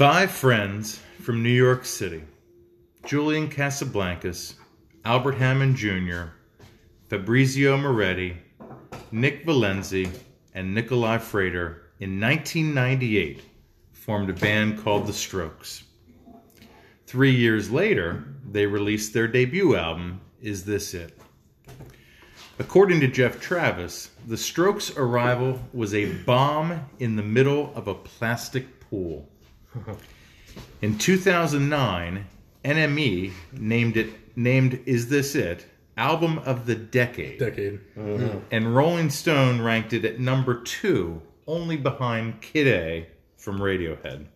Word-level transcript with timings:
Five 0.00 0.30
friends 0.30 0.98
from 1.20 1.42
New 1.42 1.50
York 1.50 1.84
City 1.84 2.22
Julian 3.04 3.50
Casablancas, 3.50 4.54
Albert 5.04 5.34
Hammond 5.34 5.76
Jr., 5.76 6.32
Fabrizio 7.10 7.76
Moretti, 7.76 8.38
Nick 9.12 9.44
Valensi, 9.44 10.10
and 10.54 10.74
Nikolai 10.74 11.18
Fraiture 11.18 11.82
in 11.98 12.18
1998 12.18 13.42
formed 13.92 14.30
a 14.30 14.32
band 14.32 14.82
called 14.82 15.06
The 15.06 15.12
Strokes. 15.12 15.82
Three 17.06 17.34
years 17.34 17.70
later, 17.70 18.24
they 18.50 18.64
released 18.64 19.12
their 19.12 19.28
debut 19.28 19.76
album, 19.76 20.22
Is 20.40 20.64
This 20.64 20.94
It? 20.94 21.18
According 22.58 23.00
to 23.00 23.06
Geoff 23.06 23.38
Travis, 23.38 24.12
The 24.26 24.38
Strokes' 24.38 24.96
arrival 24.96 25.60
was 25.74 25.92
a 25.92 26.10
bomb 26.22 26.88
in 27.00 27.16
the 27.16 27.22
middle 27.22 27.70
of 27.74 27.86
a 27.86 27.94
plastic 27.94 28.80
pool. 28.80 29.29
In 30.82 30.98
2009, 30.98 32.26
NME 32.64 33.32
named 33.52 33.96
it 33.96 34.36
named 34.36 34.80
Is 34.86 35.08
This 35.08 35.34
It 35.34 35.66
album 35.96 36.38
of 36.38 36.66
the 36.66 36.74
decade. 36.74 37.38
Decade. 37.38 37.80
Uh-huh. 37.96 38.38
And 38.50 38.74
Rolling 38.74 39.10
Stone 39.10 39.60
ranked 39.60 39.92
it 39.92 40.04
at 40.04 40.18
number 40.18 40.62
2, 40.62 41.20
only 41.46 41.76
behind 41.76 42.40
Kid 42.40 42.66
A 42.66 43.08
from 43.36 43.58
Radiohead. 43.58 44.26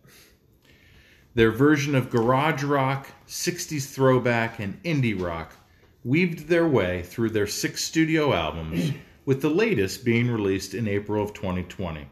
Their 1.35 1.51
version 1.51 1.95
of 1.95 2.11
garage 2.11 2.63
rock, 2.63 3.09
60s 3.27 3.93
throwback, 3.93 4.61
and 4.61 4.81
indie 4.83 5.21
rock 5.21 5.57
weaved 6.05 6.49
their 6.49 6.69
way 6.69 7.03
through 7.03 7.31
their 7.31 7.47
six 7.47 7.83
studio 7.83 8.33
albums, 8.33 8.93
with 9.25 9.41
the 9.41 9.49
latest 9.49 10.05
being 10.05 10.31
released 10.31 10.75
in 10.75 10.87
April 10.87 11.25
of 11.25 11.33
2020. 11.33 12.07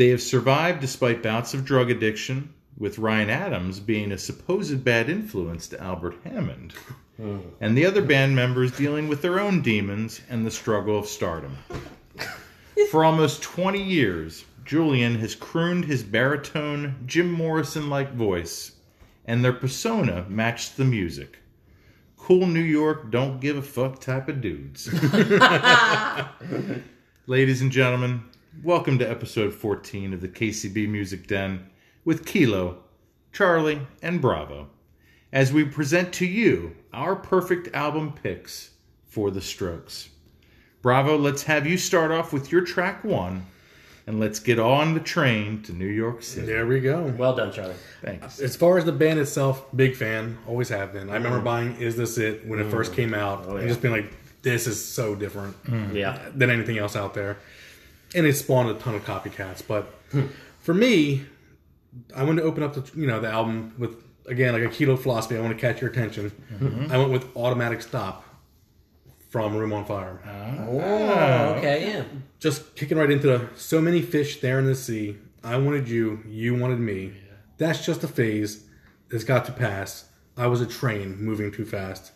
They 0.00 0.08
have 0.08 0.22
survived 0.22 0.80
despite 0.80 1.22
bouts 1.22 1.52
of 1.52 1.66
drug 1.66 1.90
addiction, 1.90 2.54
with 2.78 2.98
Ryan 2.98 3.28
Adams 3.28 3.80
being 3.80 4.12
a 4.12 4.16
supposed 4.16 4.82
bad 4.82 5.10
influence 5.10 5.68
to 5.68 5.82
Albert 5.82 6.14
Hammond, 6.24 6.72
hmm. 7.18 7.40
and 7.60 7.76
the 7.76 7.84
other 7.84 8.00
band 8.00 8.34
members 8.34 8.72
dealing 8.72 9.08
with 9.08 9.20
their 9.20 9.38
own 9.38 9.60
demons 9.60 10.22
and 10.30 10.46
the 10.46 10.50
struggle 10.50 10.98
of 10.98 11.04
stardom. 11.04 11.58
For 12.90 13.04
almost 13.04 13.42
20 13.42 13.82
years, 13.82 14.46
Julian 14.64 15.18
has 15.18 15.34
crooned 15.34 15.84
his 15.84 16.02
baritone, 16.02 16.96
Jim 17.04 17.30
Morrison 17.30 17.90
like 17.90 18.14
voice, 18.14 18.72
and 19.26 19.44
their 19.44 19.52
persona 19.52 20.24
matched 20.30 20.78
the 20.78 20.86
music. 20.86 21.40
Cool 22.16 22.46
New 22.46 22.60
York, 22.60 23.10
don't 23.10 23.38
give 23.38 23.58
a 23.58 23.62
fuck 23.62 24.00
type 24.00 24.30
of 24.30 24.40
dudes. 24.40 24.88
Ladies 27.26 27.60
and 27.60 27.70
gentlemen, 27.70 28.22
welcome 28.62 28.98
to 28.98 29.08
episode 29.08 29.54
14 29.54 30.12
of 30.12 30.20
the 30.20 30.28
KCB 30.28 30.88
Music 30.88 31.26
Den 31.26 31.70
with 32.04 32.26
Kilo, 32.26 32.78
Charlie, 33.32 33.80
and 34.02 34.20
Bravo 34.20 34.68
as 35.32 35.52
we 35.52 35.64
present 35.64 36.12
to 36.14 36.26
you 36.26 36.76
our 36.92 37.16
perfect 37.16 37.74
album 37.74 38.12
picks 38.12 38.70
for 39.06 39.30
the 39.30 39.40
Strokes. 39.40 40.10
Bravo, 40.82 41.16
let's 41.16 41.44
have 41.44 41.66
you 41.66 41.78
start 41.78 42.10
off 42.10 42.32
with 42.32 42.50
your 42.52 42.62
track 42.62 43.04
one 43.04 43.46
and 44.06 44.18
let's 44.18 44.40
get 44.40 44.58
on 44.58 44.94
the 44.94 45.00
train 45.00 45.62
to 45.62 45.72
New 45.72 45.86
York 45.86 46.22
City. 46.22 46.46
There 46.46 46.66
we 46.66 46.80
go. 46.80 47.14
Well 47.16 47.34
done, 47.34 47.52
Charlie. 47.52 47.74
Thanks. 48.02 48.40
As 48.40 48.56
far 48.56 48.76
as 48.76 48.84
the 48.84 48.92
band 48.92 49.20
itself, 49.20 49.64
big 49.74 49.94
fan, 49.94 50.36
always 50.46 50.68
have 50.70 50.92
been. 50.92 51.08
I 51.08 51.14
remember 51.14 51.40
mm. 51.40 51.44
buying 51.44 51.76
"Is 51.76 51.96
This 51.96 52.18
It" 52.18 52.46
when 52.46 52.58
it 52.58 52.70
first 52.70 52.92
mm. 52.92 52.96
came 52.96 53.14
out, 53.14 53.44
oh, 53.46 53.56
and 53.56 53.68
just 53.68 53.80
being 53.80 53.94
like, 53.94 54.12
"This 54.42 54.66
is 54.66 54.84
so 54.84 55.14
different 55.14 55.62
mm. 55.64 55.94
Yeah. 55.94 56.18
than 56.34 56.50
anything 56.50 56.78
else 56.78 56.96
out 56.96 57.14
there," 57.14 57.36
and 58.14 58.26
it 58.26 58.34
spawned 58.34 58.68
a 58.70 58.74
ton 58.74 58.94
of 58.94 59.04
copycats. 59.04 59.62
But 59.66 59.92
for 60.60 60.74
me, 60.74 61.24
I 62.14 62.22
wanted 62.24 62.42
to 62.42 62.46
open 62.46 62.62
up 62.62 62.74
the 62.74 62.98
you 62.98 63.06
know 63.06 63.20
the 63.20 63.28
album 63.28 63.74
with 63.78 63.96
again 64.26 64.52
like 64.52 64.62
a 64.62 64.68
keto 64.68 64.98
philosophy. 64.98 65.36
I 65.36 65.40
want 65.40 65.54
to 65.54 65.60
catch 65.60 65.80
your 65.80 65.90
attention. 65.90 66.30
Mm-hmm. 66.52 66.92
I 66.92 66.98
went 66.98 67.10
with 67.10 67.36
"Automatic 67.36 67.82
Stop" 67.82 68.24
from 69.28 69.54
Room 69.56 69.72
on 69.72 69.84
Fire. 69.84 70.20
Ah. 70.26 70.64
Oh, 70.66 71.54
okay, 71.58 71.92
yeah. 71.92 72.04
just 72.40 72.74
kicking 72.74 72.98
right 72.98 73.10
into 73.10 73.26
the 73.26 73.48
so 73.54 73.80
many 73.80 74.02
fish 74.02 74.40
there 74.40 74.58
in 74.58 74.66
the 74.66 74.74
sea. 74.74 75.16
I 75.42 75.56
wanted 75.56 75.88
you, 75.88 76.22
you 76.26 76.54
wanted 76.54 76.80
me. 76.80 77.12
That's 77.56 77.84
just 77.84 78.04
a 78.04 78.08
phase. 78.08 78.64
It's 79.10 79.24
got 79.24 79.44
to 79.46 79.52
pass. 79.52 80.08
I 80.36 80.46
was 80.46 80.60
a 80.60 80.66
train 80.66 81.16
moving 81.18 81.50
too 81.50 81.64
fast. 81.64 82.12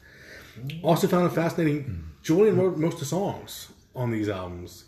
Also 0.82 1.06
found 1.08 1.26
it 1.26 1.34
fascinating. 1.34 2.04
Julian 2.22 2.56
wrote 2.56 2.76
most 2.78 2.94
of 2.94 3.00
the 3.00 3.06
songs 3.06 3.68
on 3.94 4.10
these 4.10 4.28
albums. 4.28 4.84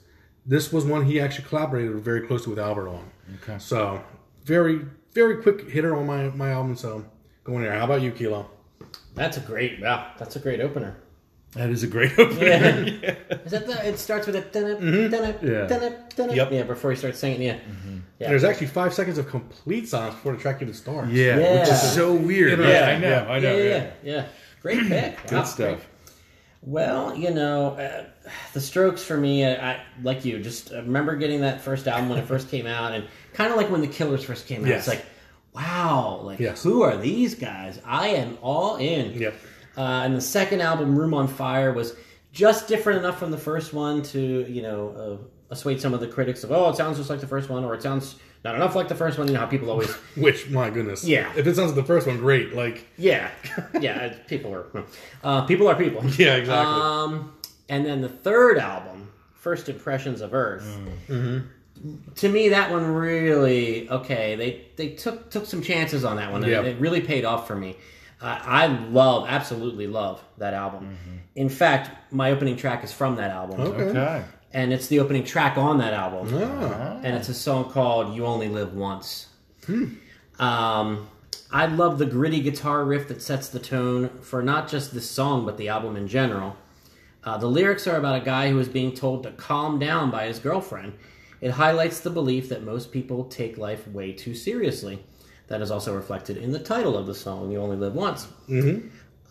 This 0.46 0.72
was 0.72 0.84
one 0.84 1.04
he 1.04 1.20
actually 1.20 1.46
collaborated 1.48 1.96
very 1.96 2.20
closely 2.26 2.50
with 2.50 2.58
Albert 2.58 2.88
on. 2.88 3.10
Okay. 3.42 3.58
So 3.58 4.02
very, 4.44 4.82
very 5.12 5.42
quick 5.42 5.68
hitter 5.70 5.96
on 5.96 6.06
my 6.06 6.28
my 6.30 6.50
album. 6.50 6.76
So 6.76 7.04
going 7.44 7.62
there. 7.62 7.72
How 7.72 7.84
about 7.84 8.02
you, 8.02 8.12
Kilo? 8.12 8.50
That's 9.14 9.36
a 9.38 9.40
great, 9.40 9.80
wow, 9.80 10.12
that's 10.18 10.36
a 10.36 10.38
great 10.38 10.60
opener. 10.60 10.96
That 11.52 11.70
is 11.70 11.82
a 11.82 11.86
great 11.86 12.12
opener. 12.18 12.44
Yeah. 12.44 13.14
Is 13.44 13.50
that 13.52 13.66
the, 13.66 13.88
it 13.88 13.98
starts 13.98 14.26
with 14.26 14.36
a 14.36 14.42
dun 14.42 14.64
mm-hmm. 14.76 15.10
dun 15.10 15.34
Yeah. 15.42 15.66
dun 15.66 15.94
dun 16.14 16.34
Yep. 16.34 16.52
Yeah, 16.52 16.62
before 16.64 16.90
he 16.90 16.96
starts 16.96 17.18
singing, 17.18 17.40
yeah. 17.42 17.54
Mm-hmm. 17.54 17.98
Yeah. 18.18 18.28
There's 18.28 18.44
actually 18.44 18.66
five 18.68 18.92
seconds 18.92 19.16
of 19.18 19.28
complete 19.28 19.88
silence 19.88 20.14
before 20.14 20.32
the 20.32 20.38
track 20.38 20.60
even 20.60 20.74
starts. 20.74 21.10
Yeah, 21.10 21.38
Yeah. 21.38 21.60
which 21.60 21.68
is 21.70 21.92
so 21.94 22.14
weird. 22.14 22.58
Yeah, 22.60 22.68
Yeah, 22.68 22.86
I 22.86 22.98
know, 22.98 23.08
yeah. 23.08 23.26
I 23.26 23.36
yeah, 23.36 23.40
know. 23.42 23.56
yeah, 23.56 23.64
Yeah, 23.64 23.90
yeah, 24.02 24.12
yeah. 24.16 24.26
Great 24.62 24.86
pick. 24.88 25.22
Good 25.22 25.32
Wow, 25.32 25.44
stuff. 25.44 25.56
great. 25.56 25.78
Well, 26.62 27.14
you 27.14 27.30
know, 27.30 27.70
uh, 27.76 28.04
the 28.52 28.60
Strokes 28.60 29.02
for 29.04 29.16
me, 29.16 29.44
I, 29.46 29.72
I 29.72 29.80
like 30.02 30.24
you. 30.24 30.42
Just 30.42 30.72
I 30.72 30.76
remember 30.78 31.14
getting 31.16 31.40
that 31.42 31.60
first 31.60 31.86
album 31.86 32.08
when 32.08 32.18
it 32.18 32.26
first 32.26 32.50
came 32.50 32.66
out, 32.66 32.92
and 32.92 33.06
kind 33.34 33.50
of 33.50 33.56
like 33.56 33.70
when 33.70 33.80
the 33.82 33.88
Killers 33.88 34.24
first 34.24 34.46
came 34.48 34.62
out. 34.62 34.68
Yes. 34.68 34.88
It's 34.88 34.96
like, 34.96 35.06
wow, 35.54 36.20
like 36.24 36.40
Yes. 36.40 36.62
who 36.62 36.82
are 36.82 36.96
these 36.96 37.34
guys? 37.34 37.80
I 37.84 38.08
am 38.08 38.38
all 38.42 38.76
in. 38.76 39.14
Yep. 39.18 39.34
Uh, 39.76 39.80
and 40.04 40.16
the 40.16 40.20
second 40.20 40.60
album, 40.62 40.98
Room 40.98 41.14
on 41.14 41.28
Fire, 41.28 41.72
was 41.72 41.94
just 42.32 42.66
different 42.68 42.98
enough 42.98 43.18
from 43.18 43.30
the 43.30 43.38
first 43.38 43.72
one 43.72 44.02
to 44.02 44.46
you 44.50 44.62
know 44.62 45.20
uh, 45.22 45.26
assuage 45.50 45.80
some 45.80 45.94
of 45.94 46.00
the 46.00 46.08
critics 46.08 46.44
of 46.44 46.52
oh, 46.52 46.68
it 46.70 46.76
sounds 46.76 46.96
just 46.98 47.10
like 47.10 47.20
the 47.20 47.26
first 47.26 47.48
one, 47.48 47.64
or 47.64 47.74
it 47.74 47.82
sounds 47.82 48.16
not 48.44 48.54
enough 48.54 48.74
like 48.74 48.88
the 48.88 48.94
first 48.94 49.18
one. 49.18 49.26
You 49.28 49.34
know 49.34 49.40
how 49.40 49.46
people 49.46 49.70
always 49.70 49.90
Which, 50.16 50.48
my 50.50 50.70
goodness. 50.70 51.04
Yeah. 51.04 51.32
If 51.36 51.46
it 51.46 51.56
sounds 51.56 51.68
like 51.72 51.76
the 51.76 51.84
first 51.84 52.06
one, 52.06 52.18
great. 52.18 52.54
Like, 52.54 52.86
yeah 52.96 53.30
yeah 53.80 54.14
people 54.26 54.52
are 54.54 54.84
uh, 55.24 55.42
people 55.46 55.68
are 55.68 55.74
people. 55.76 56.04
yeah, 56.18 56.36
exactly. 56.36 56.82
Um, 56.82 57.32
and 57.68 57.84
then 57.84 58.00
the 58.00 58.08
third 58.08 58.58
album, 58.58 59.10
First 59.34 59.68
Impressions 59.68 60.20
of 60.20 60.34
Earth. 60.34 60.66
To 62.16 62.28
me, 62.30 62.48
that 62.48 62.70
one 62.70 62.86
really 62.86 63.88
okay. 63.90 64.34
They 64.34 64.66
they 64.76 64.94
took 64.94 65.30
took 65.30 65.44
some 65.46 65.60
chances 65.62 66.04
on 66.04 66.16
that 66.16 66.32
one, 66.32 66.42
and 66.42 66.50
Yeah. 66.50 66.62
it 66.62 66.80
really 66.80 67.02
paid 67.02 67.24
off 67.24 67.46
for 67.46 67.54
me. 67.54 67.76
Uh, 68.20 68.38
I 68.42 68.66
love, 68.66 69.26
absolutely 69.28 69.86
love 69.86 70.24
that 70.38 70.54
album. 70.54 70.96
In 71.34 71.50
fact, 71.50 71.90
my 72.12 72.30
opening 72.30 72.56
track 72.56 72.82
is 72.82 72.90
from 72.90 73.16
that 73.16 73.30
album, 73.30 73.60
Okay. 73.60 73.82
Okay. 73.82 74.24
And 74.56 74.72
it's 74.72 74.86
the 74.88 74.98
opening 74.98 75.22
track 75.22 75.56
on 75.58 75.78
that 75.78 75.92
album 75.92 76.24
Ah. 76.34 76.98
and 77.04 77.14
it's 77.18 77.28
a 77.28 77.34
song 77.34 77.70
called 77.70 78.14
"You 78.16 78.24
Only 78.26 78.48
Live 78.48 78.72
Once." 78.74 79.26
Um, 80.38 81.08
I 81.50 81.66
love 81.66 81.98
the 81.98 82.06
gritty 82.06 82.40
guitar 82.40 82.84
riff 82.84 83.08
that 83.08 83.22
sets 83.22 83.48
the 83.48 83.58
tone 83.58 84.10
for 84.20 84.42
not 84.42 84.68
just 84.68 84.92
this 84.94 85.08
song 85.08 85.44
but 85.46 85.56
the 85.58 85.68
album 85.68 85.96
in 85.96 86.08
general. 86.08 86.56
Uh, 87.24 87.36
the 87.36 87.46
lyrics 87.48 87.86
are 87.86 87.96
about 87.96 88.20
a 88.20 88.24
guy 88.24 88.50
who 88.50 88.58
is 88.58 88.68
being 88.68 88.92
told 88.94 89.22
to 89.24 89.30
calm 89.32 89.78
down 89.78 90.10
by 90.10 90.26
his 90.26 90.38
girlfriend. 90.38 90.92
It 91.40 91.50
highlights 91.52 92.00
the 92.00 92.10
belief 92.10 92.48
that 92.48 92.62
most 92.62 92.92
people 92.92 93.24
take 93.24 93.58
life 93.58 93.86
way 93.88 94.12
too 94.12 94.34
seriously. 94.34 95.00
That 95.48 95.60
is 95.60 95.70
also 95.70 95.94
reflected 95.94 96.36
in 96.36 96.52
the 96.52 96.58
title 96.58 96.96
of 96.96 97.06
the 97.06 97.14
song, 97.14 97.50
"You 97.50 97.58
Only 97.60 97.76
Live 97.76 97.94
Once." 97.94 98.26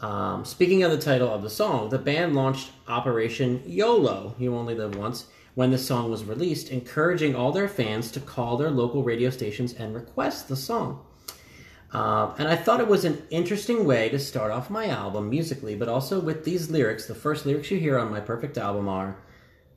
Um, 0.06 0.46
speaking 0.46 0.84
of 0.84 0.92
the 0.92 1.00
title 1.00 1.34
of 1.34 1.42
the 1.42 1.50
song, 1.50 1.90
the 1.90 1.98
band 1.98 2.36
launched 2.36 2.70
Operation 2.88 3.64
YOLO, 3.66 4.36
You 4.38 4.56
Only 4.56 4.76
Live 4.76 4.96
Once, 4.96 5.26
when 5.56 5.72
the 5.72 5.80
song 5.80 6.12
was 6.12 6.24
released, 6.24 6.70
encouraging 6.70 7.36
all 7.36 7.52
their 7.52 7.68
fans 7.68 8.12
to 8.12 8.20
call 8.20 8.56
their 8.56 8.70
local 8.70 9.02
radio 9.02 9.32
stations 9.32 9.74
and 9.74 9.96
request 9.96 10.48
the 10.48 10.56
song. 10.56 11.04
Uh, 11.92 12.36
and 12.38 12.48
I 12.48 12.56
thought 12.56 12.82
it 12.82 12.88
was 12.88 13.04
an 13.04 13.24
interesting 13.32 13.84
way 13.84 14.10
to 14.10 14.20
start 14.20 14.52
off 14.52 14.70
my 14.70 14.86
album 14.90 15.28
musically, 15.28 15.74
but 15.74 15.90
also 15.90 16.20
with 16.20 16.46
these 16.46 16.70
lyrics. 16.70 17.08
The 17.08 17.16
first 17.16 17.48
lyrics 17.48 17.72
you 17.72 17.80
hear 17.80 17.98
on 17.98 18.12
my 18.12 18.20
perfect 18.20 18.60
album 18.60 18.88
are 18.88 19.18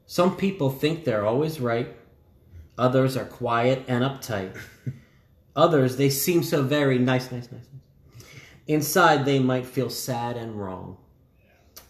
Some 0.04 0.36
people 0.36 0.68
think 0.68 1.04
they're 1.04 1.24
always 1.24 1.58
right, 1.58 1.96
others 2.76 3.16
are 3.16 3.24
quiet 3.24 3.82
and 3.88 4.04
uptight. 4.04 4.54
Others, 5.56 5.96
they 5.96 6.10
seem 6.10 6.44
so 6.44 6.62
very 6.62 6.98
nice, 7.00 7.32
nice, 7.32 7.50
nice. 7.50 7.64
Nice. 8.68 8.74
Inside, 8.74 9.24
they 9.24 9.38
might 9.38 9.66
feel 9.66 9.90
sad 9.90 10.36
and 10.36 10.54
wrong. 10.60 10.96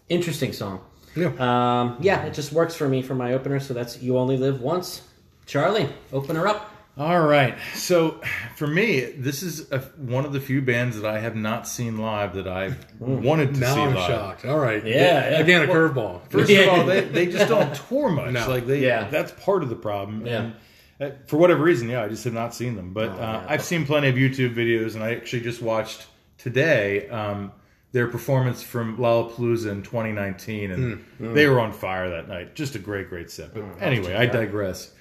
Interesting 0.09 0.53
song. 0.53 0.81
Yeah. 1.17 1.29
Um, 1.39 1.97
yeah, 2.01 2.25
it 2.25 2.35
just 2.35 2.53
works 2.53 2.75
for 2.75 2.89
me 2.89 3.03
for 3.03 3.15
my 3.15 3.33
opener, 3.35 3.61
so 3.61 3.75
that's 3.75 4.01
You 4.03 4.19
Only 4.19 4.37
Live 4.37 4.61
Once. 4.61 5.03
Charlie, 5.47 5.89
open 6.13 6.37
her 6.37 6.47
up. 6.47 6.71
All 6.97 7.21
right. 7.23 7.57
So 7.75 8.21
for 8.57 8.67
me, 8.67 9.01
this 9.01 9.43
is 9.43 9.71
a, 9.71 9.79
one 9.97 10.25
of 10.25 10.33
the 10.33 10.41
few 10.41 10.61
bands 10.61 11.01
that 11.01 11.09
I 11.09 11.21
have 11.21 11.37
not 11.37 11.67
seen 11.69 11.97
live 11.99 12.35
that 12.35 12.49
I've 12.49 12.77
wanted 13.01 13.55
to 13.55 13.61
now 13.61 13.75
see 13.75 13.81
I'm 13.81 13.95
live. 13.95 14.07
shocked. 14.11 14.45
All 14.45 14.59
right. 14.59 14.85
Yeah, 14.85 15.31
yeah. 15.31 15.39
Again, 15.39 15.63
a 15.63 15.73
curveball. 15.73 16.21
First 16.31 16.51
Yeah. 16.51 16.61
of 16.63 16.69
all, 16.81 16.85
they, 16.87 17.03
they 17.03 17.27
just 17.27 17.49
don't 17.49 17.73
tour 17.89 18.11
much. 18.11 18.33
No. 18.33 18.49
Like 18.49 18.67
they, 18.67 18.81
Yeah. 18.81 19.09
that's 19.11 19.31
part 19.33 19.63
of 19.63 19.69
the 19.69 19.77
problem. 19.77 20.27
Yeah. 20.27 20.41
And 20.43 20.55
Uh, 21.01 21.17
For 21.27 21.37
whatever 21.37 21.63
reason, 21.63 21.89
yeah, 21.89 22.03
I 22.03 22.09
just 22.09 22.25
have 22.25 22.33
not 22.35 22.53
seen 22.55 22.75
them. 22.75 22.93
But 22.93 23.11
uh. 23.11 23.45
I've 23.49 23.63
seen 23.63 23.87
plenty 23.87 24.09
of 24.09 24.17
YouTube 24.17 24.55
videos, 24.57 24.95
and 24.97 25.05
I 25.05 25.15
actually 25.15 25.43
just 25.43 25.63
watched 25.63 26.05
today 26.39 27.09
um, 27.09 27.53
their 27.93 28.07
performance 28.07 28.63
from 28.63 28.97
Lollapalooza 28.99 29.71
in 29.71 29.83
2019, 29.83 30.71
and 30.71 31.05
they 31.19 31.47
were 31.47 31.61
on 31.61 31.73
fire 31.73 32.11
that 32.11 32.29
night. 32.29 32.55
Just 32.55 32.75
a 32.75 32.79
great, 32.79 33.09
great 33.09 33.31
set. 33.31 33.55
But 33.55 33.65
anyway, 33.81 34.15
I 34.15 34.27
digress. 34.27 34.93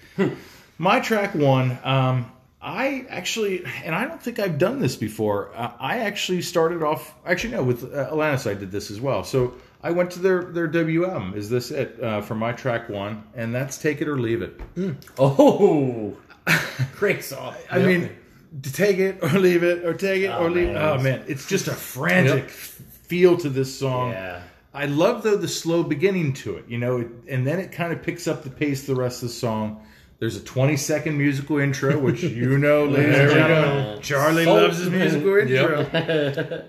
My 0.78 1.00
track 1.00 1.34
one, 1.36 1.78
um, 1.84 2.32
I 2.62 3.06
actually, 3.10 3.64
and 3.84 3.94
I 3.94 4.06
don't 4.06 4.22
think 4.22 4.40
I've 4.40 4.58
done 4.58 4.80
this 4.80 4.96
before. 4.96 5.52
Uh, 5.56 5.72
I 5.80 6.00
actually 6.00 6.42
started 6.42 6.84
off, 6.84 7.14
actually 7.26 7.54
no, 7.54 7.64
with 7.64 7.84
uh, 7.84 8.10
Alanis, 8.12 8.50
I 8.50 8.54
did 8.54 8.72
this 8.72 8.90
as 8.90 9.00
well. 9.00 9.24
So 9.24 9.54
I 9.84 9.92
went 9.92 10.12
to 10.12 10.20
their 10.20 10.44
their 10.46 10.68
WM. 10.68 11.34
Is 11.36 11.50
this 11.50 11.72
it 11.72 12.02
uh, 12.02 12.22
for 12.22 12.36
my 12.36 12.52
track 12.52 12.90
one? 12.90 13.24
And 13.36 13.54
that's 13.54 13.78
"Take 13.78 14.02
It 14.02 14.08
or 14.08 14.20
Leave 14.20 14.42
It." 14.42 14.60
Oh, 15.20 16.16
great 16.96 17.24
song. 17.24 17.54
I 17.70 17.80
mean, 17.80 18.02
to 18.02 18.10
take 18.62 18.98
it 18.98 19.20
or 19.22 19.30
leave 19.40 19.64
it, 19.64 19.86
or 19.86 19.94
take 19.94 20.24
it 20.24 20.28
Oh, 20.28 20.46
or 20.46 20.50
leave. 20.50 20.68
man. 20.70 20.78
Oh 20.78 21.02
man, 21.02 21.24
it's 21.28 21.48
just 21.48 21.68
a 21.68 21.74
frantic 21.74 22.50
feel 22.50 23.38
to 23.38 23.50
this 23.50 23.78
song. 23.78 24.12
Yeah. 24.12 24.42
I 24.74 24.86
love 24.86 25.24
though 25.24 25.38
the 25.38 25.48
slow 25.48 25.84
beginning 25.84 26.34
to 26.34 26.58
it, 26.58 26.66
you 26.68 26.78
know, 26.78 27.10
and 27.28 27.48
then 27.48 27.60
it 27.60 27.72
kind 27.72 27.92
of 27.94 28.04
picks 28.04 28.28
up 28.28 28.44
the 28.44 28.50
pace 28.50 28.86
the 28.86 28.96
rest 28.96 29.24
of 29.24 29.30
the 29.30 29.36
song. 29.36 29.84
There's 30.20 30.36
a 30.36 30.42
20 30.44 30.78
second 30.78 31.16
musical 31.18 31.60
intro, 31.60 31.98
which 32.00 32.24
you 32.24 32.58
know, 32.58 32.86
ladies 32.86 33.16
and 33.20 33.30
gentlemen, 33.32 34.02
Charlie 34.02 34.46
loves 34.48 34.80
his 34.80 34.90
musical 34.90 35.38
intro. 35.38 35.82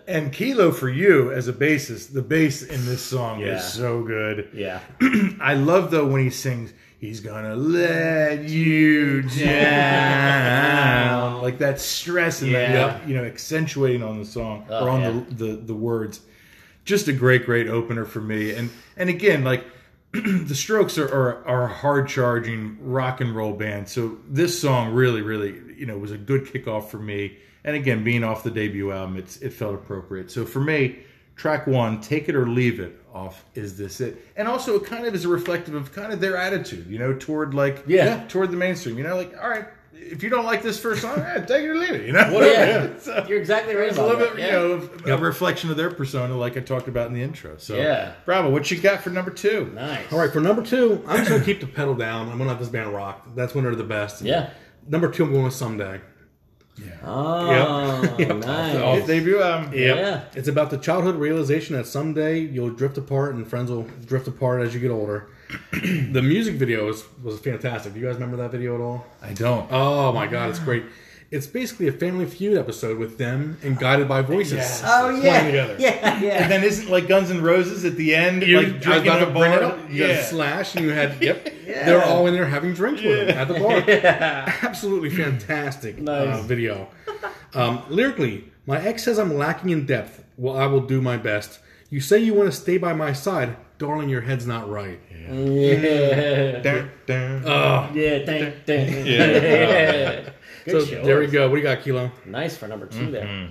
and 0.06 0.32
Kilo 0.32 0.70
for 0.70 0.88
you 0.90 1.32
as 1.32 1.48
a 1.48 1.52
bassist, 1.52 2.12
the 2.12 2.20
bass 2.22 2.62
in 2.62 2.84
this 2.86 3.00
song 3.02 3.40
Yeah. 3.40 3.56
is 3.56 3.64
so 3.64 4.02
good. 4.02 4.50
Yeah. 4.54 4.80
I 5.40 5.54
love 5.54 5.90
though 5.90 6.06
when 6.06 6.22
he 6.22 6.30
sings, 6.30 6.72
"He's 6.98 7.20
gonna 7.20 7.54
let 7.56 8.44
you 8.48 9.22
down," 10.48 11.42
like 11.42 11.58
that 11.58 11.80
stress 11.80 12.42
and 12.42 12.50
Yeah. 12.52 12.72
that 12.72 13.08
you 13.08 13.14
know 13.14 13.24
accentuating 13.24 14.02
on 14.02 14.18
the 14.18 14.24
song 14.24 14.66
Oh, 14.68 14.84
or 14.86 14.90
on 14.90 15.00
yeah. 15.00 15.20
the, 15.30 15.44
the 15.46 15.56
the 15.56 15.74
words. 15.74 16.20
Just 16.84 17.08
a 17.08 17.12
great, 17.12 17.44
great 17.44 17.68
opener 17.68 18.04
for 18.04 18.20
me. 18.20 18.52
And 18.54 18.70
and 18.96 19.08
again, 19.10 19.44
like 19.44 19.64
the 20.12 20.54
Strokes 20.54 20.96
are, 20.98 21.06
are 21.08 21.44
are 21.46 21.64
a 21.64 21.72
hard 21.72 22.08
charging 22.08 22.78
rock 22.80 23.20
and 23.20 23.34
roll 23.36 23.52
band, 23.52 23.88
so 23.88 24.18
this 24.28 24.58
song 24.60 24.92
really, 24.94 25.20
really 25.22 25.54
you 25.76 25.86
know 25.86 25.98
was 25.98 26.12
a 26.12 26.18
good 26.18 26.46
kickoff 26.46 26.88
for 26.88 26.98
me. 26.98 27.36
And 27.64 27.76
again, 27.76 28.02
being 28.04 28.24
off 28.24 28.42
the 28.44 28.50
debut 28.50 28.90
album, 28.92 29.16
it's 29.18 29.36
it 29.38 29.52
felt 29.52 29.74
appropriate. 29.74 30.30
So 30.30 30.44
for 30.46 30.60
me, 30.60 31.00
track 31.38 31.66
one, 31.66 32.00
"Take 32.02 32.28
It 32.28 32.34
or 32.34 32.46
Leave 32.46 32.78
It" 32.80 32.94
off 33.14 33.42
is 33.54 33.78
this 33.78 34.00
it, 34.02 34.22
and 34.36 34.46
also 34.46 34.74
it 34.76 34.84
kind 34.84 35.06
of 35.06 35.14
is 35.14 35.24
a 35.24 35.28
reflective 35.28 35.74
of 35.74 35.92
kind 35.92 36.12
of 36.12 36.20
their 36.20 36.36
attitude, 36.36 36.86
you 36.88 36.98
know, 36.98 37.14
toward 37.14 37.54
like 37.54 37.82
Yeah. 37.86 38.24
toward 38.28 38.50
the 38.50 38.56
mainstream. 38.58 38.98
You 38.98 39.04
know, 39.04 39.16
like 39.16 39.34
all 39.42 39.48
right, 39.48 39.64
if 39.94 40.22
you 40.22 40.28
don't 40.28 40.44
like 40.44 40.62
this 40.62 40.78
first 40.78 41.00
song, 41.02 41.18
eh, 41.18 41.40
take 41.46 41.62
it 41.64 41.68
or 41.68 41.74
leave 41.74 41.90
it. 41.90 42.06
You 42.06 42.12
know, 42.12 42.40
Yeah. 42.42 42.88
So- 43.00 43.24
You're 43.28 43.38
exactly 43.38 43.74
right. 43.74 43.88
it's 43.88 43.98
a 43.98 44.02
little 44.02 44.18
bit, 44.18 44.36
that. 44.36 44.42
you 44.46 44.52
know, 44.52 44.70
of- 44.72 45.06
a 45.06 45.16
reflection 45.16 45.70
of 45.70 45.76
their 45.76 45.90
persona, 45.90 46.36
like 46.36 46.56
I 46.56 46.60
talked 46.60 46.86
about 46.86 47.08
in 47.08 47.14
the 47.14 47.22
intro. 47.22 47.54
So, 47.56 47.76
Yeah. 47.76 48.12
bravo. 48.26 48.50
What 48.50 48.70
you 48.70 48.78
got 48.80 49.02
for 49.02 49.10
number 49.10 49.30
two? 49.30 49.70
Nice. 49.74 50.12
All 50.12 50.18
right, 50.18 50.30
for 50.32 50.40
number 50.40 50.62
two, 50.62 51.02
I'm 51.08 51.18
just 51.18 51.30
gonna 51.30 51.42
keep 51.44 51.60
the 51.60 51.66
pedal 51.66 51.94
down. 51.94 52.28
I'm 52.30 52.36
gonna 52.38 52.50
let 52.50 52.58
this 52.60 52.68
band 52.68 52.92
rock. 52.94 53.26
That's 53.34 53.54
when 53.54 53.64
they're 53.64 53.74
the 53.74 53.84
best. 53.84 54.22
Yeah. 54.22 54.50
Number 54.86 55.10
two, 55.10 55.24
I'm 55.24 55.32
going 55.32 55.44
with 55.44 55.54
Someday. 55.54 56.00
Oh, 57.04 58.02
Off 58.04 58.18
nice. 58.18 59.06
debut 59.06 59.40
album. 59.40 59.72
Yeah. 59.74 60.24
It's 60.34 60.48
about 60.48 60.70
the 60.70 60.76
childhood 60.78 61.16
realization 61.16 61.76
that 61.76 61.86
someday 61.86 62.40
you'll 62.40 62.70
drift 62.70 62.98
apart 62.98 63.34
and 63.34 63.46
friends 63.46 63.70
will 63.70 63.84
drift 64.04 64.28
apart 64.28 64.62
as 64.62 64.74
you 64.74 64.80
get 64.80 64.90
older. 64.90 65.28
the 65.72 66.20
music 66.22 66.56
video 66.56 66.86
was, 66.86 67.04
was 67.22 67.38
fantastic. 67.40 67.94
Do 67.94 68.00
you 68.00 68.06
guys 68.06 68.14
remember 68.16 68.36
that 68.38 68.50
video 68.50 68.74
at 68.74 68.80
all? 68.80 69.06
I 69.22 69.32
don't. 69.32 69.66
Oh 69.70 70.12
my 70.12 70.26
god, 70.26 70.50
it's 70.50 70.58
great. 70.58 70.84
It's 71.30 71.46
basically 71.46 71.88
a 71.88 71.92
Family 71.92 72.24
Feud 72.24 72.56
episode 72.56 72.96
with 72.98 73.18
them 73.18 73.58
and 73.62 73.78
Guided 73.78 74.08
by 74.08 74.22
Voices. 74.22 74.80
Oh 74.82 75.08
playing 75.10 75.22
yeah. 75.24 75.44
together. 75.46 75.76
Yeah. 75.78 76.20
Yeah. 76.22 76.42
and 76.42 76.50
then 76.50 76.64
isn't 76.64 76.88
like 76.90 77.06
Guns 77.06 77.30
N' 77.30 77.42
Roses 77.42 77.84
at 77.84 77.96
the 77.96 78.14
end, 78.14 78.42
You 78.42 78.56
like 78.62 78.80
drinking 78.80 79.04
got 79.04 79.22
a 79.22 79.28
a 79.28 79.30
bar, 79.32 79.60
bar? 79.60 79.78
you 79.90 79.98
got 79.98 80.08
Yeah. 80.08 80.20
a 80.20 80.24
slash, 80.24 80.74
and 80.74 80.86
you 80.86 80.90
had 80.90 81.22
yep. 81.22 81.44
They 81.66 81.92
were 81.94 82.02
all 82.02 82.26
in 82.28 82.32
there 82.34 82.46
having 82.46 82.72
drinks 82.72 83.02
with 83.02 83.28
them 83.28 83.36
at 83.36 83.46
the 83.46 83.54
bar. 83.60 83.82
Absolutely 84.70 85.10
fantastic 85.10 85.96
uh, 86.08 86.40
video. 86.42 86.88
Um, 87.52 87.82
lyrically, 87.90 88.50
my 88.64 88.80
ex 88.80 89.04
says 89.04 89.18
I'm 89.18 89.34
lacking 89.36 89.68
in 89.68 89.84
depth. 89.84 90.24
Well, 90.38 90.56
I 90.56 90.64
will 90.66 90.80
do 90.80 91.02
my 91.02 91.18
best. 91.18 91.60
You 91.90 92.00
say 92.00 92.18
you 92.20 92.32
want 92.32 92.50
to 92.50 92.56
stay 92.58 92.78
by 92.78 92.94
my 92.94 93.12
side, 93.12 93.56
darling. 93.76 94.08
Your 94.08 94.22
head's 94.22 94.46
not 94.46 94.68
right. 94.70 94.98
Yeah. 95.10 96.60
Dun, 96.62 96.90
dun. 97.06 97.42
Oh, 97.46 97.90
Yeah. 97.92 98.18
Dang, 98.24 98.52
dang. 98.64 99.06
Yeah. 99.06 100.30
Good 100.68 100.86
so 100.86 100.94
choice. 100.96 101.04
there 101.04 101.18
we 101.18 101.26
go. 101.26 101.48
What 101.48 101.56
do 101.56 101.60
you 101.60 101.66
got, 101.66 101.82
Kilo? 101.82 102.10
Nice 102.26 102.56
for 102.56 102.68
number 102.68 102.86
2 102.86 103.10
there. 103.10 103.50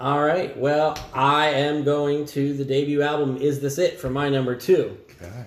All 0.00 0.22
right. 0.22 0.56
Well, 0.56 0.96
I 1.12 1.48
am 1.48 1.82
going 1.82 2.24
to 2.26 2.54
the 2.54 2.64
debut 2.64 3.02
album. 3.02 3.36
Is 3.36 3.58
this 3.58 3.78
it 3.78 3.98
for 3.98 4.08
my 4.08 4.28
number 4.28 4.54
two? 4.54 4.96
Okay. 5.20 5.46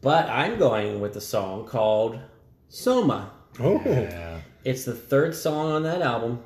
But 0.00 0.26
I'm 0.30 0.58
going 0.58 1.00
with 1.00 1.12
the 1.12 1.20
song 1.20 1.66
called 1.66 2.18
Soma. 2.70 3.30
Oh, 3.58 3.78
Yeah. 3.84 4.40
It's 4.64 4.84
the 4.84 4.94
third 4.94 5.34
song 5.34 5.72
on 5.72 5.82
that 5.82 6.00
album. 6.00 6.42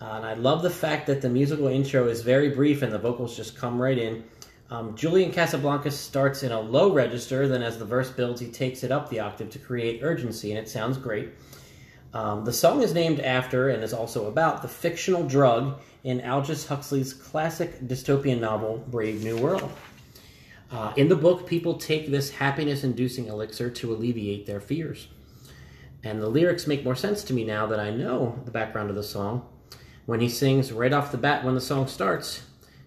Uh, 0.00 0.12
and 0.16 0.26
I 0.26 0.34
love 0.34 0.62
the 0.62 0.70
fact 0.70 1.06
that 1.06 1.22
the 1.22 1.30
musical 1.30 1.68
intro 1.68 2.06
is 2.06 2.20
very 2.20 2.50
brief 2.50 2.82
and 2.82 2.92
the 2.92 2.98
vocals 2.98 3.34
just 3.34 3.56
come 3.56 3.80
right 3.80 3.96
in. 3.98 4.22
Um, 4.70 4.94
Julian 4.94 5.32
Casablancas 5.32 5.92
starts 5.92 6.42
in 6.42 6.52
a 6.52 6.60
low 6.60 6.92
register, 6.92 7.48
then 7.48 7.62
as 7.62 7.78
the 7.78 7.84
verse 7.84 8.10
builds, 8.10 8.40
he 8.40 8.48
takes 8.48 8.84
it 8.84 8.92
up 8.92 9.08
the 9.10 9.20
octave 9.20 9.50
to 9.50 9.58
create 9.58 10.00
urgency, 10.02 10.50
and 10.52 10.58
it 10.58 10.68
sounds 10.68 10.96
great. 10.96 11.30
Um, 12.12 12.44
the 12.44 12.52
song 12.52 12.82
is 12.82 12.92
named 12.92 13.20
after 13.20 13.68
and 13.68 13.84
is 13.84 13.92
also 13.92 14.26
about 14.26 14.62
the 14.62 14.68
fictional 14.68 15.26
drug 15.26 15.80
in 16.02 16.20
Aldous 16.28 16.66
Huxley's 16.66 17.12
classic 17.12 17.80
dystopian 17.80 18.40
novel, 18.40 18.84
Brave 18.88 19.22
New 19.22 19.36
World. 19.36 19.70
Uh, 20.72 20.92
in 20.96 21.08
the 21.08 21.16
book, 21.16 21.46
people 21.46 21.74
take 21.74 22.10
this 22.10 22.30
happiness 22.30 22.84
inducing 22.84 23.26
elixir 23.26 23.70
to 23.70 23.92
alleviate 23.92 24.46
their 24.46 24.60
fears. 24.60 25.08
And 26.02 26.20
the 26.20 26.28
lyrics 26.28 26.66
make 26.66 26.84
more 26.84 26.96
sense 26.96 27.22
to 27.24 27.34
me 27.34 27.44
now 27.44 27.66
that 27.66 27.80
I 27.80 27.90
know 27.90 28.40
the 28.44 28.50
background 28.50 28.90
of 28.90 28.96
the 28.96 29.02
song. 29.02 29.46
When 30.06 30.20
he 30.20 30.28
sings 30.28 30.72
right 30.72 30.92
off 30.92 31.12
the 31.12 31.18
bat 31.18 31.44
when 31.44 31.54
the 31.54 31.60
song 31.60 31.86
starts, 31.86 32.44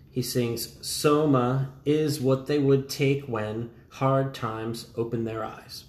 he 0.09 0.21
sings, 0.21 0.85
Soma 0.85 1.71
is 1.85 2.19
what 2.19 2.47
they 2.47 2.59
would 2.59 2.89
take 2.89 3.25
when 3.25 3.69
hard 3.89 4.33
times 4.33 4.87
open 4.95 5.23
their 5.23 5.45
eyes. 5.45 5.85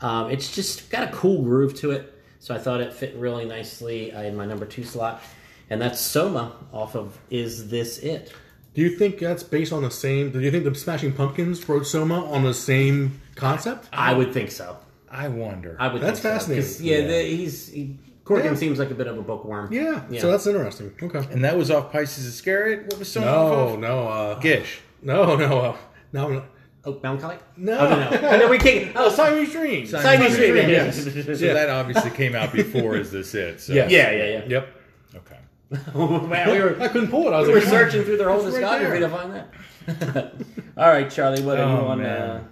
Um, 0.00 0.30
it's 0.30 0.54
just 0.54 0.90
got 0.90 1.08
a 1.08 1.12
cool 1.12 1.42
groove 1.42 1.74
to 1.76 1.92
it, 1.92 2.17
so 2.48 2.54
I 2.54 2.58
thought 2.58 2.80
it 2.80 2.94
fit 2.94 3.14
really 3.14 3.44
nicely 3.44 4.10
uh, 4.10 4.22
in 4.22 4.34
my 4.34 4.46
number 4.46 4.64
two 4.64 4.82
slot. 4.82 5.22
And 5.68 5.82
that's 5.82 6.00
Soma 6.00 6.56
off 6.72 6.96
of 6.96 7.18
Is 7.28 7.68
This 7.68 7.98
It? 7.98 8.32
do 8.72 8.80
you 8.80 8.96
think 8.96 9.18
that's 9.18 9.42
based 9.42 9.70
on 9.70 9.82
the 9.82 9.90
same? 9.90 10.30
Do 10.30 10.40
you 10.40 10.50
think 10.50 10.64
the 10.64 10.74
Smashing 10.74 11.12
Pumpkins 11.12 11.68
wrote 11.68 11.86
Soma 11.86 12.24
on 12.24 12.44
the 12.44 12.54
same 12.54 13.20
concept? 13.34 13.86
I 13.92 14.14
would 14.14 14.32
think 14.32 14.50
so. 14.50 14.78
I 15.10 15.28
wonder. 15.28 15.76
I 15.78 15.88
would 15.92 16.00
That's 16.00 16.20
think 16.20 16.40
so, 16.64 16.82
yeah, 16.82 16.98
Yeah. 17.00 17.06
The, 17.06 17.22
he's 17.24 17.68
he, 17.68 17.98
Corgan 18.24 18.44
Yeah. 18.44 18.54
seems 18.54 18.78
like 18.78 18.90
a 18.90 18.94
bit 18.94 19.08
of 19.08 19.18
a 19.18 19.22
bookworm. 19.22 19.70
Yeah, 19.70 20.04
Yeah. 20.08 20.22
so 20.22 20.30
that's 20.30 20.46
interesting. 20.46 20.94
Okay. 21.02 21.26
and 21.30 21.44
that 21.44 21.58
was 21.58 21.70
off 21.70 21.92
Pisces 21.92 22.24
Iscariot. 22.24 22.84
What 22.86 22.98
was 23.00 23.12
song? 23.12 23.24
No, 23.24 23.52
off? 23.74 23.78
no, 23.78 24.08
uh, 24.08 24.38
Gish. 24.40 24.80
no, 25.02 25.36
no, 25.36 25.58
uh, 25.60 25.76
no, 26.14 26.44
Oh, 26.84 26.98
Melancholy? 27.02 27.36
no. 27.56 27.76
Oh, 27.78 27.88
no, 27.90 28.10
no. 28.10 28.28
Oh, 28.28 28.36
no, 28.40 28.48
we 28.48 28.58
can't. 28.58 28.92
Oh, 28.96 29.10
Siamese 29.10 29.52
Dreams. 29.52 29.90
Siamese 29.90 30.36
Dream. 30.36 30.56
Yeah, 30.56 30.66
Yes. 30.68 31.02
So 31.04 31.10
Yeah. 31.44 31.52
that 31.54 31.68
obviously 31.68 32.10
came 32.10 32.34
out 32.34 32.52
before. 32.52 32.96
Is 32.96 33.10
this 33.10 33.34
it? 33.34 33.60
So. 33.60 33.72
Yes. 33.72 33.90
yeah, 33.90 34.10
yeah. 34.12 34.24
yeah. 34.24 34.44
Yep. 34.46 34.68
Okay. 35.16 35.38
Man, 36.28 36.50
we 36.50 36.60
were 36.60 36.80
I 36.80 36.88
couldn't 36.88 37.08
pull 37.10 37.26
it. 37.28 37.32
I 37.34 37.40
was 37.40 37.48
we 37.48 37.54
were 37.54 37.60
searching 37.60 38.04
through 38.04 38.16
their 38.16 38.30
whole 38.30 38.46
It's 38.46 38.56
right 38.56 38.80
discography 38.80 39.00
there. 39.00 39.00
to 39.00 39.08
find 39.08 39.34
that. 39.34 40.34
All 40.78 40.88
right, 40.88 41.10
Charlie, 41.10 41.42
what 41.42 41.58
are 41.58 41.64
you 41.70 41.78
Oh, 41.78 41.86
on? 41.88 41.98
man. 41.98 42.20
Uh, 42.20 42.44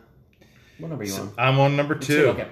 what 0.78 0.88
number 0.88 1.04
are 1.04 1.06
you 1.06 1.14
on? 1.14 1.33
I'm 1.38 1.59
on 1.61 1.76
number 1.76 1.95
two. 1.95 2.26
Okay. 2.30 2.49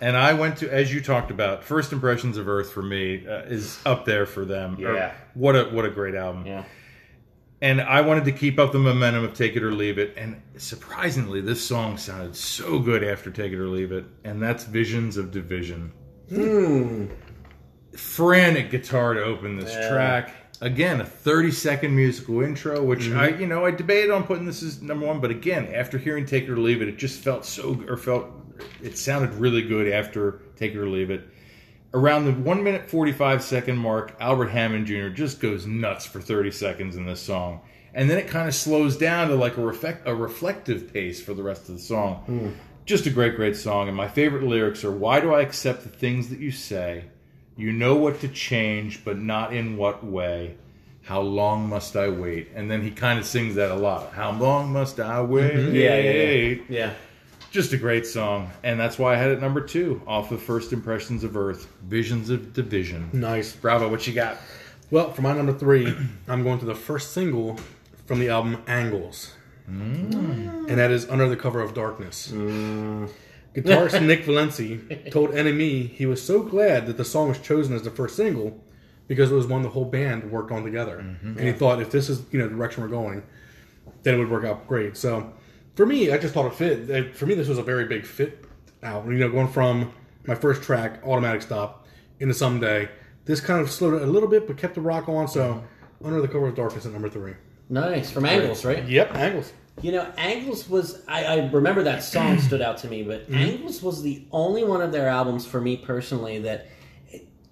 And 0.00 0.16
I 0.16 0.32
went 0.32 0.56
to, 0.58 0.72
as 0.72 0.92
you 0.92 1.00
talked 1.00 1.30
about, 1.30 1.62
First 1.62 1.92
Impressions 1.92 2.36
of 2.36 2.48
Earth 2.48 2.72
for 2.72 2.82
me 2.82 3.24
uh, 3.24 3.42
is 3.42 3.78
up 3.86 4.04
there 4.04 4.26
for 4.26 4.44
them. 4.44 4.76
Or 4.84 4.94
Yeah. 4.94 5.12
what 5.34 5.54
a 5.54 5.64
what 5.66 5.84
a 5.84 5.90
great 5.90 6.16
album. 6.16 6.46
Yeah. 6.46 6.64
And 7.62 7.80
I 7.80 8.00
wanted 8.00 8.24
to 8.24 8.32
keep 8.32 8.58
up 8.58 8.72
the 8.72 8.80
momentum 8.80 9.22
of 9.22 9.34
Take 9.34 9.54
It 9.54 9.62
or 9.62 9.70
Leave 9.72 9.96
It. 9.96 10.14
And 10.16 10.42
surprisingly, 10.56 11.40
this 11.40 11.64
song 11.64 11.96
sounded 11.96 12.34
so 12.34 12.80
good 12.80 13.04
after 13.04 13.30
Take 13.30 13.52
It 13.52 13.58
or 13.58 13.68
Leave 13.68 13.92
It. 13.92 14.04
And 14.24 14.42
that's 14.42 14.64
Visions 14.64 15.16
of 15.16 15.30
Division. 15.30 15.92
Hmm. 16.28 17.06
Frantic 17.96 18.70
guitar 18.70 19.14
to 19.14 19.22
open 19.22 19.56
this 19.58 19.72
Yeah. 19.72 19.90
track. 19.90 20.34
Again, 20.60 21.00
a 21.00 21.04
30 21.04 21.52
second 21.52 21.94
musical 21.94 22.40
intro, 22.42 22.82
which 22.82 23.08
I, 23.12 23.28
you 23.28 23.46
know, 23.46 23.64
I 23.64 23.70
debated 23.70 24.10
on 24.10 24.24
putting 24.24 24.44
this 24.44 24.62
as 24.64 24.82
number 24.82 25.06
one, 25.06 25.20
but 25.20 25.30
again, 25.30 25.68
after 25.72 25.98
hearing 25.98 26.26
Take 26.26 26.44
It 26.44 26.50
or 26.50 26.56
Leave 26.56 26.82
It, 26.82 26.88
it 26.88 26.98
just 26.98 27.20
felt 27.20 27.44
so, 27.44 27.80
or 27.88 27.96
felt, 27.96 28.26
it 28.82 28.98
sounded 28.98 29.34
really 29.34 29.62
good 29.62 29.86
after 29.88 30.40
Take 30.56 30.72
It 30.72 30.78
or 30.78 30.88
Leave 30.88 31.10
It. 31.10 31.28
Around 31.94 32.24
the 32.24 32.32
one 32.32 32.62
minute 32.64 32.88
45 32.88 33.42
second 33.42 33.76
mark, 33.76 34.14
Albert 34.18 34.48
Hammond 34.48 34.86
Jr. 34.86 35.08
just 35.08 35.40
goes 35.40 35.66
nuts 35.66 36.06
for 36.06 36.20
30 36.20 36.50
seconds 36.50 36.96
in 36.96 37.04
this 37.04 37.20
song. 37.20 37.60
And 37.94 38.08
then 38.08 38.16
it 38.16 38.28
kind 38.28 38.48
of 38.48 38.54
slows 38.54 38.96
down 38.96 39.28
to 39.28 39.34
like 39.34 39.58
a, 39.58 39.60
reflect, 39.60 40.08
a 40.08 40.14
reflective 40.14 40.92
pace 40.92 41.22
for 41.22 41.34
the 41.34 41.42
rest 41.42 41.68
of 41.68 41.74
the 41.74 41.82
song. 41.82 42.56
Just 42.86 43.04
a 43.06 43.10
great, 43.10 43.36
great 43.36 43.56
song. 43.56 43.88
And 43.88 43.96
my 43.96 44.08
favorite 44.08 44.42
lyrics 44.42 44.84
are 44.84 44.90
Why 44.90 45.20
do 45.20 45.34
I 45.34 45.42
accept 45.42 45.82
the 45.82 45.90
things 45.90 46.30
that 46.30 46.38
you 46.38 46.50
say? 46.50 47.04
You 47.56 47.72
know 47.72 47.94
what 47.96 48.20
to 48.20 48.28
change, 48.28 49.04
but 49.04 49.18
not 49.18 49.52
in 49.52 49.76
what 49.76 50.02
way. 50.02 50.56
How 51.02 51.20
long 51.20 51.68
must 51.68 51.96
I 51.96 52.08
wait? 52.08 52.50
And 52.54 52.70
then 52.70 52.82
he 52.82 52.90
kind 52.90 53.18
of 53.18 53.26
sings 53.26 53.56
that 53.56 53.70
a 53.70 53.74
lot. 53.74 54.14
How 54.14 54.32
long 54.32 54.72
must 54.72 54.98
I 54.98 55.20
wait? 55.20 55.52
Mm-hmm. 55.52 55.74
Yeah, 55.74 55.98
yeah, 55.98 56.12
yeah. 56.12 56.62
Yeah. 56.68 56.94
Just 57.52 57.74
a 57.74 57.76
great 57.76 58.06
song. 58.06 58.50
And 58.62 58.80
that's 58.80 58.98
why 58.98 59.12
I 59.12 59.16
had 59.18 59.30
it 59.30 59.38
number 59.38 59.60
two 59.60 60.00
off 60.06 60.32
of 60.32 60.40
First 60.40 60.72
Impressions 60.72 61.22
of 61.22 61.36
Earth 61.36 61.68
Visions 61.82 62.30
of 62.30 62.54
Division. 62.54 63.10
Nice. 63.12 63.52
Bravo, 63.52 63.90
what 63.90 64.06
you 64.06 64.14
got? 64.14 64.38
Well, 64.90 65.12
for 65.12 65.20
my 65.20 65.34
number 65.34 65.52
three, 65.52 65.94
I'm 66.28 66.44
going 66.44 66.58
to 66.60 66.64
the 66.64 66.74
first 66.74 67.12
single 67.12 67.60
from 68.06 68.20
the 68.20 68.30
album 68.30 68.62
Angles. 68.66 69.34
Mm. 69.70 70.66
And 70.66 70.78
that 70.78 70.90
is 70.90 71.06
Under 71.10 71.28
the 71.28 71.36
Cover 71.36 71.60
of 71.60 71.74
Darkness. 71.74 72.32
Mm. 72.32 73.10
Guitarist 73.54 74.02
Nick 74.06 74.24
Valensi 74.24 75.10
told 75.10 75.32
NME 75.32 75.90
he 75.90 76.06
was 76.06 76.24
so 76.24 76.42
glad 76.42 76.86
that 76.86 76.96
the 76.96 77.04
song 77.04 77.28
was 77.28 77.38
chosen 77.38 77.74
as 77.74 77.82
the 77.82 77.90
first 77.90 78.16
single 78.16 78.58
because 79.08 79.30
it 79.30 79.34
was 79.34 79.46
one 79.46 79.60
the 79.60 79.68
whole 79.68 79.84
band 79.84 80.30
worked 80.30 80.50
on 80.52 80.64
together. 80.64 81.04
Mm-hmm. 81.04 81.38
And 81.38 81.48
he 81.48 81.52
thought 81.52 81.82
if 81.82 81.90
this 81.90 82.08
is 82.08 82.22
you 82.30 82.38
know 82.38 82.48
the 82.48 82.54
direction 82.54 82.82
we're 82.82 82.88
going, 82.88 83.22
then 84.04 84.14
it 84.14 84.18
would 84.18 84.30
work 84.30 84.46
out 84.46 84.66
great. 84.66 84.96
So 84.96 85.34
for 85.74 85.86
me, 85.86 86.10
I 86.10 86.18
just 86.18 86.34
thought 86.34 86.46
it 86.46 86.54
fit. 86.54 87.16
For 87.16 87.26
me, 87.26 87.34
this 87.34 87.48
was 87.48 87.58
a 87.58 87.62
very 87.62 87.86
big 87.86 88.04
fit 88.04 88.44
album. 88.82 89.12
You 89.12 89.18
know, 89.18 89.30
going 89.30 89.48
from 89.48 89.92
my 90.26 90.34
first 90.34 90.62
track, 90.62 91.00
Automatic 91.04 91.42
Stop, 91.42 91.86
into 92.20 92.34
Someday. 92.34 92.88
This 93.24 93.40
kind 93.40 93.60
of 93.60 93.70
slowed 93.70 93.94
it 93.94 94.02
a 94.02 94.06
little 94.06 94.28
bit, 94.28 94.46
but 94.46 94.56
kept 94.56 94.74
the 94.74 94.80
rock 94.80 95.08
on. 95.08 95.28
So 95.28 95.62
Under 96.04 96.20
the 96.20 96.28
Cover 96.28 96.48
of 96.48 96.54
Darkness 96.54 96.86
at 96.86 96.92
number 96.92 97.08
three. 97.08 97.34
Nice. 97.68 98.10
From 98.10 98.26
Angles, 98.26 98.64
right? 98.64 98.86
Yep, 98.86 99.14
Angles. 99.14 99.52
You 99.80 99.92
know, 99.92 100.12
Angles 100.18 100.68
was 100.68 101.02
I, 101.08 101.24
I 101.24 101.50
remember 101.50 101.82
that 101.84 102.02
song 102.02 102.38
stood 102.40 102.60
out 102.60 102.78
to 102.78 102.88
me, 102.88 103.02
but 103.02 103.22
mm-hmm. 103.22 103.34
Angles 103.34 103.82
was 103.82 104.02
the 104.02 104.24
only 104.30 104.64
one 104.64 104.82
of 104.82 104.92
their 104.92 105.08
albums 105.08 105.46
for 105.46 105.60
me 105.60 105.78
personally 105.78 106.38
that 106.40 106.66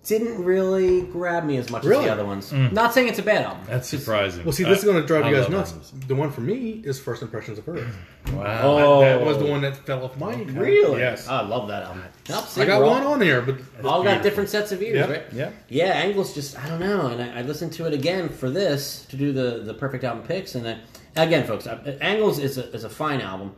didn't 0.07 0.43
really 0.43 1.03
grab 1.03 1.45
me 1.45 1.59
as 1.59 1.71
much 1.71 1.85
as 1.85 1.91
the 1.91 2.11
other 2.11 2.25
ones. 2.25 2.53
Mm. 2.53 2.73
Not 2.73 2.95
saying 2.95 3.09
it's 3.09 3.19
a 3.19 3.23
bad 3.23 3.45
album. 3.45 3.65
That's 3.67 3.87
surprising. 3.87 4.45
Well, 4.45 4.53
see, 4.53 4.65
this 4.65 4.79
is 4.79 4.85
going 4.85 5.01
to 5.01 5.07
drive 5.07 5.25
I 5.25 5.29
you 5.29 5.35
guys 5.37 5.45
love 5.45 5.53
nuts. 5.53 5.73
Angles. 5.73 5.93
The 6.09 6.15
one 6.15 6.31
for 6.31 6.41
me 6.41 6.81
is 6.85 6.99
First 6.99 7.21
Impressions 7.23 7.59
of 7.59 7.69
Earth. 7.69 7.95
Wow. 8.33 8.61
Oh. 8.63 9.01
That 9.01 9.21
was 9.25 9.37
the 9.39 9.47
oh. 9.47 9.51
one 9.51 9.61
that 9.61 9.77
fell 9.77 10.05
off 10.05 10.17
my. 10.19 10.35
Really? 10.35 11.01
Yes. 11.01 11.27
Oh, 11.29 11.35
I 11.35 11.43
love 11.43 11.69
that 11.69 11.83
album. 11.83 12.03
Nope, 12.29 12.45
see, 12.47 12.63
I 12.63 12.67
got 12.67 12.81
we're 12.81 12.87
all- 12.87 12.95
one 12.95 13.03
on 13.05 13.21
here, 13.21 13.43
but 13.43 13.59
All 13.85 14.03
got 14.03 14.23
different 14.23 14.49
sets 14.49 14.73
of 14.73 14.81
ears, 14.83 14.97
Yeah, 14.97 15.11
right? 15.11 15.25
yeah. 15.33 15.51
Yeah, 15.69 15.85
Angles 15.93 16.35
just 16.35 16.59
I 16.59 16.69
don't 16.69 16.81
know, 16.81 17.09
and 17.09 17.23
I, 17.23 17.41
I 17.41 17.43
listened 17.43 17.73
to 17.75 17.87
it 17.87 17.93
again 17.93 18.29
for 18.29 18.49
this 18.51 19.05
to 19.11 19.17
do 19.17 19.33
the 19.33 19.63
the 19.65 19.75
perfect 19.75 20.05
album 20.05 20.25
picks, 20.27 20.55
and 20.55 20.65
then 20.65 20.81
again, 21.17 21.47
folks, 21.47 21.67
I- 21.67 21.77
Angles 22.01 22.39
is 22.39 22.57
a 22.57 22.73
is 22.73 22.85
a 22.85 22.91
fine 22.91 23.21
album, 23.21 23.55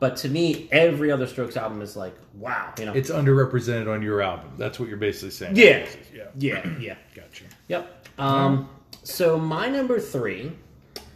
but 0.00 0.16
to 0.18 0.28
me, 0.28 0.68
every 0.70 1.10
other 1.10 1.26
Strokes 1.26 1.56
album 1.56 1.82
is 1.82 1.96
like 1.96 2.14
wow, 2.34 2.72
you 2.78 2.86
know. 2.86 2.92
It's 2.92 3.10
underrepresented 3.10 3.92
on 3.92 4.02
your 4.02 4.22
album. 4.22 4.52
That's 4.56 4.78
what 4.78 4.88
you're 4.88 4.98
basically 4.98 5.30
saying. 5.30 5.56
Yeah. 5.56 5.86
Yeah. 6.14 6.24
yeah, 6.36 6.78
yeah. 6.78 6.96
Gotcha. 7.14 7.44
Yep. 7.68 8.06
Um, 8.18 8.68
so 9.02 9.38
my 9.38 9.68
number 9.68 9.98
three 10.00 10.52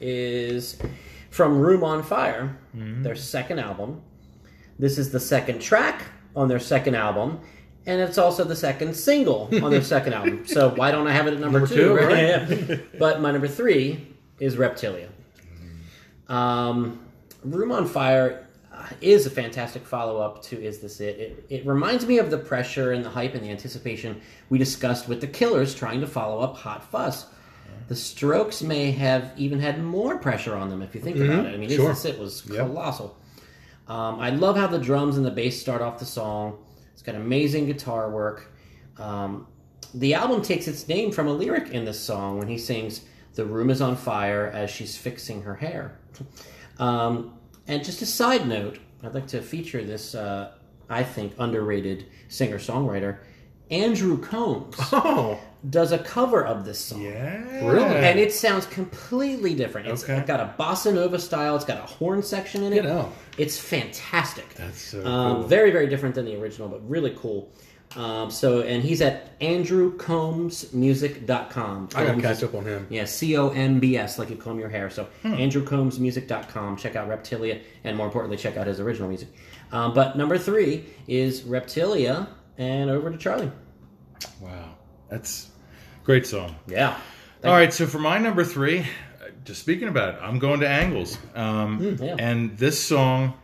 is 0.00 0.78
from 1.30 1.58
Room 1.58 1.82
on 1.84 2.02
Fire, 2.02 2.56
their 2.74 3.16
second 3.16 3.58
album. 3.58 4.02
This 4.78 4.98
is 4.98 5.10
the 5.12 5.20
second 5.20 5.60
track 5.60 6.02
on 6.34 6.48
their 6.48 6.58
second 6.58 6.94
album, 6.96 7.40
and 7.86 8.00
it's 8.00 8.18
also 8.18 8.42
the 8.44 8.56
second 8.56 8.94
single 8.94 9.48
on 9.62 9.70
their 9.70 9.82
second 9.94 10.12
album. 10.14 10.46
So 10.46 10.70
why 10.70 10.90
don't 10.90 11.06
I 11.06 11.12
have 11.12 11.26
it 11.26 11.34
at 11.34 11.40
number, 11.40 11.60
Number 11.60 11.74
two? 11.74 11.88
two, 11.88 11.94
right? 11.94 12.68
Yeah. 12.68 12.76
But 12.98 13.20
my 13.20 13.30
number 13.30 13.48
three 13.48 14.08
is 14.40 14.56
Reptilia. 14.56 15.08
Um, 16.28 17.00
Room 17.44 17.72
on 17.72 17.86
Fire 17.86 18.46
is 19.00 19.26
a 19.26 19.30
fantastic 19.30 19.86
follow 19.86 20.18
up 20.20 20.42
to 20.44 20.62
Is 20.62 20.78
This 20.78 21.00
It? 21.00 21.18
it? 21.18 21.46
It 21.48 21.66
reminds 21.66 22.06
me 22.06 22.18
of 22.18 22.30
the 22.30 22.38
pressure 22.38 22.92
and 22.92 23.04
the 23.04 23.10
hype 23.10 23.34
and 23.34 23.44
the 23.44 23.50
anticipation 23.50 24.20
we 24.50 24.58
discussed 24.58 25.08
with 25.08 25.20
the 25.20 25.26
Killers 25.26 25.74
trying 25.74 26.00
to 26.00 26.06
follow 26.06 26.40
up 26.40 26.56
Hot 26.58 26.84
Fuss. 26.90 27.26
The 27.88 27.96
Strokes 27.96 28.62
may 28.62 28.90
have 28.92 29.32
even 29.36 29.58
had 29.58 29.82
more 29.82 30.16
pressure 30.18 30.56
on 30.56 30.70
them 30.70 30.82
if 30.82 30.94
you 30.94 31.00
think 31.00 31.16
about 31.16 31.46
it. 31.46 31.54
I 31.54 31.56
mean, 31.56 31.68
sure. 31.68 31.90
Is 31.90 32.02
This 32.02 32.14
It 32.14 32.18
was 32.20 32.40
colossal. 32.42 33.16
Um, 33.88 34.20
I 34.20 34.30
love 34.30 34.56
how 34.56 34.68
the 34.68 34.78
drums 34.78 35.16
and 35.16 35.26
the 35.26 35.30
bass 35.30 35.60
start 35.60 35.82
off 35.82 35.98
the 35.98 36.04
song. 36.04 36.58
It's 36.92 37.02
got 37.02 37.14
amazing 37.14 37.66
guitar 37.66 38.10
work. 38.10 38.52
Um, 38.98 39.46
the 39.94 40.14
album 40.14 40.40
takes 40.42 40.68
its 40.68 40.86
name 40.88 41.10
from 41.12 41.26
a 41.26 41.32
lyric 41.32 41.70
in 41.70 41.84
this 41.84 42.00
song 42.00 42.38
when 42.38 42.48
he 42.48 42.56
sings, 42.56 43.02
The 43.34 43.44
room 43.44 43.68
is 43.70 43.82
on 43.82 43.96
fire 43.96 44.46
as 44.46 44.70
she's 44.70 44.96
fixing 44.96 45.42
her 45.42 45.54
hair. 45.56 45.98
Um, 46.78 47.34
and 47.72 47.82
just 47.82 48.02
a 48.02 48.06
side 48.06 48.46
note, 48.46 48.78
I'd 49.02 49.14
like 49.14 49.26
to 49.28 49.40
feature 49.40 49.82
this, 49.82 50.14
uh, 50.14 50.52
I 50.90 51.02
think, 51.02 51.32
underrated 51.38 52.04
singer 52.28 52.58
songwriter. 52.58 53.18
Andrew 53.70 54.18
Combs 54.18 54.76
oh, 54.92 55.40
does 55.70 55.92
a 55.92 55.98
cover 55.98 56.44
of 56.44 56.66
this 56.66 56.78
song. 56.78 57.00
Yeah. 57.00 57.66
Really? 57.66 57.84
And 57.84 58.18
it 58.18 58.30
sounds 58.30 58.66
completely 58.66 59.54
different. 59.54 59.88
It's 59.88 60.04
Okay. 60.04 60.22
got 60.26 60.40
a 60.40 60.54
bossa 60.62 60.92
nova 60.92 61.18
style. 61.18 61.56
It's 61.56 61.64
got 61.64 61.78
a 61.78 61.86
horn 61.86 62.22
section 62.22 62.62
in 62.62 62.74
it. 62.74 62.76
You 62.76 62.82
know. 62.82 63.12
It's 63.38 63.58
fantastic. 63.58 64.52
That's 64.54 64.78
so 64.78 65.06
um, 65.06 65.36
cool. 65.36 65.44
Very, 65.44 65.70
very 65.70 65.88
different 65.88 66.14
than 66.14 66.26
the 66.26 66.36
original, 66.36 66.68
but 66.68 66.86
really 66.86 67.16
cool. 67.16 67.50
Um, 67.96 68.30
so, 68.30 68.60
and 68.60 68.82
he's 68.82 69.00
at 69.02 69.38
andrewcombsmusic.com. 69.40 71.88
I 71.94 72.04
got 72.06 72.14
to 72.14 72.20
catch 72.20 72.42
up 72.42 72.54
on 72.54 72.64
him. 72.64 72.86
Yeah, 72.90 73.04
C 73.04 73.36
O 73.36 73.50
M 73.50 73.80
B 73.80 73.96
S, 73.96 74.18
like 74.18 74.30
you 74.30 74.36
comb 74.36 74.58
your 74.58 74.68
hair. 74.68 74.90
So, 74.90 75.04
Hmm. 75.22 75.34
andrewcombsmusic.com. 75.34 76.76
Check 76.76 76.96
out 76.96 77.08
Reptilia, 77.08 77.60
and 77.84 77.96
more 77.96 78.06
importantly, 78.06 78.36
check 78.36 78.56
out 78.56 78.66
his 78.66 78.80
original 78.80 79.08
music. 79.08 79.28
Um, 79.72 79.94
but 79.94 80.16
number 80.16 80.38
three 80.38 80.84
is 81.06 81.42
Reptilia, 81.42 82.28
and 82.58 82.90
over 82.90 83.10
to 83.10 83.18
Charlie. 83.18 83.50
Wow. 84.40 84.74
That's 85.08 85.50
great 86.04 86.26
song. 86.26 86.54
Yeah. 86.66 86.96
All 87.44 87.52
right, 87.52 87.72
so 87.72 87.86
for 87.86 87.98
my 87.98 88.18
number 88.18 88.44
three, 88.44 88.80
uh, 88.80 88.84
just 89.44 89.60
speaking 89.60 89.88
about 89.88 90.14
it, 90.14 90.20
I'm 90.22 90.38
going 90.38 90.60
to 90.60 90.68
Angles. 90.68 91.18
Um, 91.34 91.96
yeah. 92.00 92.14
And 92.18 92.56
this 92.56 92.80
song, 92.80 93.34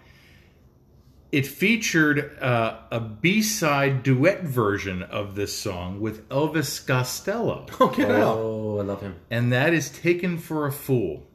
it 1.31 1.47
featured 1.47 2.39
uh, 2.41 2.79
a 2.91 3.01
B-side 3.01 4.03
duet 4.03 4.43
version 4.45 5.03
of 5.03 5.35
this 5.35 5.57
song 5.57 6.01
with 6.01 6.29
Elvis 6.31 6.87
Costello, 6.87 7.67
Oh, 7.81 7.89
get 7.89 8.11
out. 8.11 8.39
Oh, 8.39 8.79
I 8.79 8.83
love 8.83 9.03
him. 9.03 9.15
and 9.31 9.53
that 9.53 9.75
is 9.75 9.91
"Taken 9.91 10.39
for 10.39 10.67
a 10.67 10.73
Fool." 10.73 11.27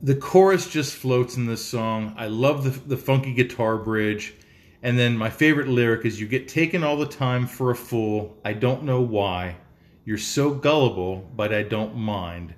The 0.00 0.14
chorus 0.14 0.68
just 0.68 0.94
floats 0.94 1.36
in 1.36 1.46
this 1.46 1.64
song. 1.64 2.14
I 2.16 2.26
love 2.28 2.62
the, 2.64 2.70
the 2.70 2.96
funky 2.96 3.32
guitar 3.34 3.76
bridge. 3.76 4.34
And 4.80 4.96
then 4.96 5.16
my 5.16 5.28
favorite 5.28 5.66
lyric 5.66 6.04
is 6.06 6.20
You 6.20 6.28
get 6.28 6.46
taken 6.46 6.84
all 6.84 6.96
the 6.96 7.06
time 7.06 7.46
for 7.48 7.72
a 7.72 7.76
fool. 7.76 8.36
I 8.44 8.52
don't 8.52 8.84
know 8.84 9.00
why. 9.00 9.56
You're 10.04 10.16
so 10.18 10.50
gullible, 10.54 11.28
but 11.34 11.52
I 11.52 11.64
don't 11.64 11.96
mind. 11.96 12.54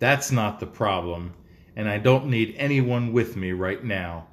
That's 0.00 0.32
not 0.32 0.58
the 0.58 0.66
problem. 0.66 1.34
And 1.76 1.88
I 1.88 1.98
don't 1.98 2.26
need 2.26 2.56
anyone 2.58 3.12
with 3.12 3.36
me 3.36 3.52
right 3.52 3.82
now. 3.84 4.26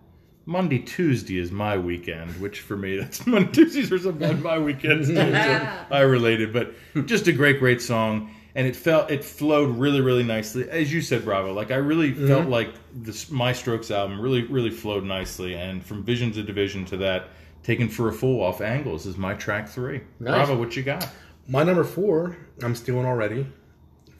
Monday, 0.47 0.79
Tuesday 0.79 1.37
is 1.37 1.51
my 1.51 1.77
weekend, 1.77 2.31
which 2.39 2.61
for 2.61 2.77
me, 2.77 2.95
that's 3.01 3.27
Monday, 3.27 3.51
Tuesdays 3.51 3.91
are 3.91 3.99
sometimes 3.99 4.41
my 4.41 4.57
weekends 4.57 5.09
too. 5.09 5.15
So 5.15 5.69
I 5.91 5.99
related, 5.99 6.53
but 6.53 6.73
just 7.05 7.27
a 7.27 7.33
great, 7.33 7.59
great 7.59 7.81
song. 7.81 8.33
And 8.55 8.65
it 8.65 8.75
felt, 8.75 9.11
it 9.11 9.23
flowed 9.23 9.77
really, 9.77 10.01
really 10.01 10.23
nicely. 10.23 10.67
As 10.67 10.91
you 10.91 11.01
said, 11.01 11.25
Bravo, 11.25 11.53
like 11.53 11.69
I 11.69 11.75
really 11.75 12.11
mm-hmm. 12.11 12.27
felt 12.27 12.47
like 12.47 12.73
this, 12.95 13.29
My 13.29 13.51
Strokes 13.53 13.91
album 13.91 14.19
really, 14.19 14.43
really 14.43 14.71
flowed 14.71 15.03
nicely. 15.03 15.53
And 15.53 15.85
from 15.85 16.03
Visions 16.03 16.37
of 16.37 16.47
Division 16.47 16.83
to 16.85 16.97
that, 16.97 17.27
Taken 17.61 17.89
for 17.89 18.07
a 18.07 18.13
Fool 18.13 18.41
off 18.41 18.61
Angles 18.61 19.05
is 19.05 19.17
my 19.17 19.33
track 19.33 19.67
three. 19.67 20.01
Nice. 20.19 20.47
Bravo, 20.47 20.57
what 20.57 20.75
you 20.75 20.81
got? 20.81 21.07
My 21.47 21.63
number 21.63 21.83
four, 21.83 22.37
I'm 22.63 22.73
stealing 22.73 23.05
already 23.05 23.45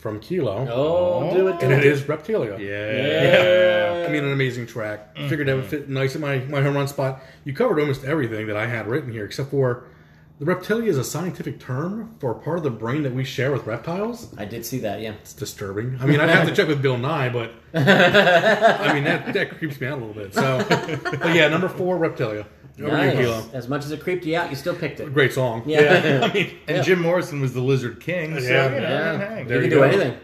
from 0.08 0.20
Kilo, 0.22 0.68
Oh, 0.72 1.34
do 1.34 1.48
it. 1.50 1.60
Do 1.60 1.66
and 1.66 1.74
it 1.74 1.80
it. 1.80 1.86
is 1.86 2.04
Reptilia. 2.04 2.58
Yeah. 2.60 4.06
I 4.08 4.12
mean, 4.12 4.24
an 4.24 4.32
amazing 4.32 4.68
track. 4.68 5.16
Mm-hmm. 5.16 5.28
Figured 5.28 5.48
that 5.50 5.56
would 5.56 5.66
fit 5.66 5.90
nice 5.90 6.16
in 6.16 6.22
my, 6.22 6.38
my 6.40 6.62
home 6.62 6.76
run 6.76 6.88
spot. 6.88 7.22
You 7.44 7.54
covered 7.54 7.80
almost 7.80 8.06
everything 8.06 8.48
that 8.48 8.56
I 8.56 8.68
had 8.68 8.88
written 8.88 9.12
here, 9.12 9.26
except 9.26 9.52
for 9.52 9.84
the 10.40 10.46
reptilia 10.46 10.88
is 10.88 10.98
a 10.98 11.04
scientific 11.04 11.60
term 11.60 12.16
for 12.20 12.34
part 12.36 12.60
of 12.60 12.64
the 12.64 12.70
brain 12.70 13.04
that 13.04 13.14
we 13.14 13.24
share 13.26 13.52
with 13.52 13.66
reptiles. 13.66 14.34
I 14.38 14.46
did 14.46 14.66
see 14.66 14.80
that, 14.80 15.02
yeah. 15.02 15.14
It's 15.14 15.34
disturbing. 15.34 15.98
I 16.00 16.06
mean, 16.06 16.20
I'd 16.20 16.30
have 16.30 16.48
to 16.48 16.56
check 16.56 16.68
with 16.68 16.82
Bill 16.82 16.98
Nye, 16.98 17.30
but 17.30 17.52
I 17.74 18.94
mean 18.94 19.04
that 19.04 19.34
that 19.34 19.58
creeps 19.58 19.82
me 19.82 19.88
out 19.88 19.98
a 20.00 20.06
little 20.06 20.14
bit. 20.14 20.34
So, 20.34 20.64
but 21.04 21.34
yeah, 21.36 21.48
number 21.50 21.68
four, 21.68 21.98
Reptilia. 21.98 22.46
Over 22.80 22.90
to. 22.90 22.96
Nice. 23.24 23.50
As 23.54 23.68
much 23.68 23.86
as 23.86 23.92
it 23.92 24.02
creeped 24.04 24.24
you 24.26 24.38
out, 24.38 24.50
you 24.52 24.56
still 24.56 24.76
picked 24.76 25.00
it. 25.00 25.12
Great 25.14 25.34
song. 25.34 25.64
Yeah. 25.66 26.22
I 26.30 26.34
mean, 26.34 26.52
And 26.68 26.84
Jim 26.86 27.02
Morrison 27.02 27.42
was 27.42 27.54
the 27.54 27.62
Lizard 27.62 28.00
King. 28.00 28.40
So, 28.40 28.48
Yeah. 28.48 28.66
you 28.76 28.82
know, 28.82 28.90
Yeah. 28.90 29.18
hey, 29.30 29.40
You 29.42 29.48
There 29.48 29.62
can 29.62 29.64
you 29.64 29.70
do 29.70 29.76
go. 29.78 29.84
anything. 29.84 30.18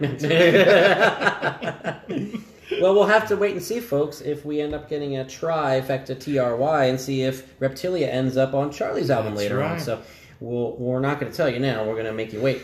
well, 2.82 2.94
we'll 2.94 3.06
have 3.06 3.28
to 3.30 3.38
wait 3.38 3.54
and 3.54 3.62
see, 3.64 3.80
folks, 3.80 4.22
if 4.22 4.46
we 4.46 4.62
end 4.62 4.74
up 4.74 4.90
getting 4.90 5.18
a 5.18 5.26
trifecta 5.26 6.20
TRY 6.20 6.86
and 6.86 7.00
see 7.00 7.24
if 7.24 7.58
Reptilia 7.60 8.08
ends 8.08 8.38
up 8.38 8.54
on 8.54 8.72
Charlie's 8.72 9.10
album 9.10 9.34
That's 9.34 9.44
later 9.44 9.64
on. 9.64 9.72
right. 9.74 9.82
So 9.82 10.02
we'll, 10.40 10.76
we're 10.78 11.00
not 11.00 11.20
going 11.20 11.32
to 11.32 11.38
tell 11.38 11.50
you 11.50 11.60
now. 11.60 11.84
We're 11.86 11.94
going 11.94 12.06
to 12.06 12.14
make 12.14 12.34
you 12.34 12.42
wait. 12.42 12.62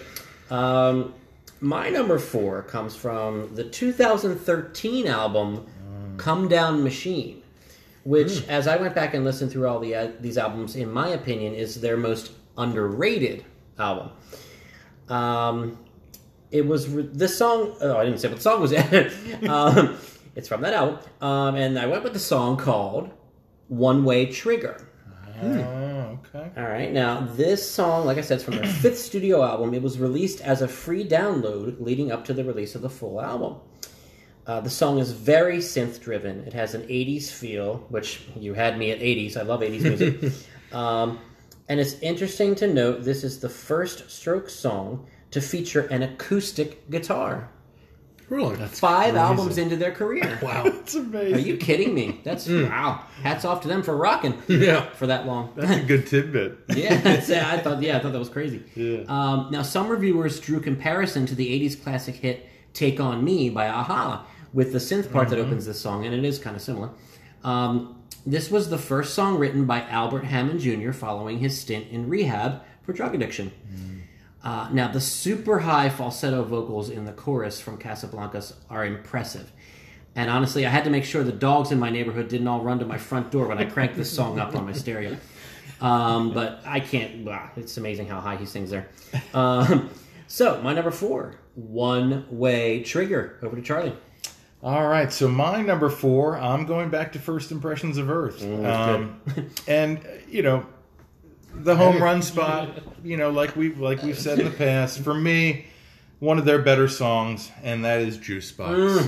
Um, 0.49 1.13
my 1.61 1.89
number 1.89 2.19
four 2.19 2.63
comes 2.63 2.95
from 2.95 3.53
the 3.55 3.63
2013 3.63 5.07
album 5.07 5.65
Come 6.17 6.47
Down 6.47 6.83
Machine. 6.83 7.38
Which, 8.03 8.47
as 8.47 8.67
I 8.67 8.77
went 8.77 8.95
back 8.95 9.13
and 9.13 9.23
listened 9.23 9.51
through 9.51 9.67
all 9.67 9.79
the 9.79 9.95
uh, 9.95 10.11
these 10.19 10.37
albums, 10.37 10.75
in 10.75 10.91
my 10.91 11.09
opinion, 11.09 11.53
is 11.53 11.81
their 11.81 11.97
most 11.97 12.31
underrated 12.57 13.45
album. 13.77 14.11
Um, 15.09 15.77
it 16.51 16.65
was 16.65 16.87
re- 16.87 17.09
this 17.11 17.37
song. 17.37 17.75
Oh, 17.81 17.97
I 17.97 18.05
didn't 18.05 18.19
say 18.19 18.27
what 18.27 18.37
the 18.37 18.43
song 18.43 18.61
was. 18.61 18.73
um, 19.49 19.97
it's 20.35 20.47
from 20.47 20.61
that 20.61 20.73
album, 20.73 20.99
um, 21.21 21.55
and 21.55 21.77
I 21.77 21.87
went 21.87 22.03
with 22.03 22.13
the 22.13 22.19
song 22.19 22.57
called 22.57 23.11
"One 23.67 24.03
Way 24.03 24.27
Trigger." 24.27 24.85
Oh, 25.41 26.19
okay. 26.35 26.51
All 26.57 26.67
right. 26.67 26.91
Now, 26.91 27.21
this 27.21 27.69
song, 27.69 28.05
like 28.05 28.17
I 28.17 28.21
said, 28.21 28.37
is 28.37 28.43
from 28.43 28.55
their 28.55 28.65
fifth 28.81 28.97
studio 28.97 29.43
album. 29.43 29.73
It 29.73 29.81
was 29.81 29.97
released 29.99 30.41
as 30.41 30.61
a 30.61 30.67
free 30.67 31.07
download 31.07 31.79
leading 31.79 32.11
up 32.11 32.25
to 32.25 32.33
the 32.33 32.43
release 32.43 32.75
of 32.75 32.81
the 32.81 32.89
full 32.89 33.21
album. 33.21 33.57
Uh, 34.49 34.59
the 34.59 34.69
song 34.69 34.97
is 34.97 35.11
very 35.11 35.57
synth 35.59 36.01
driven. 36.01 36.39
It 36.47 36.53
has 36.53 36.73
an 36.73 36.81
80s 36.87 37.29
feel, 37.29 37.85
which 37.89 38.21
you 38.35 38.55
had 38.55 38.79
me 38.79 38.89
at 38.89 38.99
80s. 38.99 39.37
I 39.37 39.43
love 39.43 39.59
80s 39.61 39.81
music. 39.83 40.33
um, 40.73 41.19
and 41.67 41.79
it's 41.79 41.93
interesting 41.99 42.55
to 42.55 42.65
note 42.65 43.03
this 43.03 43.23
is 43.23 43.41
the 43.41 43.47
first 43.49 44.09
Strokes 44.09 44.51
song 44.55 45.05
to 45.29 45.39
feature 45.39 45.81
an 45.91 46.01
acoustic 46.01 46.89
guitar. 46.89 47.51
Really? 48.27 48.55
Five 48.55 49.15
albums 49.15 49.59
into 49.59 49.75
their 49.75 49.91
career. 49.91 50.39
wow. 50.41 50.63
That's 50.63 50.95
amazing. 50.95 51.35
Are 51.35 51.39
you 51.47 51.57
kidding 51.57 51.93
me? 51.93 52.19
That's 52.23 52.49
wow. 52.49 53.03
Hats 53.21 53.45
off 53.45 53.61
to 53.61 53.67
them 53.67 53.83
for 53.83 53.95
rocking 53.95 54.33
Yeah. 54.47 54.89
for 54.93 55.05
that 55.05 55.27
long. 55.27 55.53
That's 55.57 55.83
a 55.83 55.85
good 55.85 56.07
tidbit. 56.07 56.57
yeah, 56.75 56.99
I 57.05 57.59
thought. 57.59 57.83
Yeah, 57.83 57.97
I 57.97 57.99
thought 57.99 58.13
that 58.13 58.19
was 58.19 58.29
crazy. 58.29 58.63
Yeah. 58.73 59.01
Um, 59.07 59.49
now, 59.51 59.61
some 59.61 59.89
reviewers 59.89 60.39
drew 60.39 60.59
comparison 60.59 61.27
to 61.27 61.35
the 61.35 61.47
'80s 61.67 61.79
classic 61.83 62.15
hit 62.15 62.47
"Take 62.73 62.99
on 62.99 63.23
Me" 63.23 63.51
by 63.51 63.65
a-ha 63.65 64.25
with 64.53 64.71
the 64.71 64.79
synth 64.79 65.11
part 65.11 65.29
that 65.29 65.39
opens 65.39 65.65
this 65.65 65.79
song, 65.79 66.05
and 66.05 66.13
it 66.13 66.23
is 66.23 66.39
kind 66.39 66.55
of 66.55 66.61
similar. 66.61 66.89
Um, 67.43 68.01
this 68.25 68.51
was 68.51 68.69
the 68.69 68.77
first 68.77 69.13
song 69.13 69.37
written 69.37 69.65
by 69.65 69.81
Albert 69.83 70.25
Hammond 70.25 70.59
Jr. 70.59 70.91
following 70.91 71.39
his 71.39 71.59
stint 71.59 71.87
in 71.89 72.09
rehab 72.09 72.61
for 72.83 72.93
drug 72.93 73.15
addiction. 73.15 73.51
Uh, 74.43 74.69
now, 74.71 74.89
the 74.89 75.01
super 75.01 75.59
high 75.59 75.89
falsetto 75.89 76.43
vocals 76.43 76.89
in 76.89 77.05
the 77.05 77.11
chorus 77.11 77.59
from 77.59 77.77
Casablancas 77.77 78.53
are 78.69 78.85
impressive. 78.85 79.51
And 80.15 80.29
honestly, 80.29 80.65
I 80.65 80.69
had 80.69 80.83
to 80.85 80.89
make 80.89 81.05
sure 81.05 81.23
the 81.23 81.31
dogs 81.31 81.71
in 81.71 81.79
my 81.79 81.89
neighborhood 81.89 82.29
didn't 82.29 82.47
all 82.47 82.61
run 82.61 82.79
to 82.79 82.85
my 82.85 82.97
front 82.97 83.31
door 83.31 83.47
when 83.47 83.57
I 83.57 83.65
cranked 83.65 83.95
this 83.95 84.11
song 84.11 84.39
up 84.39 84.55
on 84.55 84.65
my 84.65 84.73
stereo. 84.73 85.17
Um, 85.81 86.33
but 86.33 86.61
I 86.65 86.79
can't. 86.79 87.25
Wow, 87.25 87.51
it's 87.55 87.77
amazing 87.77 88.07
how 88.07 88.19
high 88.19 88.35
he 88.35 88.45
sings 88.45 88.69
there. 88.69 88.89
Um, 89.33 89.89
so, 90.27 90.61
my 90.61 90.73
number 90.73 90.91
four, 90.91 91.35
One 91.55 92.25
Way 92.29 92.83
Trigger. 92.83 93.39
Over 93.41 93.55
to 93.55 93.61
Charlie. 93.61 93.93
All 94.61 94.85
right, 94.85 95.11
so 95.11 95.29
my 95.29 95.61
number 95.61 95.89
four, 95.89 96.37
I'm 96.37 96.65
going 96.65 96.89
back 96.89 97.13
to 97.13 97.19
First 97.19 97.51
Impressions 97.51 97.97
of 97.97 98.09
Earth, 98.09 98.43
um, 98.43 99.21
and 99.67 100.05
you 100.29 100.41
know, 100.41 100.65
the 101.53 101.77
home 101.77 102.03
run 102.03 102.21
spot. 102.21 102.69
You 103.01 103.15
know, 103.15 103.29
like 103.29 103.55
we 103.55 103.73
like 103.73 104.03
we've 104.03 104.19
said 104.19 104.37
in 104.39 104.45
the 104.45 104.51
past, 104.51 104.99
for 104.99 105.13
me, 105.13 105.67
one 106.19 106.37
of 106.37 106.43
their 106.43 106.59
better 106.59 106.89
songs, 106.89 107.49
and 107.63 107.85
that 107.85 108.01
is 108.01 108.17
Juice 108.17 108.51
Box. 108.51 109.07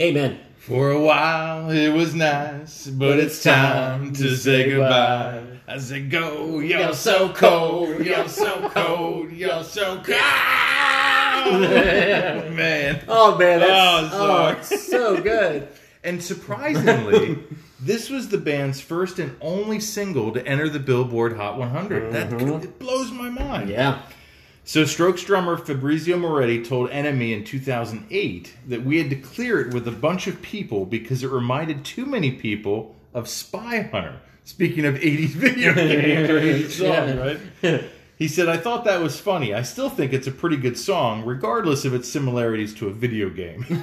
Amen. 0.00 0.38
For 0.58 0.92
a 0.92 1.00
while 1.00 1.70
it 1.70 1.90
was 1.90 2.14
nice, 2.14 2.86
but 2.86 3.18
it's 3.18 3.42
time 3.42 4.12
to 4.14 4.36
say 4.36 4.70
goodbye. 4.70 5.42
I 5.66 5.78
said, 5.78 6.10
go, 6.10 6.60
you're 6.60 6.94
so 6.94 7.30
cold, 7.30 8.04
you're 8.04 8.28
so 8.28 8.68
cold, 8.70 9.32
you're 9.32 9.64
so 9.64 10.00
cold. 10.02 10.73
Oh, 11.34 11.58
man. 12.50 13.04
Oh 13.08 13.36
man, 13.38 13.60
that's 13.60 14.14
Oh, 14.14 14.18
oh, 14.20 14.48
it's 14.48 14.86
so 14.86 15.20
good. 15.20 15.68
And 16.02 16.22
surprisingly, 16.22 17.38
this 17.80 18.10
was 18.10 18.28
the 18.28 18.38
band's 18.38 18.80
first 18.80 19.18
and 19.18 19.36
only 19.40 19.80
single 19.80 20.32
to 20.32 20.46
enter 20.46 20.68
the 20.68 20.78
Billboard 20.78 21.36
Hot 21.36 21.58
100. 21.58 22.12
That 22.12 22.30
mm-hmm. 22.30 22.62
it 22.62 22.78
blows 22.78 23.10
my 23.10 23.30
mind. 23.30 23.70
Yeah. 23.70 24.02
So 24.66 24.84
Strokes 24.84 25.22
drummer 25.22 25.58
Fabrizio 25.58 26.16
Moretti 26.18 26.64
told 26.64 26.90
NME 26.90 27.36
in 27.36 27.44
2008 27.44 28.54
that 28.68 28.82
we 28.82 28.98
had 28.98 29.10
to 29.10 29.16
clear 29.16 29.60
it 29.60 29.74
with 29.74 29.86
a 29.86 29.92
bunch 29.92 30.26
of 30.26 30.40
people 30.40 30.86
because 30.86 31.22
it 31.22 31.30
reminded 31.30 31.84
too 31.84 32.06
many 32.06 32.32
people 32.32 32.96
of 33.12 33.28
Spy 33.28 33.82
Hunter. 33.82 34.20
Speaking 34.44 34.84
of 34.86 34.94
80s 34.94 35.28
video 35.28 35.74
games 35.74 36.30
or 36.30 36.40
80s 36.40 36.70
songs, 36.70 36.80
Yeah. 36.80 37.70
right? 37.70 37.84
He 38.16 38.28
said, 38.28 38.48
I 38.48 38.56
thought 38.56 38.84
that 38.84 39.00
was 39.00 39.18
funny. 39.18 39.52
I 39.54 39.62
still 39.62 39.90
think 39.90 40.12
it's 40.12 40.26
a 40.26 40.32
pretty 40.32 40.56
good 40.56 40.78
song, 40.78 41.24
regardless 41.24 41.84
of 41.84 41.94
its 41.94 42.08
similarities 42.08 42.72
to 42.74 42.86
a 42.88 42.92
video 42.92 43.28
game. 43.28 43.66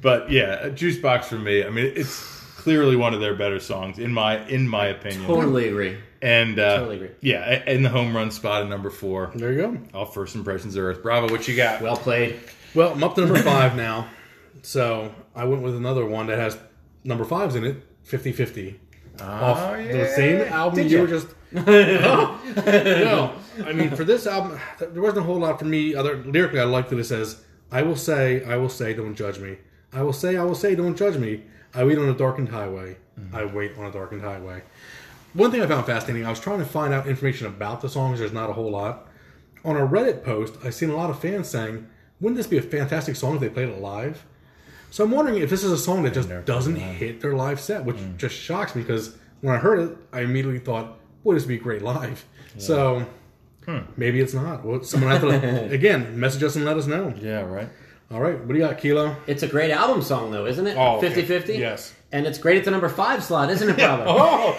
but 0.00 0.30
yeah, 0.30 0.68
Juicebox 0.68 1.24
for 1.24 1.38
me, 1.38 1.64
I 1.64 1.70
mean, 1.70 1.92
it's 1.96 2.20
clearly 2.56 2.94
one 2.94 3.14
of 3.14 3.20
their 3.20 3.34
better 3.34 3.58
songs, 3.58 3.98
in 3.98 4.12
my 4.12 4.46
in 4.46 4.68
my 4.68 4.86
opinion. 4.86 5.26
Totally 5.26 5.68
agree. 5.68 5.98
And 6.20 6.58
uh, 6.58 6.76
Totally 6.78 6.96
agree. 6.96 7.10
yeah, 7.20 7.64
in 7.68 7.82
the 7.82 7.88
home 7.88 8.14
run 8.14 8.30
spot 8.30 8.62
at 8.62 8.68
number 8.68 8.90
four. 8.90 9.32
There 9.34 9.52
you 9.52 9.62
go. 9.62 9.78
All 9.92 10.06
first 10.06 10.36
impressions 10.36 10.76
of 10.76 10.84
Earth. 10.84 11.02
Bravo, 11.02 11.28
what 11.32 11.48
you 11.48 11.56
got? 11.56 11.82
Well 11.82 11.96
played. 11.96 12.38
Well, 12.74 12.92
I'm 12.92 13.02
up 13.02 13.16
to 13.16 13.22
number 13.22 13.42
five 13.42 13.76
now. 13.76 14.06
So 14.62 15.12
I 15.34 15.44
went 15.44 15.62
with 15.62 15.74
another 15.74 16.06
one 16.06 16.28
that 16.28 16.38
has 16.38 16.56
number 17.02 17.24
fives 17.24 17.56
in 17.56 17.64
it 17.64 17.82
50 18.04 18.30
50. 18.32 18.80
Off 19.20 19.76
the 19.76 20.08
same 20.14 20.40
album 20.42 20.76
Did 20.82 20.90
you 20.92 21.00
were 21.00 21.06
just. 21.08 21.26
no, 21.66 23.34
I 23.64 23.72
mean, 23.74 23.90
for 23.90 24.04
this 24.04 24.26
album, 24.26 24.58
there 24.78 25.02
wasn't 25.02 25.20
a 25.20 25.22
whole 25.22 25.38
lot 25.38 25.58
for 25.58 25.64
me. 25.66 25.94
Other 25.94 26.16
lyrically, 26.24 26.60
I 26.60 26.64
liked 26.64 26.90
that 26.90 26.98
it 26.98 27.04
says, 27.04 27.42
I 27.70 27.82
will 27.82 27.96
say, 27.96 28.44
I 28.44 28.56
will 28.56 28.68
say, 28.68 28.94
don't 28.94 29.14
judge 29.14 29.38
me. 29.38 29.58
I 29.92 30.02
will 30.02 30.12
say, 30.12 30.36
I 30.36 30.44
will 30.44 30.54
say, 30.54 30.74
don't 30.74 30.96
judge 30.96 31.16
me. 31.16 31.44
I 31.74 31.84
wait 31.84 31.98
on 31.98 32.08
a 32.08 32.14
darkened 32.14 32.48
highway. 32.48 32.96
I 33.32 33.44
wait 33.44 33.76
on 33.78 33.84
a 33.84 33.92
darkened 33.92 34.22
highway. 34.22 34.62
One 35.34 35.50
thing 35.50 35.62
I 35.62 35.66
found 35.66 35.86
fascinating, 35.86 36.26
I 36.26 36.30
was 36.30 36.40
trying 36.40 36.58
to 36.58 36.64
find 36.64 36.92
out 36.92 37.06
information 37.06 37.46
about 37.46 37.80
the 37.80 37.88
songs. 37.88 38.18
There's 38.18 38.32
not 38.32 38.50
a 38.50 38.52
whole 38.52 38.70
lot. 38.70 39.08
On 39.64 39.76
a 39.76 39.86
Reddit 39.86 40.24
post, 40.24 40.56
I've 40.64 40.74
seen 40.74 40.90
a 40.90 40.96
lot 40.96 41.10
of 41.10 41.20
fans 41.20 41.48
saying, 41.48 41.86
wouldn't 42.20 42.36
this 42.36 42.46
be 42.46 42.58
a 42.58 42.62
fantastic 42.62 43.16
song 43.16 43.34
if 43.34 43.40
they 43.40 43.48
played 43.48 43.68
it 43.68 43.80
live? 43.80 44.24
So 44.90 45.04
I'm 45.04 45.10
wondering 45.10 45.40
if 45.40 45.48
this 45.48 45.64
is 45.64 45.72
a 45.72 45.78
song 45.78 46.02
that 46.02 46.12
just 46.12 46.28
doesn't 46.44 46.76
hit 46.76 47.20
their 47.22 47.34
live 47.34 47.60
set, 47.60 47.84
which 47.84 47.96
just 48.18 48.34
shocks 48.34 48.74
me 48.74 48.82
because 48.82 49.16
when 49.40 49.54
I 49.54 49.58
heard 49.58 49.78
it, 49.78 49.96
I 50.12 50.20
immediately 50.20 50.58
thought, 50.58 50.98
boy, 51.24 51.34
this 51.34 51.42
would 51.44 51.48
be 51.48 51.58
great 51.58 51.82
live. 51.82 52.24
So 52.58 53.06
maybe 53.96 54.20
it's 54.20 54.34
not. 54.34 54.64
Well, 54.64 54.82
someone 54.82 55.10
have 55.12 55.22
to, 55.22 55.70
again, 55.70 56.18
message 56.18 56.42
us 56.42 56.56
and 56.56 56.64
let 56.64 56.76
us 56.76 56.86
know. 56.86 57.14
Yeah, 57.20 57.42
right. 57.42 57.68
All 58.10 58.20
right, 58.20 58.38
what 58.38 58.48
do 58.48 58.54
you 58.54 58.60
got, 58.60 58.76
Kilo? 58.78 59.16
It's 59.26 59.42
a 59.42 59.48
great 59.48 59.70
album 59.70 60.02
song, 60.02 60.30
though, 60.30 60.44
isn't 60.44 60.66
it? 60.66 60.76
Oh, 60.76 60.96
okay. 60.98 61.08
50 61.08 61.22
50? 61.22 61.54
Yes. 61.54 61.94
And 62.12 62.26
it's 62.26 62.36
great 62.38 62.58
at 62.58 62.64
the 62.64 62.70
number 62.70 62.90
five 62.90 63.24
slot, 63.24 63.48
isn't 63.48 63.70
it, 63.70 63.76
Bravo? 63.78 64.04
Oh, 64.06 64.58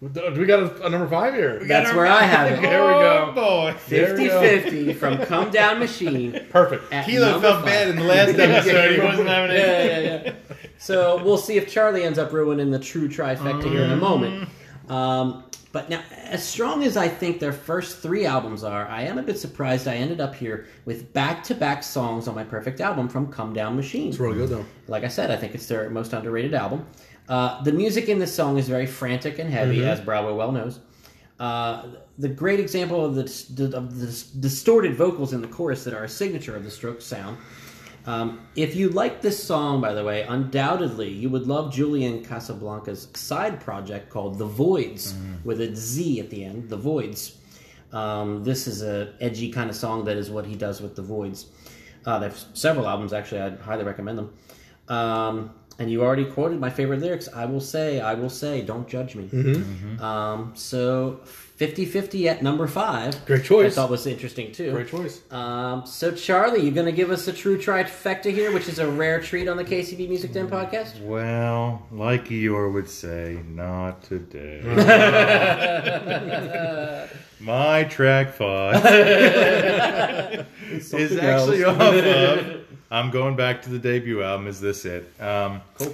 do 0.00 0.32
we 0.40 0.46
got 0.46 0.60
a, 0.60 0.86
a 0.86 0.90
number 0.90 1.06
five 1.08 1.34
here? 1.34 1.58
That's 1.66 1.92
where 1.92 2.06
I 2.06 2.22
have 2.22 2.52
it. 2.52 2.60
There 2.62 2.82
we 2.86 2.92
go. 2.92 3.26
Oh, 3.28 3.32
boy. 3.72 3.74
50 3.78 4.28
50 4.28 4.92
from 4.94 5.18
Come 5.26 5.50
Down 5.50 5.80
Machine. 5.80 6.46
Perfect. 6.50 6.90
Kilo 7.04 7.40
felt 7.40 7.56
five. 7.56 7.64
bad 7.64 7.88
in 7.88 7.96
the 7.96 8.04
last 8.04 8.38
episode. 8.38 8.94
He 8.94 9.00
wasn't 9.00 9.28
having 9.28 9.56
it. 9.56 9.58
yeah, 9.58 10.00
yeah, 10.00 10.22
yeah. 10.24 10.32
So 10.78 11.22
we'll 11.22 11.36
see 11.36 11.56
if 11.58 11.68
Charlie 11.68 12.04
ends 12.04 12.18
up 12.18 12.32
ruining 12.32 12.70
the 12.70 12.78
true 12.78 13.08
trifecta 13.08 13.64
here 13.64 13.82
in 13.82 13.90
a 13.90 13.96
moment. 13.96 14.48
Um, 14.88 15.44
but 15.78 15.88
now, 15.88 16.02
as 16.24 16.42
strong 16.42 16.82
as 16.82 16.96
I 16.96 17.06
think 17.06 17.38
their 17.38 17.52
first 17.52 17.98
three 17.98 18.26
albums 18.26 18.64
are, 18.64 18.88
I 18.88 19.02
am 19.02 19.16
a 19.16 19.22
bit 19.22 19.38
surprised 19.38 19.86
I 19.86 19.94
ended 19.94 20.20
up 20.20 20.34
here 20.34 20.66
with 20.86 21.12
back-to-back 21.12 21.84
songs 21.84 22.26
on 22.26 22.34
my 22.34 22.42
perfect 22.42 22.80
album 22.80 23.08
from 23.08 23.30
Come 23.30 23.52
Down 23.52 23.76
Machine. 23.76 24.08
It's 24.08 24.18
really 24.18 24.38
good, 24.38 24.48
though. 24.48 24.64
Like 24.88 25.04
I 25.04 25.08
said, 25.08 25.30
I 25.30 25.36
think 25.36 25.54
it's 25.54 25.68
their 25.68 25.88
most 25.88 26.14
underrated 26.14 26.52
album. 26.52 26.84
Uh, 27.28 27.62
the 27.62 27.70
music 27.70 28.08
in 28.08 28.18
this 28.18 28.34
song 28.34 28.58
is 28.58 28.68
very 28.68 28.86
frantic 28.86 29.38
and 29.38 29.48
heavy, 29.48 29.84
as 29.84 30.00
Bravo 30.00 30.34
well 30.34 30.50
knows. 30.50 30.80
Uh, 31.38 31.90
the 32.18 32.28
great 32.28 32.58
example 32.58 33.04
of 33.04 33.14
the, 33.14 33.76
of 33.76 34.00
the 34.00 34.24
distorted 34.40 34.96
vocals 34.96 35.32
in 35.32 35.40
the 35.40 35.46
chorus 35.46 35.84
that 35.84 35.94
are 35.94 36.02
a 36.02 36.08
signature 36.08 36.56
of 36.56 36.64
the 36.64 36.70
Strokes 36.72 37.04
sound. 37.04 37.38
Um, 38.08 38.48
if 38.56 38.74
you 38.74 38.88
like 38.88 39.20
this 39.20 39.42
song, 39.42 39.82
by 39.82 39.92
the 39.92 40.02
way, 40.02 40.22
undoubtedly 40.22 41.10
you 41.10 41.28
would 41.28 41.46
love 41.46 41.70
Julian 41.72 42.24
Casablanca's 42.24 43.08
side 43.14 43.60
project 43.60 44.08
called 44.08 44.38
The 44.38 44.48
Voidz, 44.48 45.12
with 45.44 45.60
a 45.60 45.76
Z 45.76 46.18
at 46.20 46.30
the 46.30 46.42
end, 46.42 46.70
The 46.70 46.78
Voidz. 46.78 47.34
Um, 47.92 48.42
this 48.44 48.66
is 48.66 48.82
a 48.82 49.12
edgy 49.20 49.50
kind 49.50 49.68
of 49.68 49.76
song 49.76 50.06
that 50.06 50.16
is 50.16 50.30
what 50.30 50.46
he 50.46 50.54
does 50.54 50.80
with 50.80 50.96
The 50.96 51.02
Voidz. 51.02 51.46
Uh, 52.06 52.18
they 52.18 52.26
have 52.28 52.38
several 52.54 52.88
albums, 52.88 53.12
actually. 53.12 53.42
I'd 53.42 53.60
highly 53.60 53.84
recommend 53.84 54.16
them. 54.18 54.32
Um, 54.88 55.50
and 55.78 55.90
you 55.90 56.02
already 56.02 56.24
quoted 56.24 56.58
my 56.58 56.70
favorite 56.70 57.00
lyrics. 57.00 57.28
I 57.34 57.44
will 57.44 57.60
say, 57.60 58.00
I 58.00 58.14
will 58.14 58.30
say, 58.30 58.62
don't 58.62 58.88
judge 58.88 59.16
me. 59.16 59.28
Um, 60.00 60.52
so 60.54 61.20
50 61.58 61.86
50 61.86 62.28
at 62.28 62.40
number 62.40 62.68
five. 62.68 63.26
Great 63.26 63.42
choice. 63.42 63.72
I 63.72 63.82
thought 63.82 63.90
was 63.90 64.06
interesting 64.06 64.52
too. 64.52 64.70
Great 64.70 64.86
choice. 64.86 65.22
Um, 65.32 65.84
so, 65.84 66.12
Charlie, 66.12 66.62
you're 66.62 66.72
going 66.72 66.86
to 66.86 66.92
give 66.92 67.10
us 67.10 67.26
a 67.26 67.32
true 67.32 67.58
trifecta 67.58 68.32
here, 68.32 68.52
which 68.52 68.68
is 68.68 68.78
a 68.78 68.88
rare 68.88 69.20
treat 69.20 69.48
on 69.48 69.56
the 69.56 69.64
KCB 69.64 70.08
Music 70.08 70.32
Den 70.32 70.48
podcast? 70.48 71.00
Well, 71.02 71.84
like 71.90 72.26
Eeyore 72.26 72.72
would 72.72 72.88
say, 72.88 73.40
not 73.48 74.04
today. 74.04 74.62
My 77.40 77.82
track 77.84 78.34
five 78.34 78.76
is 80.70 81.16
actually 81.16 81.64
off 81.64 81.80
of. 81.80 82.66
I'm 82.90 83.10
going 83.10 83.34
back 83.34 83.62
to 83.62 83.70
the 83.70 83.80
debut 83.80 84.22
album. 84.22 84.46
Is 84.46 84.60
this 84.60 84.84
it? 84.84 85.12
Um, 85.20 85.60
Cool. 85.76 85.92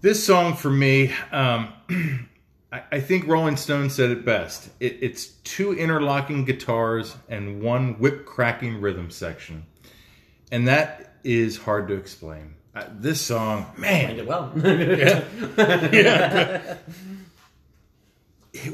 This 0.00 0.24
song 0.24 0.54
for 0.54 0.70
me, 0.70 1.12
um, 1.32 1.72
I, 2.72 2.82
I 2.92 3.00
think 3.00 3.26
Rolling 3.26 3.56
Stone 3.56 3.90
said 3.90 4.10
it 4.10 4.24
best. 4.24 4.68
It, 4.80 4.98
it's 5.00 5.26
two 5.26 5.72
interlocking 5.72 6.44
guitars 6.44 7.16
and 7.28 7.62
one 7.62 7.94
whip 7.94 8.26
cracking 8.26 8.80
rhythm 8.80 9.10
section, 9.10 9.66
and 10.50 10.68
that 10.68 11.14
is 11.24 11.58
hard 11.58 11.88
to 11.88 11.94
explain. 11.94 12.54
Uh, 12.74 12.84
this 12.98 13.22
song, 13.22 13.66
man, 13.78 14.16
Did 14.16 14.18
it 14.18 14.26
well. 14.26 14.48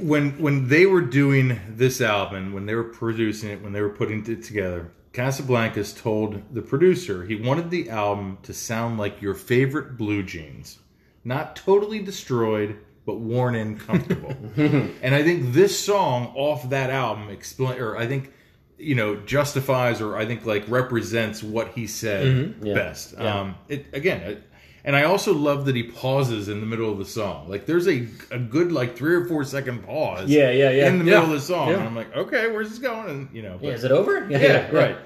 when 0.01 0.41
when 0.41 0.69
they 0.69 0.87
were 0.87 1.01
doing 1.01 1.61
this 1.69 2.01
album, 2.01 2.53
when 2.53 2.67
they 2.67 2.75
were 2.75 2.85
producing 2.85 3.51
it, 3.51 3.63
when 3.63 3.73
they 3.73 3.81
were 3.81 3.91
putting 3.91 4.25
it 4.27 4.43
together, 4.43 4.91
Casablancas 5.13 6.01
told 6.01 6.43
the 6.53 6.63
producer 6.63 7.25
he 7.25 7.37
wanted 7.37 7.71
the 7.71 7.91
album 7.91 8.39
to 8.43 8.53
sound 8.53 8.99
like 8.99 9.21
your 9.21 9.35
favorite 9.35 9.97
blue 9.97 10.23
jeans, 10.23 10.79
not 11.25 11.57
totally 11.57 12.01
destroyed, 12.01 12.79
but 13.05 13.17
worn 13.17 13.55
and 13.55 13.79
comfortable. 13.81 14.35
and 15.03 15.15
I 15.15 15.23
think 15.23 15.53
this 15.53 15.79
song 15.79 16.33
off 16.37 16.69
that 16.71 16.91
album 16.91 17.29
explain, 17.31 17.79
or 17.81 17.97
I 17.97 18.07
think 18.07 18.33
you 18.79 18.95
know 18.95 19.17
justifies, 19.17 20.01
or 20.01 20.17
I 20.17 20.27
think 20.27 20.45
like 20.47 20.65
represents 20.69 21.43
what 21.43 21.69
he 21.75 21.87
said 21.87 22.55
Yeah. 22.63 22.75
best. 22.75 23.15
Yeah. 23.19 23.41
Um, 23.41 23.55
it 23.69 23.87
again. 23.93 24.21
It, 24.23 24.43
and 24.85 24.97
I 24.97 25.05
also 25.05 25.33
love 25.33 25.67
that 25.67 25.77
he 25.77 25.85
pauses 25.85 26.49
in 26.49 26.59
the 26.59 26.67
middle 26.67 26.91
of 26.91 26.99
the 26.99 27.05
song. 27.05 27.49
Like 27.49 27.67
there's 27.67 27.87
a 27.87 28.09
a 28.33 28.39
good 28.41 28.73
like 28.73 28.97
three 28.97 29.15
or 29.15 29.27
four 29.27 29.45
second 29.45 29.85
pause. 29.85 30.29
Yeah, 30.29 30.51
yeah, 30.51 30.71
yeah. 30.71 30.89
In 30.89 30.99
the 30.99 31.05
Yeah. 31.05 31.21
middle 31.21 31.25
of 31.35 31.41
the 31.41 31.47
song, 31.47 31.73
and 31.73 31.83
I'm 31.83 31.95
like, 31.95 32.17
okay, 32.17 32.49
where's 32.49 32.69
this 32.71 32.81
going? 32.81 33.09
And 33.09 33.29
you 33.33 33.43
know, 33.43 33.59
Yeah, 33.63 33.71
is 33.71 33.85
it 33.85 33.93
over? 33.93 34.27
yeah, 34.31 34.69
right. 34.73 34.97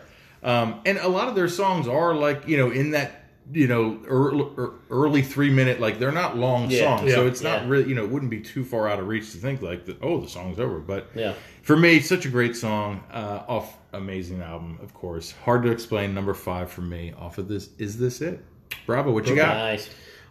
Um, 0.42 0.80
and 0.86 0.96
a 0.98 1.08
lot 1.08 1.28
of 1.28 1.34
their 1.34 1.48
songs 1.48 1.88
are 1.88 2.14
like 2.14 2.48
you 2.48 2.56
know 2.56 2.70
in 2.70 2.92
that 2.92 3.25
you 3.52 3.68
know 3.68 3.98
early, 4.08 4.44
early 4.90 5.22
three 5.22 5.50
minute 5.50 5.80
like 5.80 5.98
they're 5.98 6.10
not 6.12 6.36
long 6.36 6.70
Yeah. 6.70 6.96
songs, 6.98 7.12
so 7.14 7.26
it's 7.26 7.42
not 7.42 7.62
Yeah. 7.62 7.68
really 7.68 7.88
you 7.88 7.94
know 7.94 8.04
it 8.04 8.10
wouldn't 8.10 8.30
be 8.30 8.40
too 8.40 8.64
far 8.64 8.88
out 8.88 8.98
of 8.98 9.06
reach 9.06 9.30
to 9.32 9.38
think 9.38 9.62
like 9.62 9.84
that. 9.86 9.98
Oh, 10.02 10.20
the 10.20 10.28
song's 10.28 10.58
over, 10.58 10.78
but 10.78 11.08
Yeah. 11.14 11.34
for 11.62 11.76
me, 11.76 12.00
such 12.00 12.26
a 12.26 12.28
great 12.28 12.56
song 12.56 13.02
uh, 13.12 13.42
off 13.48 13.76
amazing 13.92 14.42
album, 14.42 14.78
of 14.82 14.92
course. 14.94 15.32
Hard 15.44 15.62
to 15.62 15.70
explain. 15.70 16.12
Number 16.14 16.34
five 16.34 16.70
for 16.70 16.82
me 16.82 17.12
off 17.18 17.38
of 17.38 17.48
this. 17.48 17.70
Is 17.78 17.98
this 17.98 18.20
it? 18.20 18.44
Bravo, 18.84 19.12
what 19.12 19.26
you 19.28 19.36
got? 19.36 19.56
Nice. 19.56 19.88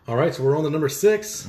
All 0.07 0.15
right, 0.17 0.33
so 0.35 0.43
we're 0.43 0.55
on 0.57 0.63
the 0.63 0.69
number 0.69 0.87
6 0.89 1.47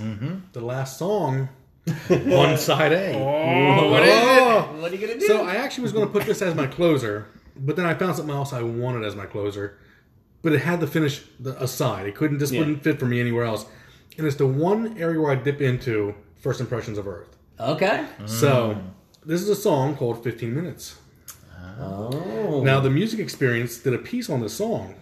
The 0.53 0.61
last 0.61 0.99
song 0.99 1.49
on 2.11 2.57
side 2.59 2.93
A. 2.93 3.13
Oh, 3.15 3.91
what 3.91 4.03
is 4.03 4.09
it? 4.09 4.81
What 4.81 4.93
are 4.93 4.95
you 4.95 5.07
gonna 5.07 5.21
do? 5.21 5.27
So 5.27 5.45
I 5.45 5.57
actually 5.57 5.83
was 5.83 5.93
going 5.93 6.07
to 6.07 6.13
put 6.13 6.25
this 6.25 6.41
as 6.43 6.55
my 6.55 6.67
closer, 6.67 7.27
but 7.57 7.77
then 7.77 7.85
I 7.87 7.95
found 7.95 8.17
something 8.17 8.35
else 8.35 8.53
I 8.53 8.63
wanted 8.63 9.05
as 9.05 9.15
my 9.15 9.27
closer. 9.27 9.79
But 10.42 10.53
it 10.53 10.61
had 10.61 10.81
to 10.81 10.87
finish 10.87 11.22
the, 11.40 11.61
aside. 11.62 12.07
It 12.07 12.14
couldn't 12.14 12.38
just 12.38 12.53
Yeah. 12.53 12.61
wouldn't 12.61 12.83
fit 12.83 12.99
for 12.99 13.07
me 13.07 13.20
anywhere 13.20 13.44
else. 13.44 13.66
And 14.18 14.27
it's 14.27 14.37
the 14.37 14.46
one 14.46 14.96
area 14.99 15.20
where 15.20 15.31
I 15.33 15.35
dip 15.35 15.61
into 15.61 16.14
First 16.37 16.61
Impressions 16.61 16.99
of 16.99 17.07
Earth. 17.07 17.37
okay. 17.59 18.07
So 18.27 18.79
this 19.25 19.42
is 19.42 19.49
a 19.49 19.57
song 19.57 19.96
called 19.96 20.22
15 20.22 20.55
Minutes. 20.55 20.96
Oh. 21.81 22.62
Now, 22.64 22.81
the 22.81 22.90
music 22.90 23.18
experience 23.20 23.79
did 23.79 23.92
a 23.92 23.99
piece 23.99 24.31
on 24.31 24.40
the 24.40 24.49
song 24.49 24.94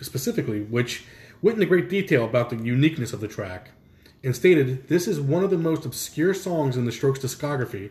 specifically, 0.00 0.60
which 0.60 1.04
went 1.42 1.56
into 1.56 1.66
great 1.66 1.88
detail 1.88 2.24
about 2.24 2.50
the 2.50 2.56
uniqueness 2.56 3.12
of 3.12 3.20
the 3.20 3.28
track 3.28 3.70
and 4.22 4.36
stated 4.36 4.88
this 4.88 5.08
is 5.08 5.18
one 5.20 5.42
of 5.42 5.50
the 5.50 5.58
most 5.58 5.84
obscure 5.86 6.34
songs 6.34 6.76
in 6.76 6.84
the 6.84 6.92
Strokes 6.92 7.20
discography, 7.20 7.90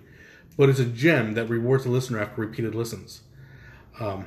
but 0.57 0.69
it's 0.69 0.79
a 0.79 0.85
gem 0.85 1.33
that 1.33 1.49
rewards 1.49 1.83
the 1.85 1.89
listener 1.89 2.19
after 2.19 2.41
repeated 2.41 2.75
listens. 2.75 3.21
Um, 3.99 4.25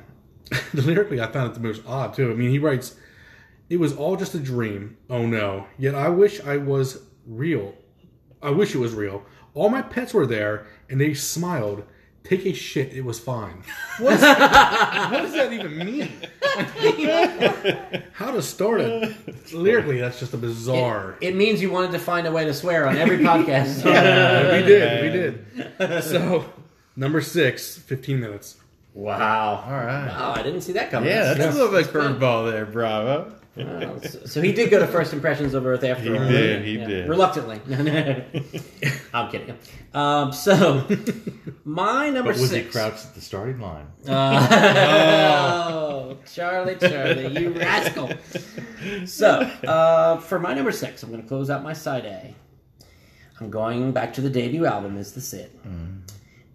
lyrically, 0.73 1.21
I 1.21 1.27
found 1.31 1.51
it 1.51 1.53
the 1.53 1.59
most 1.67 1.81
odd 1.85 2.13
too. 2.13 2.31
I 2.31 2.35
mean, 2.35 2.49
he 2.49 2.59
writes, 2.59 2.95
"It 3.69 3.77
was 3.77 3.93
all 3.93 4.15
just 4.15 4.35
a 4.35 4.39
dream. 4.39 4.97
Oh 5.09 5.25
no! 5.25 5.67
Yet 5.77 5.95
I 5.95 6.09
wish 6.09 6.39
I 6.41 6.57
was 6.57 7.03
real. 7.25 7.75
I 8.41 8.49
wish 8.49 8.75
it 8.75 8.79
was 8.79 8.93
real. 8.93 9.23
All 9.53 9.69
my 9.69 9.81
pets 9.81 10.13
were 10.13 10.25
there, 10.25 10.65
and 10.89 10.99
they 10.99 11.13
smiled. 11.13 11.83
Take 12.23 12.45
a 12.45 12.53
shit. 12.53 12.93
It 12.93 13.03
was 13.03 13.19
fine. 13.19 13.63
What, 13.99 14.13
is, 14.13 14.21
what 14.21 15.21
does 15.21 15.33
that 15.33 15.53
even 15.53 15.77
mean? 15.77 16.09
How 18.13 18.31
to 18.31 18.41
start 18.41 18.81
it? 18.81 19.53
Lyrically, 19.53 19.99
that's 19.99 20.19
just 20.19 20.33
a 20.33 20.37
bizarre. 20.37 21.15
It 21.21 21.35
means 21.35 21.61
you 21.61 21.69
wanted 21.69 21.91
to 21.91 21.99
find 21.99 22.25
a 22.25 22.31
way 22.31 22.45
to 22.45 22.53
swear 22.55 22.87
on 22.87 22.97
every 22.97 23.19
podcast. 23.19 23.83
Yeah, 23.93 24.55
we 24.57 24.63
did. 24.65 25.03
We 25.03 25.09
did. 25.85 26.03
So, 26.03 26.45
number 26.95 27.21
six, 27.21 27.77
15 27.77 28.19
minutes. 28.19 28.55
Wow. 28.93 29.63
All 29.65 29.71
right. 29.71 30.07
Wow, 30.07 30.33
I 30.37 30.43
didn't 30.43 30.61
see 30.61 30.73
that 30.73 30.91
coming. 30.91 31.09
Yeah, 31.09 31.33
that's 31.33 31.39
Yeah. 31.39 31.51
a 31.51 31.53
little 31.53 31.71
bit 31.71 31.87
curveball 31.87 32.51
there, 32.51 32.65
Bravo. 32.65 33.33
Wow. 33.55 33.99
So, 34.01 34.25
so 34.25 34.41
he 34.41 34.51
did 34.51 34.71
go 34.71 34.79
to 34.79 34.87
First 34.87 35.13
Impressions 35.13 35.53
of 35.53 35.65
Earth 35.65 35.83
after 35.83 36.03
He 36.03 36.17
all. 36.17 36.27
did, 36.27 36.65
he 36.65 36.77
did. 36.77 37.07
Reluctantly. 37.07 37.61
I'm 39.13 39.29
kidding. 39.31 39.55
Um, 39.93 40.33
so, 40.33 40.85
my 41.63 42.09
number 42.09 42.33
But 42.33 42.41
was 42.41 42.51
he 42.51 42.57
six. 42.61 42.71
crouched 42.71 43.05
at 43.05 43.15
the 43.15 43.21
starting 43.21 43.59
line? 43.59 43.87
Oh, 44.05 46.17
Charlie, 46.31 46.75
Charlie, 46.75 47.39
you 47.39 47.49
rascal. 47.51 48.09
So, 49.05 49.29
uh, 49.67 50.17
for 50.17 50.39
my 50.39 50.53
number 50.53 50.71
six, 50.71 51.03
I'm 51.03 51.09
going 51.09 51.21
to 51.21 51.27
close 51.27 51.49
out 51.49 51.63
my 51.63 51.73
side 51.73 52.05
A. 52.05 52.33
I'm 53.39 53.49
going 53.49 53.91
back 53.91 54.13
to 54.13 54.21
the 54.21 54.29
debut 54.29 54.65
album, 54.65 54.97
Is 54.97 55.13
This 55.13 55.33
It? 55.33 55.51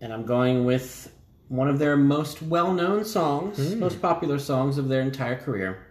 And 0.01 0.13
I'm 0.13 0.25
going 0.25 0.65
with 0.65 1.13
one 1.49 1.69
of 1.69 1.79
their 1.79 1.97
most 1.97 2.43
well 2.43 2.73
known 2.73 3.05
songs, 3.05 3.75
most 3.77 4.01
popular 4.03 4.39
songs 4.39 4.79
of 4.79 4.89
their 4.89 5.01
entire 5.01 5.37
career. 5.37 5.87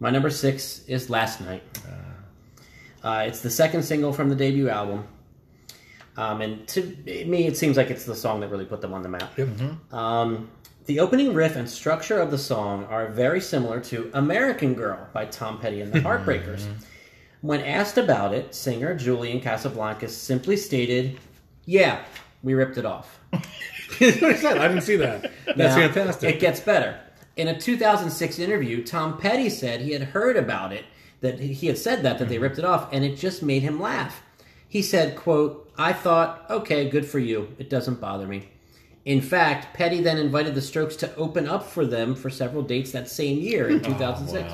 My 0.00 0.10
number 0.10 0.30
six 0.30 0.84
is 0.86 1.08
Last 1.08 1.40
Night. 1.40 1.62
Uh, 3.02 3.24
it's 3.26 3.40
the 3.40 3.50
second 3.50 3.82
single 3.82 4.12
from 4.12 4.28
the 4.28 4.34
debut 4.34 4.68
album. 4.68 5.04
Um, 6.16 6.40
and 6.42 6.66
to 6.68 6.82
me, 7.06 7.46
it 7.46 7.56
seems 7.56 7.76
like 7.76 7.90
it's 7.90 8.04
the 8.04 8.14
song 8.14 8.40
that 8.40 8.48
really 8.48 8.64
put 8.64 8.80
them 8.80 8.94
on 8.94 9.02
the 9.02 9.08
map. 9.08 9.32
Um, 9.92 10.48
the 10.86 11.00
opening 11.00 11.34
riff 11.34 11.56
and 11.56 11.68
structure 11.68 12.18
of 12.20 12.30
the 12.30 12.38
song 12.38 12.84
are 12.86 13.08
very 13.08 13.40
similar 13.40 13.80
to 13.80 14.10
American 14.14 14.74
Girl 14.74 15.08
by 15.12 15.26
Tom 15.26 15.58
Petty 15.58 15.80
and 15.80 15.92
the 15.92 16.00
Heartbreakers. 16.00 16.66
when 17.40 17.60
asked 17.62 17.98
about 17.98 18.34
it, 18.34 18.54
singer 18.54 18.94
Julian 18.94 19.40
Casablancas 19.40 20.10
simply 20.10 20.56
stated, 20.56 21.18
Yeah, 21.64 22.04
we 22.42 22.54
ripped 22.54 22.76
it 22.78 22.84
off. 22.84 23.18
That's 24.00 24.20
what 24.20 24.30
I 24.30 24.36
said. 24.36 24.58
I 24.58 24.68
didn't 24.68 24.82
see 24.82 24.96
that. 24.96 25.30
That's 25.46 25.58
Now, 25.58 25.76
fantastic. 25.76 26.36
It 26.36 26.40
gets 26.40 26.60
better. 26.60 26.98
In 27.36 27.48
a 27.48 27.58
2006 27.58 28.38
interview, 28.38 28.84
Tom 28.84 29.18
Petty 29.18 29.48
said 29.50 29.80
he 29.80 29.92
had 29.92 30.02
heard 30.02 30.36
about 30.36 30.72
it, 30.72 30.84
that 31.20 31.40
he 31.40 31.66
had 31.66 31.78
said 31.78 32.02
that, 32.02 32.18
that 32.18 32.28
they 32.28 32.38
ripped 32.38 32.58
it 32.58 32.64
off, 32.64 32.92
and 32.92 33.04
it 33.04 33.16
just 33.16 33.42
made 33.42 33.62
him 33.62 33.80
laugh. 33.80 34.22
He 34.68 34.82
said, 34.82 35.16
quote, 35.16 35.72
I 35.76 35.92
thought, 35.92 36.46
okay, 36.50 36.88
good 36.88 37.06
for 37.06 37.18
you. 37.18 37.54
It 37.58 37.70
doesn't 37.70 38.00
bother 38.00 38.26
me. 38.26 38.48
In 39.04 39.20
fact, 39.20 39.74
Petty 39.74 40.00
then 40.00 40.16
invited 40.16 40.54
the 40.54 40.62
Strokes 40.62 40.96
to 40.96 41.14
open 41.16 41.46
up 41.48 41.64
for 41.64 41.84
them 41.84 42.14
for 42.14 42.30
several 42.30 42.62
dates 42.62 42.92
that 42.92 43.08
same 43.08 43.38
year 43.38 43.68
in 43.68 43.82
2006. 43.82 44.52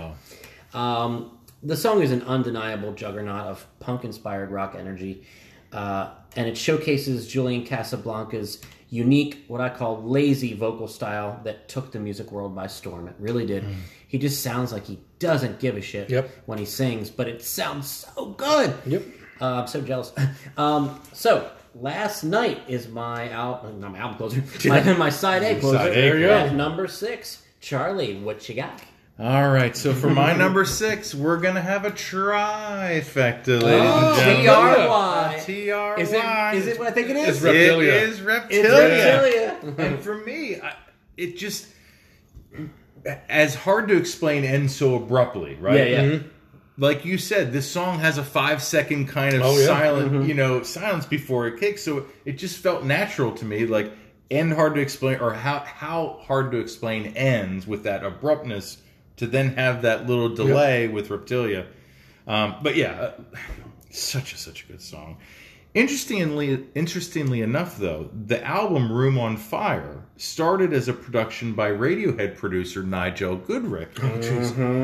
wow. 0.74 1.04
Um, 1.04 1.38
the 1.62 1.76
song 1.76 2.02
is 2.02 2.10
an 2.10 2.22
undeniable 2.22 2.92
juggernaut 2.92 3.46
of 3.46 3.66
punk 3.80 4.04
inspired 4.04 4.50
rock 4.50 4.74
energy, 4.78 5.24
uh, 5.72 6.10
and 6.36 6.48
it 6.48 6.56
showcases 6.56 7.28
Julian 7.28 7.64
Casablanca's 7.64 8.60
unique, 8.90 9.44
what 9.48 9.60
I 9.60 9.68
call 9.68 10.02
lazy 10.02 10.54
vocal 10.54 10.88
style 10.88 11.40
that 11.44 11.68
took 11.68 11.92
the 11.92 12.00
music 12.00 12.30
world 12.32 12.54
by 12.54 12.66
storm. 12.66 13.08
It 13.08 13.14
really 13.18 13.46
did. 13.46 13.64
He 14.08 14.18
just 14.18 14.42
sounds 14.42 14.72
like 14.72 14.84
he 14.84 14.98
doesn't 15.20 15.60
give 15.60 15.76
a 15.76 15.80
shit 15.80 16.10
Yep. 16.10 16.28
when 16.46 16.58
he 16.58 16.64
sings, 16.64 17.08
but 17.10 17.28
it 17.28 17.42
sounds 17.42 17.88
so 17.88 18.26
good. 18.26 18.74
Yep. 18.86 19.02
Uh, 19.40 19.44
I'm 19.62 19.66
so 19.68 19.80
jealous. 19.80 20.12
um, 20.58 21.00
so, 21.12 21.50
last 21.74 22.24
night 22.24 22.60
is 22.68 22.88
my 22.88 23.30
album, 23.30 23.80
not 23.80 23.92
my 23.92 23.98
album 23.98 24.16
closer, 24.18 24.42
my, 24.68 24.92
my 24.94 25.08
side 25.10 25.42
A 25.44 25.58
closer. 25.60 25.78
Side 25.78 25.92
A, 25.92 25.94
There 25.94 26.18
you 26.18 26.26
go. 26.26 26.52
Number 26.52 26.86
six, 26.88 27.42
Charlie, 27.60 28.20
what 28.20 28.48
you 28.48 28.56
got? 28.56 28.82
All 29.20 29.50
right, 29.50 29.76
so 29.76 29.92
for 29.92 30.08
my 30.08 30.32
number 30.36 30.64
six, 30.64 31.14
we're 31.14 31.36
gonna 31.36 31.60
have 31.60 31.84
a 31.84 31.90
trifecta, 31.90 33.60
oh, 33.60 33.66
ladies 33.66 33.90
Oh, 33.92 34.14
and 34.18 34.42
gentlemen. 34.42 34.44
T-R-Y. 34.44 35.42
T 35.44 35.70
R 35.70 35.96
Y. 35.96 36.00
Is 36.00 36.12
it, 36.12 36.54
is 36.54 36.66
it 36.68 36.78
what 36.78 36.88
I 36.88 36.90
think 36.92 37.10
it 37.10 37.16
is? 37.16 37.28
It's 37.28 37.40
Reptilia. 37.44 37.82
It 37.82 38.02
is 38.02 38.18
It's 38.18 38.20
reptilia. 38.20 39.60
Reptilia. 39.60 39.78
and 39.78 40.00
for 40.00 40.16
me, 40.16 40.58
I, 40.62 40.74
it 41.18 41.36
just 41.36 41.66
as 43.28 43.54
hard 43.54 43.88
to 43.88 43.96
explain 43.98 44.44
ends 44.44 44.74
so 44.74 44.94
abruptly, 44.94 45.54
right? 45.56 45.76
Yeah, 45.76 45.84
yeah. 45.84 46.02
Mm-hmm. 46.02 46.28
Like 46.78 47.04
you 47.04 47.18
said, 47.18 47.52
this 47.52 47.70
song 47.70 47.98
has 47.98 48.16
a 48.16 48.24
five 48.24 48.62
second 48.62 49.08
kind 49.08 49.34
of 49.34 49.42
Oh, 49.42 49.58
yeah. 49.58 49.66
silent, 49.66 50.12
mm-hmm. 50.12 50.28
you 50.28 50.32
know, 50.34 50.62
silence 50.62 51.04
before 51.04 51.46
it 51.46 51.60
kicks. 51.60 51.82
So 51.82 52.06
it 52.24 52.38
just 52.38 52.56
felt 52.56 52.84
natural 52.84 53.32
to 53.32 53.44
me, 53.44 53.66
like 53.66 53.92
end 54.30 54.54
hard 54.54 54.76
to 54.76 54.80
explain, 54.80 55.20
or 55.20 55.34
how 55.34 55.58
how 55.58 56.20
hard 56.22 56.52
to 56.52 56.58
explain 56.58 57.08
ends 57.16 57.66
with 57.66 57.82
that 57.82 58.02
abruptness 58.02 58.78
to 59.20 59.26
then 59.26 59.54
have 59.54 59.82
that 59.82 60.06
little 60.06 60.30
delay 60.30 60.88
with 60.88 61.10
Reptilia. 61.10 61.66
Um, 62.26 62.56
but 62.62 62.74
yeah, 62.74 62.92
uh, 62.92 63.38
such 63.90 64.32
a 64.32 64.38
such 64.38 64.64
a 64.64 64.66
good 64.66 64.80
song. 64.80 65.18
Interestingly, 65.72 66.66
interestingly 66.74 67.42
enough, 67.42 67.78
though, 67.78 68.10
the 68.26 68.44
album 68.44 68.90
"Room 68.90 69.16
on 69.18 69.36
Fire" 69.36 70.02
started 70.16 70.72
as 70.72 70.88
a 70.88 70.92
production 70.92 71.52
by 71.52 71.70
Radiohead 71.70 72.36
producer 72.36 72.82
Nigel 72.82 73.38
Godrich, 73.38 73.94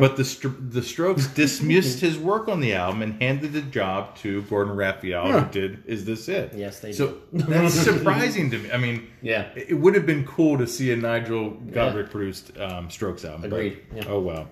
but 0.01 0.17
the 0.17 0.25
Str- 0.25 0.47
the 0.71 0.83
Strokes 0.83 1.27
dismissed 1.27 1.99
his 1.99 2.17
work 2.17 2.47
on 2.47 2.61
the 2.61 2.73
album 2.75 3.03
and 3.03 3.21
handed 3.21 3.53
the 3.53 3.63
job 3.63 4.17
to 4.19 4.43
Gordon 4.43 4.77
Raphael, 4.77 5.27
Huh. 5.33 5.41
who 5.41 5.51
did 5.51 5.83
"Is 5.87 6.05
This 6.05 6.29
It?" 6.29 6.53
Yes, 6.55 6.79
they 6.79 6.89
did. 6.93 6.97
So 6.99 7.17
that's 7.33 7.75
surprising 7.91 8.53
to 8.53 8.59
me. 8.59 8.71
I 8.71 8.77
mean, 8.77 9.09
Yeah. 9.23 9.49
it 9.57 9.75
would 9.75 9.97
have 9.97 10.07
been 10.07 10.25
cool 10.25 10.57
to 10.59 10.69
see 10.69 10.93
a 10.93 10.97
Nigel 10.97 11.51
Godrich 11.73 12.11
produced 12.11 12.57
um, 12.61 12.91
Strokes 12.91 13.25
album. 13.25 13.51
but- 13.51 13.57
Agreed, 13.57 13.79
yeah. 13.93 14.05
Oh 14.07 14.21
well. 14.21 14.49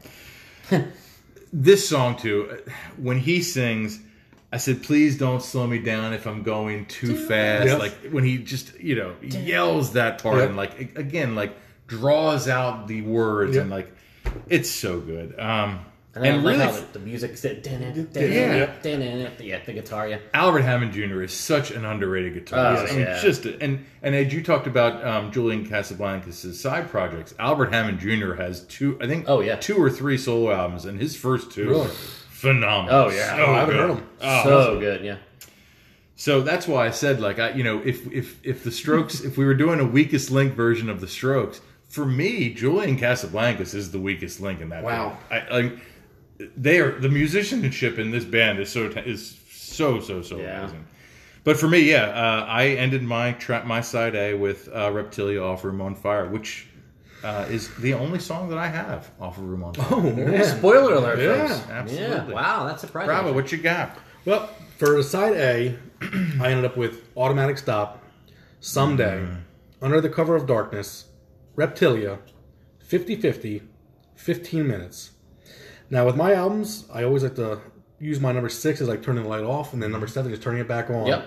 this 1.53 1.88
song 1.88 2.16
too, 2.16 2.59
when 2.97 3.20
he 3.20 3.40
sings, 3.40 4.01
I 4.55 4.59
said, 4.59 4.83
"Please 4.83 5.19
don't 5.19 5.43
slow 5.43 5.67
me 5.67 5.79
down 5.81 6.12
if 6.12 6.27
I'm 6.27 6.43
going 6.43 6.87
too 6.87 7.17
fast." 7.27 7.67
Yep. 7.67 7.79
Like 7.81 7.95
when 8.12 8.25
he 8.25 8.38
just 8.38 8.79
you 8.81 8.95
know 8.95 9.14
yells 9.21 9.93
that 9.95 10.23
part 10.23 10.38
Yep. 10.38 10.49
and 10.49 10.57
like 10.57 10.97
again 10.97 11.35
like 11.35 11.55
draws 11.88 12.49
out 12.49 12.87
the 12.88 13.03
words 13.03 13.55
Yep. 13.57 13.62
and 13.62 13.71
like 13.71 13.93
it's 14.49 14.71
so 14.71 15.01
good. 15.01 15.38
Um, 15.38 15.81
And, 16.17 16.25
and 16.25 16.35
I 16.35 16.37
like 16.37 16.59
really, 16.59 16.64
how 16.73 16.81
the 16.93 16.99
music 17.01 17.37
said, 17.37 17.67
Yeah. 17.67 18.69
yeah, 19.40 19.59
the 19.67 19.73
guitar, 19.73 20.09
yeah. 20.09 20.19
Albert 20.33 20.61
Hammond 20.61 20.93
Jr. 20.93 21.23
is 21.23 21.33
such 21.33 21.73
an 21.73 21.85
underrated 21.85 22.35
guitarist. 22.47 22.83
Oh, 22.83 22.87
I 22.87 22.90
mean, 22.90 23.01
yeah. 23.01 23.21
just 23.21 23.45
and 23.47 23.85
and 24.03 24.14
as 24.14 24.33
you 24.33 24.40
talked 24.43 24.67
about 24.69 25.05
um, 25.05 25.33
Julian 25.33 25.67
Casablancas' 25.67 26.55
side 26.55 26.88
projects, 26.88 27.35
Albert 27.40 27.73
Hammond 27.73 27.99
Jr. 27.99 28.35
has 28.35 28.61
two, 28.67 28.97
I 29.01 29.07
think, 29.09 29.25
Oh, 29.29 29.40
yeah. 29.40 29.57
two 29.57 29.77
or 29.77 29.90
three 29.90 30.17
solo 30.17 30.53
albums, 30.53 30.85
and 30.85 31.01
his 31.01 31.17
first 31.17 31.51
two, 31.51 31.69
Really? 31.69 31.90
Phenomenal. 32.35 33.07
Oh, 33.07 33.11
yeah. 33.11 33.37
So 33.37 33.44
Oh, 33.47 33.53
I 33.53 33.59
haven't 33.61 33.75
good. 33.75 33.81
heard 33.81 33.90
'em. 33.99 34.07
Oh, 34.20 34.42
so 34.44 34.81
good, 34.81 35.05
yeah. 35.05 35.16
so 36.16 36.40
that's 36.40 36.66
why 36.68 36.87
I 36.87 36.90
said, 36.90 37.20
like, 37.20 37.38
I, 37.38 37.51
you 37.53 37.64
know, 37.64 37.81
if 37.85 38.11
if 38.12 38.38
if 38.44 38.64
the 38.64 38.70
Strokes, 38.70 39.20
if 39.20 39.37
we 39.37 39.44
were 39.44 39.55
doing 39.55 39.81
a 39.81 39.85
weakest 39.85 40.31
link 40.31 40.55
version 40.55 40.88
of 40.90 41.01
the 41.01 41.09
Strokes, 41.09 41.61
for 41.88 42.05
me, 42.07 42.53
Julian 42.53 42.97
Casablancas 42.99 43.75
is 43.75 43.90
the 43.92 43.99
weakest 43.99 44.40
link 44.40 44.61
in 44.61 44.68
that. 44.70 44.83
Wow. 44.83 45.16
band. 45.31 45.47
I, 45.51 45.59
I 45.59 45.73
they 46.57 46.81
are 46.81 46.99
the 46.99 47.09
musicianship 47.09 47.99
in 47.99 48.11
this 48.11 48.25
band 48.25 48.59
is 48.59 48.68
so 48.70 48.87
is 48.87 49.38
so 49.51 50.01
so 50.01 50.20
so 50.23 50.38
Yeah. 50.38 50.61
amazing. 50.61 50.85
But 51.44 51.59
for 51.59 51.68
me, 51.68 51.81
yeah, 51.81 52.05
uh, 52.07 52.47
I 52.49 52.68
ended 52.68 53.03
my 53.03 53.33
tra- 53.33 53.64
my 53.64 53.81
side 53.83 54.14
A 54.16 54.35
with 54.35 54.68
uh, 54.73 54.90
Reptilia 54.90 55.42
off 55.42 55.62
Room 55.62 55.81
on 55.81 55.94
Fire, 55.94 56.27
which 56.29 56.66
uh, 57.25 57.47
is 57.49 57.75
the 57.77 57.95
only 57.95 58.19
song 58.19 58.49
that 58.51 58.59
I 58.59 58.69
have 58.69 59.11
off 59.21 59.39
of 59.39 59.45
Room 59.45 59.65
on 59.65 59.75
Fire. 59.75 59.87
Oh 59.91 60.01
man. 60.01 60.45
Spoiler 60.45 60.95
alert, 60.95 61.19
Yeah, 61.19 61.49
folks. 61.49 61.71
absolutely. 61.71 62.07
Yeah, 62.09 62.25
wow, 62.27 62.67
that's 62.67 62.83
surprising. 62.83 63.09
Bravo, 63.09 63.33
what 63.33 63.51
you 63.51 63.59
got? 63.59 63.97
Well, 64.25 64.49
for 64.79 65.03
side 65.03 65.33
A, 65.35 65.77
I 66.03 66.51
ended 66.51 66.65
up 66.65 66.77
with 66.77 67.09
Automatic 67.17 67.59
Stop, 67.59 68.03
Someday, 68.61 69.27
Under 69.83 70.01
the 70.01 70.09
Cover 70.11 70.37
of 70.37 70.47
Darkness, 70.47 71.07
Reptilia, 71.57 72.19
50 72.81 73.17
50, 73.17 73.63
15 74.17 74.67
minutes. 74.67 75.11
Now, 75.91 76.07
with 76.07 76.17
my 76.17 76.33
albums, 76.35 76.87
I 76.93 77.05
always 77.05 77.23
like 77.23 77.37
to 77.37 77.61
use 78.01 78.21
my 78.21 78.33
number 78.33 78.49
six 78.49 78.81
as 78.81 78.89
like 78.89 79.03
turning 79.03 79.23
the 79.23 79.29
light 79.29 79.45
off, 79.45 79.73
and 79.73 79.83
then 79.83 79.91
number 79.93 80.07
seven 80.07 80.33
is 80.33 80.39
turning 80.39 80.61
it 80.61 80.69
back 80.69 80.91
on. 80.91 81.07
Yep. 81.07 81.27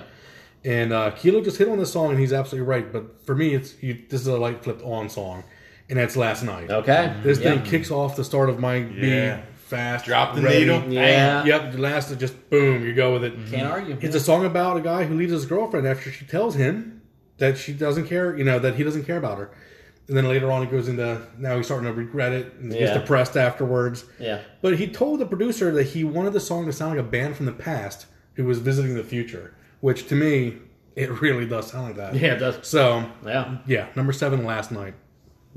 And 0.65 0.91
uh, 0.91 1.11
Kilo 1.11 1.41
just 1.41 1.57
hit 1.57 1.69
on 1.69 1.77
this 1.77 1.93
song, 1.93 2.09
and 2.11 2.19
he's 2.19 2.33
absolutely 2.33 2.67
right. 2.67 2.91
But 2.91 3.25
for 3.25 3.35
me, 3.35 3.53
it's 3.53 3.81
you, 3.81 4.03
this 4.09 4.21
is 4.21 4.27
a 4.27 4.37
light 4.37 4.63
flipped 4.63 4.81
on 4.81 5.09
song, 5.09 5.43
and 5.89 5.99
that's 5.99 6.15
Last 6.15 6.43
Night. 6.43 6.69
Okay. 6.69 6.93
Mm-hmm. 6.93 7.23
This 7.23 7.39
yeah. 7.39 7.55
thing 7.55 7.63
kicks 7.63 7.91
off 7.91 8.15
the 8.15 8.23
start 8.23 8.49
of 8.49 8.59
my 8.59 8.75
Yeah. 8.75 9.37
B 9.37 9.43
fast. 9.67 10.05
Drop 10.05 10.35
the 10.35 10.41
ready. 10.41 10.59
needle. 10.59 10.83
Yeah. 10.91 11.43
Yep, 11.45 11.73
the 11.73 11.77
last 11.77 12.09
is 12.11 12.17
just 12.17 12.49
boom, 12.49 12.85
you 12.85 12.93
go 12.93 13.13
with 13.13 13.23
it. 13.25 13.33
Can't 13.33 13.49
mm-hmm. 13.49 13.71
argue. 13.71 13.97
It's 14.01 14.15
a 14.15 14.19
song 14.19 14.45
about 14.45 14.77
a 14.77 14.81
guy 14.81 15.03
who 15.03 15.15
leaves 15.15 15.33
his 15.33 15.45
girlfriend 15.45 15.85
after 15.87 16.11
she 16.11 16.25
tells 16.25 16.55
him 16.55 17.01
that 17.37 17.57
she 17.57 17.73
doesn't 17.73 18.07
care, 18.07 18.35
you 18.37 18.43
know, 18.43 18.59
that 18.59 18.75
he 18.75 18.83
doesn't 18.83 19.03
care 19.03 19.17
about 19.17 19.37
her. 19.37 19.51
And 20.07 20.15
then 20.15 20.27
later 20.29 20.49
on, 20.49 20.65
he 20.65 20.71
goes 20.71 20.87
into 20.87 21.21
now 21.37 21.57
he's 21.57 21.65
starting 21.65 21.85
to 21.87 21.93
regret 21.93 22.31
it 22.31 22.53
and 22.61 22.71
Yeah. 22.73 22.79
gets 22.79 22.93
depressed 22.93 23.35
afterwards. 23.35 24.05
Yeah. 24.19 24.39
But 24.61 24.77
he 24.77 24.87
told 24.87 25.19
the 25.19 25.25
producer 25.25 25.71
that 25.71 25.83
he 25.83 26.03
wanted 26.05 26.31
the 26.33 26.39
song 26.39 26.65
to 26.67 26.73
sound 26.73 26.91
like 26.91 27.05
a 27.05 27.09
band 27.09 27.35
from 27.35 27.45
the 27.45 27.51
past 27.51 28.05
who 28.35 28.45
was 28.45 28.59
visiting 28.59 28.95
the 28.95 29.03
future, 29.03 29.53
which 29.81 30.07
to 30.07 30.15
me, 30.15 30.59
it 30.95 31.21
really 31.21 31.45
does 31.45 31.67
sound 31.71 31.87
like 31.87 31.95
that. 31.97 32.15
Yeah, 32.15 32.33
it 32.33 32.39
does. 32.39 32.59
So, 32.65 33.05
Yeah. 33.25 33.57
yeah, 33.67 33.87
number 33.95 34.13
seven 34.13 34.45
last 34.45 34.71
night. 34.71 34.93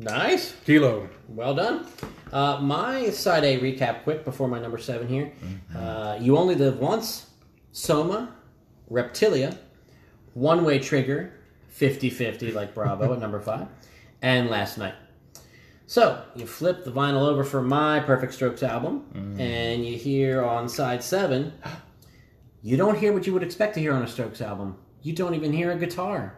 Nice. 0.04 0.54
Kilo. 0.64 1.08
Well 1.28 1.54
done. 1.54 1.86
Uh, 2.32 2.58
my 2.60 3.10
side 3.10 3.44
A 3.44 3.58
recap 3.60 4.02
quick 4.04 4.24
before 4.24 4.48
my 4.48 4.58
number 4.60 4.78
seven 4.78 5.08
here. 5.08 5.32
Mm-hmm. 5.44 5.76
Uh, 5.76 6.14
you 6.20 6.36
only 6.36 6.54
live 6.54 6.78
once. 6.78 7.26
Soma, 7.72 8.34
Reptilia, 8.90 9.56
One 10.34 10.64
Way 10.64 10.78
Trigger, 10.78 11.32
50-50 11.76 12.52
like 12.54 12.74
Bravo 12.74 13.12
at 13.12 13.20
number 13.20 13.40
five, 13.40 13.68
and 14.22 14.48
Last 14.48 14.76
Night. 14.78 14.94
So 15.86 16.22
you 16.34 16.46
flip 16.46 16.84
the 16.84 16.90
vinyl 16.92 17.28
over 17.28 17.44
for 17.44 17.62
my 17.62 18.00
Perfect 18.00 18.32
Strokes 18.34 18.62
album, 18.62 19.04
Mm. 19.14 19.40
and 19.40 19.86
you 19.86 19.96
hear 19.98 20.42
on 20.42 20.68
side 20.68 21.02
seven, 21.02 21.52
you 22.62 22.76
don't 22.76 22.98
hear 22.98 23.12
what 23.12 23.26
you 23.26 23.32
would 23.32 23.42
expect 23.42 23.74
to 23.74 23.80
hear 23.80 23.92
on 23.92 24.02
a 24.02 24.08
Strokes 24.08 24.40
album. 24.40 24.76
You 25.02 25.12
don't 25.14 25.34
even 25.34 25.52
hear 25.52 25.70
a 25.72 25.76
guitar. 25.76 26.36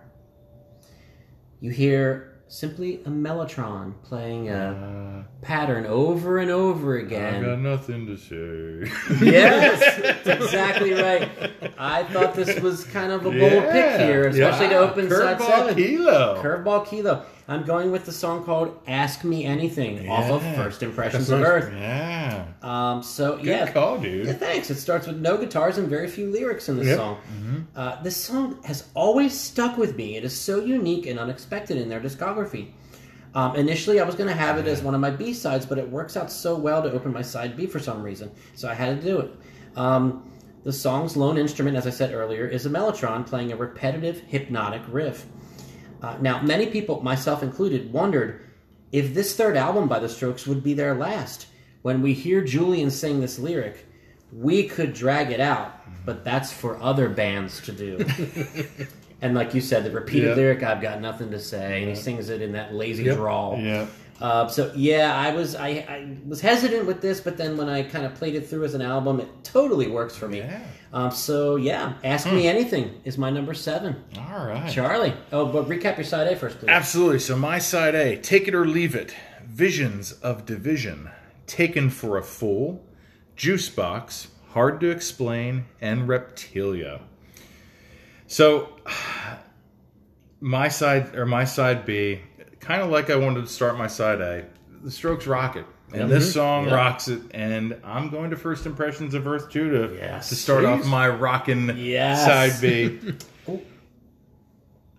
You 1.60 1.70
hear 1.70 2.31
simply 2.52 2.96
a 3.06 3.08
mellotron 3.08 3.94
playing 4.02 4.50
a 4.50 5.24
ah. 5.24 5.28
pattern 5.40 5.86
over 5.86 6.38
and 6.38 6.50
over 6.50 6.98
again. 6.98 7.42
I 7.42 7.46
got 7.46 7.58
nothing 7.60 8.06
to 8.06 8.16
say. 8.18 8.92
yes, 9.24 10.00
that's 10.24 10.26
exactly 10.44 10.92
right. 10.92 11.30
I 11.78 12.02
thought 12.04 12.34
this 12.34 12.60
was 12.60 12.84
kind 12.84 13.10
of 13.10 13.22
a 13.22 13.30
bold 13.30 13.40
Yeah. 13.40 13.72
pick 13.72 14.00
here, 14.06 14.28
especially 14.28 14.68
to 14.68 14.76
open 14.76 15.08
side 15.08 15.38
Curveball. 15.38 15.74
Kilo. 15.74 16.42
Curveball 16.42 16.86
Kilo. 16.86 17.24
I'm 17.48 17.64
going 17.64 17.90
with 17.90 18.06
the 18.06 18.12
song 18.12 18.44
called 18.44 18.78
"Ask 18.86 19.24
Me 19.24 19.44
Anything" 19.44 20.08
off 20.08 20.30
of 20.30 20.42
First 20.54 20.82
Impressions 20.82 21.26
That's 21.28 21.40
of. 21.42 21.46
Earth. 21.46 21.72
Yeah. 21.74 22.44
Um, 22.62 23.02
so 23.02 23.36
Good 23.36 23.46
yeah, 23.46 23.70
call, 23.72 23.96
yeah, 23.96 24.02
dude. 24.24 24.38
thanks. 24.40 24.70
It 24.70 24.76
starts 24.76 25.06
with 25.06 25.16
no 25.18 25.36
guitars 25.36 25.76
and 25.78 25.88
very 25.88 26.06
few 26.08 26.30
lyrics 26.30 26.68
in 26.68 26.76
this 26.76 26.86
Yep. 26.88 26.96
song. 26.98 27.16
Mm-hmm. 27.16 27.58
Uh, 27.74 28.02
this 28.02 28.16
song 28.16 28.62
has 28.64 28.88
always 28.94 29.38
stuck 29.38 29.76
with 29.76 29.96
me. 29.96 30.16
It 30.16 30.24
is 30.24 30.38
so 30.38 30.60
unique 30.64 31.06
and 31.06 31.18
unexpected 31.18 31.76
in 31.78 31.88
their 31.88 32.00
discography. 32.00 32.68
Um, 33.34 33.56
initially, 33.56 33.98
I 33.98 34.04
was 34.04 34.14
going 34.14 34.28
to 34.28 34.36
have 34.36 34.58
it 34.58 34.66
as 34.66 34.82
one 34.82 34.94
of 34.94 35.00
my 35.00 35.10
B 35.10 35.32
sides, 35.32 35.64
but 35.66 35.78
it 35.78 35.88
works 35.90 36.16
out 36.16 36.30
so 36.30 36.54
well 36.54 36.82
to 36.82 36.92
open 36.92 37.12
my 37.12 37.22
side 37.22 37.56
B 37.56 37.66
for 37.66 37.78
some 37.78 38.02
reason, 38.02 38.30
so 38.54 38.68
I 38.68 38.74
had 38.74 39.00
to 39.00 39.06
do 39.06 39.18
it. 39.20 39.30
Um, 39.74 40.30
the 40.64 40.72
song's 40.72 41.16
lone 41.16 41.38
instrument, 41.38 41.76
as 41.76 41.86
I 41.86 41.90
said 41.90 42.12
earlier, 42.12 42.46
is 42.46 42.66
a 42.66 42.70
mellotron 42.70 43.26
playing 43.26 43.50
a 43.50 43.56
repetitive, 43.56 44.20
hypnotic 44.20 44.82
riff. 44.88 45.26
Uh, 46.02 46.16
now, 46.20 46.42
many 46.42 46.66
people, 46.66 47.00
myself 47.00 47.42
included, 47.42 47.92
wondered 47.92 48.40
if 48.90 49.14
this 49.14 49.36
third 49.36 49.56
album 49.56 49.88
by 49.88 50.00
The 50.00 50.08
Strokes 50.08 50.46
would 50.46 50.62
be 50.62 50.74
their 50.74 50.94
last. 50.94 51.46
When 51.82 52.02
we 52.02 52.12
hear 52.12 52.42
Julian 52.42 52.90
sing 52.90 53.20
this 53.20 53.38
lyric, 53.38 53.86
we 54.32 54.64
could 54.68 54.92
drag 54.94 55.30
it 55.30 55.40
out, 55.40 55.72
but 56.04 56.24
that's 56.24 56.52
for 56.52 56.80
other 56.82 57.08
bands 57.08 57.60
to 57.62 57.72
do. 57.72 58.04
and 59.22 59.34
like 59.34 59.54
you 59.54 59.60
said, 59.60 59.84
the 59.84 59.90
repeated 59.90 60.30
Yeah. 60.30 60.34
lyric, 60.34 60.62
"I've 60.62 60.80
got 60.82 61.00
nothing 61.00 61.30
to 61.30 61.38
say," 61.38 61.80
and 61.82 61.88
he 61.88 61.94
sings 61.96 62.28
it 62.30 62.42
in 62.42 62.52
that 62.52 62.74
lazy 62.74 63.04
Yep. 63.04 63.16
drawl. 63.16 63.58
Yeah. 63.60 63.86
Uh, 64.22 64.46
so 64.46 64.72
yeah, 64.76 65.16
I 65.16 65.34
was 65.34 65.56
I, 65.56 65.68
I 65.68 66.16
was 66.24 66.40
hesitant 66.40 66.86
with 66.86 67.00
this, 67.00 67.20
but 67.20 67.36
then 67.36 67.56
when 67.56 67.68
I 67.68 67.82
kind 67.82 68.06
of 68.06 68.14
played 68.14 68.36
it 68.36 68.48
through 68.48 68.62
as 68.62 68.74
an 68.74 68.80
album, 68.80 69.18
it 69.18 69.28
totally 69.42 69.88
works 69.88 70.14
for 70.14 70.28
me. 70.28 70.38
Yeah. 70.38 70.64
Um, 70.92 71.10
so 71.10 71.56
yeah, 71.56 71.94
ask 72.04 72.30
me 72.30 72.46
anything 72.46 73.00
is 73.04 73.18
my 73.18 73.30
number 73.30 73.52
seven. 73.52 73.96
All 74.16 74.46
right. 74.46 74.70
Charlie. 74.70 75.12
Oh, 75.32 75.46
but 75.46 75.68
recap 75.68 75.96
your 75.96 76.04
side 76.04 76.28
A 76.28 76.36
first, 76.36 76.60
please. 76.60 76.68
Absolutely. 76.68 77.18
So 77.18 77.36
my 77.36 77.58
side 77.58 77.96
A, 77.96 78.16
take 78.16 78.46
it 78.46 78.54
or 78.54 78.64
leave 78.64 78.94
it. 78.94 79.12
Visions 79.44 80.12
of 80.12 80.46
Division, 80.46 81.10
Taken 81.48 81.90
for 81.90 82.16
a 82.16 82.22
Fool, 82.22 82.84
juice 83.34 83.68
box, 83.68 84.28
Hard 84.50 84.78
to 84.82 84.90
Explain, 84.90 85.64
and 85.80 86.08
Reptilia. 86.08 87.00
So 88.28 88.76
my 90.40 90.68
side 90.68 91.16
or 91.16 91.26
my 91.26 91.44
side 91.44 91.84
B, 91.84 92.20
kind 92.62 92.80
of 92.80 92.90
like 92.90 93.10
I 93.10 93.16
wanted 93.16 93.42
to 93.42 93.52
start 93.52 93.76
my 93.76 93.88
side 93.88 94.20
A. 94.20 94.46
The 94.82 94.90
Strokes 94.90 95.26
rock 95.26 95.56
it. 95.56 95.66
And 95.92 96.02
mm-hmm. 96.02 96.10
this 96.10 96.32
song 96.32 96.70
rocks 96.70 97.08
it, 97.08 97.20
and 97.32 97.78
I'm 97.84 98.08
going 98.08 98.30
to 98.30 98.36
First 98.36 98.64
Impressions 98.64 99.12
of 99.12 99.26
Earth 99.26 99.50
to 99.50 99.94
Yes. 100.00 100.30
to 100.30 100.34
start 100.34 100.64
off 100.64 100.86
my 100.86 101.06
rockin' 101.08 101.76
Yes. 101.76 102.24
side 102.24 102.60
B. 102.62 102.98
Oh. 103.48 103.60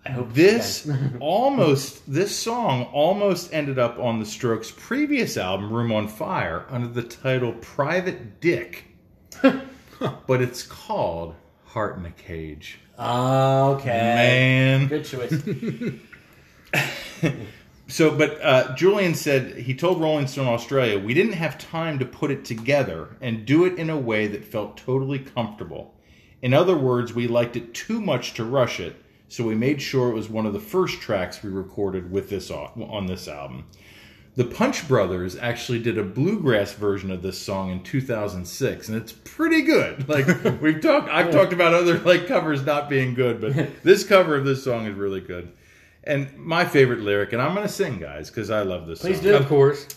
I 0.06 0.12
hope 0.12 0.34
This 0.34 0.90
almost 1.22 2.12
this 2.12 2.38
song 2.38 2.90
almost 2.92 3.54
ended 3.54 3.80
up 3.80 3.98
on 3.98 4.20
the 4.20 4.26
Strokes' 4.26 4.70
previous 4.70 5.38
album, 5.38 5.72
Room 5.72 5.94
on 5.94 6.10
Fire, 6.10 6.66
under 6.70 6.90
the 6.90 7.04
title 7.04 7.54
Private 7.54 8.42
Dick. 8.42 8.84
but 9.42 10.42
it's 10.42 10.64
called 10.64 11.36
Heart 11.68 12.00
in 12.00 12.06
a 12.06 12.12
Cage. 12.12 12.80
Okay. 13.00 13.88
Man. 13.88 14.88
Good 14.88 15.06
choice. 15.06 15.42
So, 17.94 18.16
but 18.16 18.42
uh, 18.42 18.74
Julian 18.76 19.14
said 19.14 19.58
he 19.58 19.76
told 19.76 20.02
Rolling 20.02 20.26
Stone 20.26 20.48
Australia, 20.48 20.98
we 20.98 21.14
didn't 21.14 21.34
have 21.34 21.58
time 21.58 22.00
to 22.00 22.06
put 22.06 22.32
it 22.32 22.46
together 22.46 23.18
and 23.22 23.46
do 23.46 23.66
it 23.66 23.78
in 23.78 23.90
a 23.90 23.98
way 23.98 24.26
that 24.28 24.46
felt 24.46 24.78
totally 24.78 25.20
comfortable. 25.20 25.94
In 26.42 26.54
other 26.54 26.76
words, 26.76 27.14
we 27.14 27.28
liked 27.28 27.56
it 27.56 27.74
too 27.74 28.02
much 28.02 28.34
to 28.34 28.44
rush 28.44 28.80
it, 28.80 28.96
so 29.28 29.44
we 29.44 29.56
made 29.56 29.82
sure 29.82 30.10
it 30.10 30.16
was 30.16 30.30
one 30.30 30.46
of 30.46 30.54
the 30.54 30.60
first 30.60 31.02
tracks 31.02 31.44
we 31.44 31.50
recorded 31.50 32.12
with 32.12 32.30
this 32.30 32.50
on, 32.50 32.70
on 32.82 33.06
this 33.06 33.28
album. 33.28 33.66
The 34.36 34.46
Punch 34.46 34.88
Brothers 34.88 35.36
actually 35.36 35.80
did 35.80 35.98
a 35.98 36.04
bluegrass 36.04 36.74
version 36.74 37.12
of 37.12 37.22
this 37.22 37.40
song 37.40 37.70
in 37.70 37.84
2006, 37.84 38.90
and 38.90 38.98
it's 38.98 39.12
pretty 39.12 39.62
good. 39.62 40.08
Like 40.14 40.28
we've 40.62 40.82
talked, 40.82 41.10
I've 41.10 41.32
talked 41.32 41.54
about 41.54 41.74
other 41.76 42.00
like 42.00 42.28
covers 42.28 42.66
not 42.66 42.90
being 42.90 43.14
good, 43.14 43.40
but 43.40 43.54
this 43.84 44.04
cover 44.04 44.36
of 44.36 44.46
this 44.46 44.64
song 44.64 44.88
is 44.88 44.96
really 44.96 45.22
good. 45.22 45.52
And 46.06 46.36
my 46.38 46.66
favorite 46.66 47.00
lyric, 47.00 47.34
and 47.34 47.42
I'm 47.42 47.56
gonna 47.56 47.70
sing, 47.70 48.00
guys, 48.00 48.30
because 48.30 48.50
I 48.50 48.64
love 48.64 48.88
this. 48.88 49.00
Please 49.00 49.18
song. 49.18 49.26
do. 49.26 49.36
Of 49.36 49.48
course. 49.48 49.88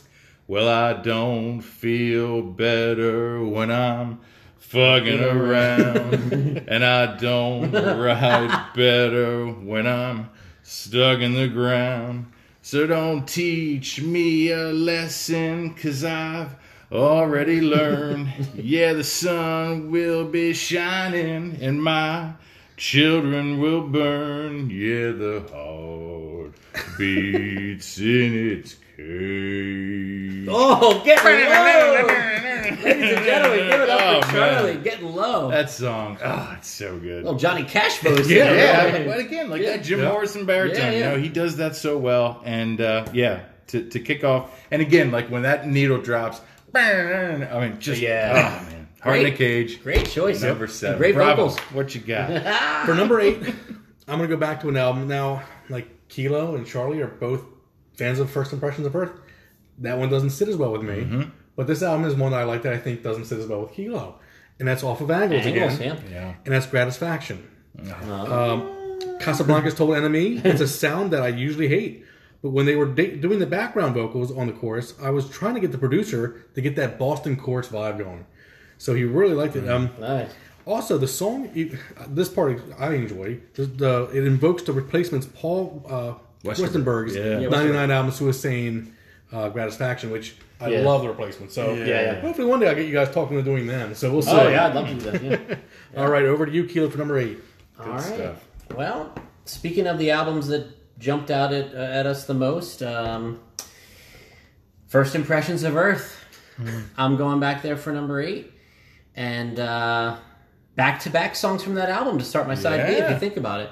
Well, 0.48 0.68
I 0.68 0.92
don't 0.92 1.60
feel 1.60 2.40
better 2.42 3.44
when 3.44 3.72
I'm 3.72 4.20
fucking 4.58 5.22
around, 5.22 6.64
and 6.68 6.84
I 6.84 7.16
don't 7.16 7.72
ride 7.72 8.68
better 8.74 9.46
when 9.46 9.86
I'm 9.86 10.30
stuck 10.62 11.20
in 11.20 11.34
the 11.34 11.48
ground. 11.48 12.32
So 12.62 12.86
don't 12.86 13.26
teach 13.26 14.00
me 14.00 14.50
a 14.50 14.72
lesson, 14.72 15.74
cause 15.74 16.04
I've 16.04 16.54
already 16.92 17.60
learned. 17.60 18.28
yeah, 18.54 18.92
the 18.92 19.04
sun 19.04 19.90
will 19.90 20.24
be 20.24 20.52
shining, 20.52 21.58
and 21.60 21.82
my 21.82 22.32
children 22.76 23.58
will 23.60 23.82
burn. 23.88 24.70
Yeah, 24.70 25.12
the 25.12 25.44
heart 25.52 26.52
beats 26.98 27.98
in 27.98 28.58
its 28.58 28.74
cage. 28.96 30.46
Oh, 30.48 31.02
getting 31.04 31.48
low! 31.48 32.82
Ladies 32.84 33.16
and 33.16 33.24
gentlemen, 33.24 33.58
give 33.70 33.80
it 33.80 33.88
up 33.90 34.00
Oh, 34.00 34.20
for 34.26 34.32
man. 34.36 34.54
Charlie. 34.54 34.76
Getting 34.78 35.14
low. 35.14 35.50
That 35.50 35.70
song, 35.70 36.18
oh, 36.22 36.54
it's 36.58 36.68
so 36.68 36.98
good. 36.98 37.24
Little 37.24 37.38
Johnny 37.38 37.64
Cash 37.64 37.98
voice. 37.98 38.28
yeah, 38.28 38.44
there. 38.52 39.00
yeah, 39.00 39.06
but 39.06 39.18
again, 39.18 39.50
like 39.50 39.62
Yeah. 39.62 39.76
that 39.76 39.84
Jim 39.84 40.00
Yeah. 40.00 40.08
Morrison 40.10 40.44
baritone, 40.46 40.78
Yeah, 40.78 40.90
yeah. 40.90 40.98
you 41.10 41.16
know, 41.16 41.22
he 41.22 41.28
does 41.28 41.56
that 41.56 41.74
so 41.76 41.98
well. 41.98 42.42
And 42.44 42.80
uh, 42.80 43.06
yeah, 43.12 43.40
to, 43.68 43.88
to 43.88 43.98
kick 44.00 44.22
off, 44.24 44.50
and 44.70 44.80
again, 44.82 45.10
like 45.10 45.28
when 45.30 45.42
that 45.42 45.66
needle 45.68 46.00
drops, 46.00 46.40
I 46.74 47.38
mean, 47.60 47.80
just 47.80 48.00
Yeah. 48.00 48.60
oh 48.62 48.70
man, 48.70 48.75
Heart 49.06 49.20
in 49.20 49.26
a 49.26 49.36
Cage, 49.36 49.82
Great 49.82 50.06
choice. 50.08 50.42
number 50.42 50.66
seven. 50.66 50.98
Great 50.98 51.14
Bravo. 51.14 51.48
vocals. 51.48 51.58
What 51.72 51.94
you 51.94 52.00
got? 52.00 52.86
For 52.86 52.94
number 52.94 53.20
eight, 53.20 53.38
I'm 54.08 54.18
gonna 54.18 54.28
go 54.28 54.36
back 54.36 54.60
to 54.62 54.68
an 54.68 54.76
album 54.76 55.08
now. 55.08 55.42
Like 55.68 56.08
Kilo 56.08 56.54
and 56.56 56.66
Charlie 56.66 57.00
are 57.02 57.06
both 57.08 57.42
fans 57.94 58.18
of 58.20 58.30
First 58.30 58.52
Impressions 58.52 58.86
of 58.86 58.94
Earth. 58.94 59.12
That 59.78 59.98
one 59.98 60.08
doesn't 60.10 60.30
sit 60.30 60.48
as 60.48 60.56
well 60.56 60.72
with 60.72 60.82
me, 60.82 60.94
Mm-hmm. 61.02 61.22
but 61.56 61.66
this 61.66 61.82
album 61.82 62.06
is 62.06 62.14
one 62.14 62.32
that 62.32 62.40
I 62.40 62.44
like 62.44 62.62
that 62.62 62.72
I 62.72 62.78
think 62.78 63.02
doesn't 63.02 63.24
sit 63.26 63.38
as 63.38 63.46
well 63.46 63.60
with 63.62 63.72
Kilo, 63.72 64.18
and 64.58 64.66
that's 64.68 64.82
off 64.82 65.00
of 65.00 65.10
Angles, 65.10 65.44
Angles, 65.44 65.74
again, 65.74 66.02
yeah. 66.08 66.12
yeah, 66.12 66.34
and 66.44 66.54
that's 66.54 66.66
Gratisfaction. 66.66 67.46
Uh, 67.78 67.92
Um, 68.54 68.72
Casablancas 69.20 69.76
told 69.76 69.90
NME. 69.90 70.44
It's 70.44 70.60
a 70.60 70.68
sound 70.68 71.12
that 71.12 71.22
I 71.22 71.28
usually 71.28 71.68
hate. 71.68 72.04
But 72.42 72.50
when 72.50 72.66
they 72.66 72.76
were 72.76 72.86
da- 72.86 73.16
doing 73.16 73.38
the 73.38 73.46
background 73.46 73.94
vocals 73.94 74.30
on 74.30 74.46
the 74.46 74.52
chorus, 74.52 74.94
I 75.02 75.10
was 75.10 75.28
trying 75.28 75.54
to 75.54 75.60
get 75.60 75.72
the 75.72 75.78
producer 75.78 76.44
to 76.54 76.60
get 76.60 76.76
that 76.76 76.98
Boston 76.98 77.36
chorus 77.36 77.68
vibe 77.68 77.98
going. 77.98 78.26
So 78.78 78.94
he 78.94 79.04
really 79.04 79.34
liked 79.34 79.56
it. 79.56 79.68
Um, 79.68 79.90
nice. 79.98 80.30
also, 80.64 80.98
the 80.98 81.08
song, 81.08 81.50
this 82.08 82.28
part 82.28 82.60
I 82.78 82.94
enjoy. 82.94 83.38
The, 83.54 83.66
the, 83.66 84.10
it 84.12 84.24
invokes 84.26 84.62
the 84.64 84.72
replacements 84.72 85.26
Paul 85.34 85.84
uh, 85.88 86.14
Westerberg. 86.44 86.84
Westerberg's 86.84 87.16
Yeah. 87.16 87.38
Yeah, 87.40 87.48
99 87.48 87.90
album 87.90 88.12
Suicaine 88.12 88.92
uh, 89.32 89.48
Gratifaction, 89.48 90.10
which 90.10 90.36
I 90.60 90.68
Yeah. 90.68 90.80
love 90.80 91.02
the 91.02 91.08
replacement. 91.08 91.52
So 91.52 91.74
Yeah, 91.74 91.84
yeah. 91.86 92.20
hopefully 92.20 92.46
one 92.46 92.60
day 92.60 92.68
I'll 92.68 92.74
get 92.74 92.86
you 92.86 92.92
guys 92.92 93.10
talking 93.12 93.36
and 93.36 93.44
doing 93.44 93.66
them. 93.66 93.94
So 93.94 94.12
we'll 94.12 94.22
see. 94.22 94.30
Oh, 94.30 94.48
yeah, 94.48 94.66
I'd 94.66 94.74
love 94.74 94.88
to 94.88 94.94
do 94.94 95.10
that. 95.10 95.22
Yeah. 95.22 95.56
All 96.02 96.08
right, 96.10 96.24
over 96.24 96.46
to 96.46 96.52
you, 96.52 96.64
Keelan, 96.64 96.92
for 96.92 96.98
number 96.98 97.18
eight. 97.18 97.38
All 97.80 97.88
right. 97.88 98.00
stuff. 98.02 98.44
Well, 98.74 99.12
speaking 99.44 99.86
of 99.86 99.98
the 99.98 100.10
albums 100.10 100.48
that 100.48 100.66
jumped 100.98 101.30
out 101.30 101.52
at, 101.52 101.74
uh, 101.74 101.78
at 101.78 102.06
us 102.06 102.24
the 102.24 102.34
most, 102.34 102.82
um, 102.82 103.40
First 104.88 105.14
Impressions 105.14 105.62
of 105.64 105.76
Earth. 105.76 106.16
I'm 106.96 107.16
going 107.16 107.38
back 107.40 107.62
there 107.62 107.76
for 107.76 107.92
number 107.92 108.20
eight. 108.20 108.52
And 109.16 109.56
back 109.56 111.00
to 111.00 111.10
back 111.10 111.34
songs 111.34 111.62
from 111.62 111.74
that 111.74 111.88
album 111.88 112.18
to 112.18 112.24
start 112.24 112.46
my 112.46 112.54
side 112.54 112.86
B, 112.86 112.94
if 112.94 113.10
you 113.10 113.18
think 113.18 113.36
about 113.36 113.60
it. 113.60 113.70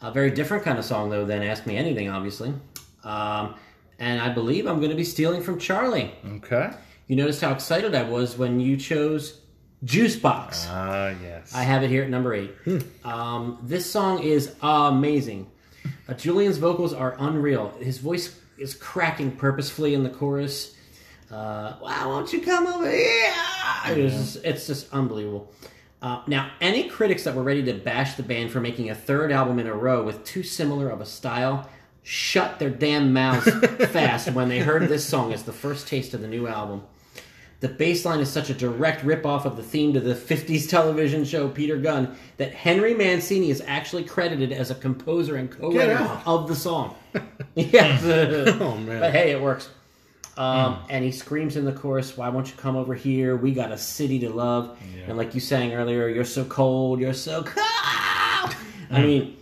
A 0.00 0.12
very 0.12 0.30
different 0.30 0.62
kind 0.62 0.78
of 0.78 0.84
song, 0.84 1.10
though, 1.10 1.24
than 1.24 1.42
Ask 1.42 1.66
Me 1.66 1.76
Anything, 1.76 2.08
obviously. 2.08 2.54
Um, 3.02 3.54
and 3.98 4.20
I 4.20 4.28
believe 4.28 4.66
I'm 4.66 4.78
going 4.78 4.90
to 4.90 4.96
be 4.96 5.04
stealing 5.04 5.42
from 5.42 5.58
Charlie. 5.58 6.12
okay. 6.36 6.70
You 7.08 7.16
noticed 7.16 7.40
how 7.40 7.52
excited 7.52 7.94
I 7.94 8.02
was 8.02 8.36
when 8.36 8.60
you 8.60 8.76
chose 8.76 9.40
Juice 9.82 10.14
Box. 10.16 10.66
Ah, 10.68 11.14
yes. 11.22 11.54
I 11.54 11.62
have 11.62 11.82
it 11.82 11.88
here 11.88 12.02
at 12.04 12.10
number 12.10 12.34
eight. 12.34 12.52
Um, 13.02 13.58
this 13.62 13.90
song 13.90 14.22
is 14.22 14.54
amazing. 14.60 15.50
Uh, 16.06 16.12
Julian's 16.14 16.58
vocals 16.58 16.92
are 16.92 17.16
unreal. 17.18 17.72
His 17.80 17.96
voice 17.98 18.38
is 18.58 18.74
cracking 18.74 19.32
purposefully 19.36 19.94
in 19.94 20.02
the 20.02 20.10
chorus. 20.10 20.74
Uh, 21.30 21.74
Why 21.80 22.06
won't 22.06 22.32
you 22.32 22.40
come 22.40 22.66
over 22.66 22.90
here? 22.90 23.34
It's, 23.86 24.14
just, 24.14 24.44
it's 24.44 24.66
just 24.66 24.92
unbelievable. 24.92 25.52
Uh, 26.00 26.22
now, 26.26 26.52
any 26.60 26.88
critics 26.88 27.24
that 27.24 27.34
were 27.34 27.42
ready 27.42 27.62
to 27.64 27.74
bash 27.74 28.14
the 28.14 28.22
band 28.22 28.50
for 28.50 28.60
making 28.60 28.90
a 28.90 28.94
third 28.94 29.32
album 29.32 29.58
in 29.58 29.66
a 29.66 29.74
row 29.74 30.04
with 30.04 30.24
too 30.24 30.42
similar 30.42 30.88
of 30.88 31.00
a 31.00 31.06
style 31.06 31.68
shut 32.02 32.58
their 32.58 32.70
damn 32.70 33.12
mouths 33.12 33.50
fast 33.90 34.30
when 34.32 34.48
they 34.48 34.60
heard 34.60 34.88
this 34.88 35.04
song 35.04 35.32
as 35.32 35.42
the 35.42 35.52
first 35.52 35.88
taste 35.88 36.14
of 36.14 36.20
the 36.20 36.28
new 36.28 36.46
album. 36.46 36.82
The 37.60 37.68
bass 37.68 38.04
line 38.04 38.20
is 38.20 38.30
such 38.30 38.50
a 38.50 38.54
direct 38.54 39.04
ripoff 39.04 39.44
of 39.44 39.56
the 39.56 39.64
theme 39.64 39.92
to 39.94 40.00
the 40.00 40.14
50s 40.14 40.68
television 40.68 41.24
show 41.24 41.48
Peter 41.48 41.76
Gunn 41.76 42.16
that 42.36 42.54
Henry 42.54 42.94
Mancini 42.94 43.50
is 43.50 43.60
actually 43.66 44.04
credited 44.04 44.52
as 44.52 44.70
a 44.70 44.76
composer 44.76 45.34
and 45.34 45.50
co-writer 45.50 46.20
of 46.24 46.46
the 46.46 46.54
song. 46.54 46.94
yeah. 47.56 47.98
Oh, 48.60 48.76
man. 48.76 49.00
But 49.00 49.10
hey, 49.10 49.32
it 49.32 49.42
works. 49.42 49.68
Um, 50.38 50.76
mm. 50.76 50.82
And 50.88 51.04
he 51.04 51.10
screams 51.10 51.56
in 51.56 51.64
the 51.64 51.72
chorus, 51.72 52.16
"Why 52.16 52.28
won't 52.28 52.48
you 52.48 52.54
come 52.56 52.76
over 52.76 52.94
here? 52.94 53.36
We 53.36 53.52
got 53.52 53.72
a 53.72 53.76
city 53.76 54.20
to 54.20 54.30
love." 54.30 54.78
And 55.06 55.18
like 55.18 55.34
you 55.34 55.40
sang 55.40 55.74
earlier, 55.74 56.08
"You're 56.08 56.24
so 56.24 56.44
cold, 56.44 57.00
you're 57.00 57.12
so 57.12 57.42
cold." 57.42 57.56
I 57.56 58.54
mm. 58.90 59.04
mean, 59.04 59.36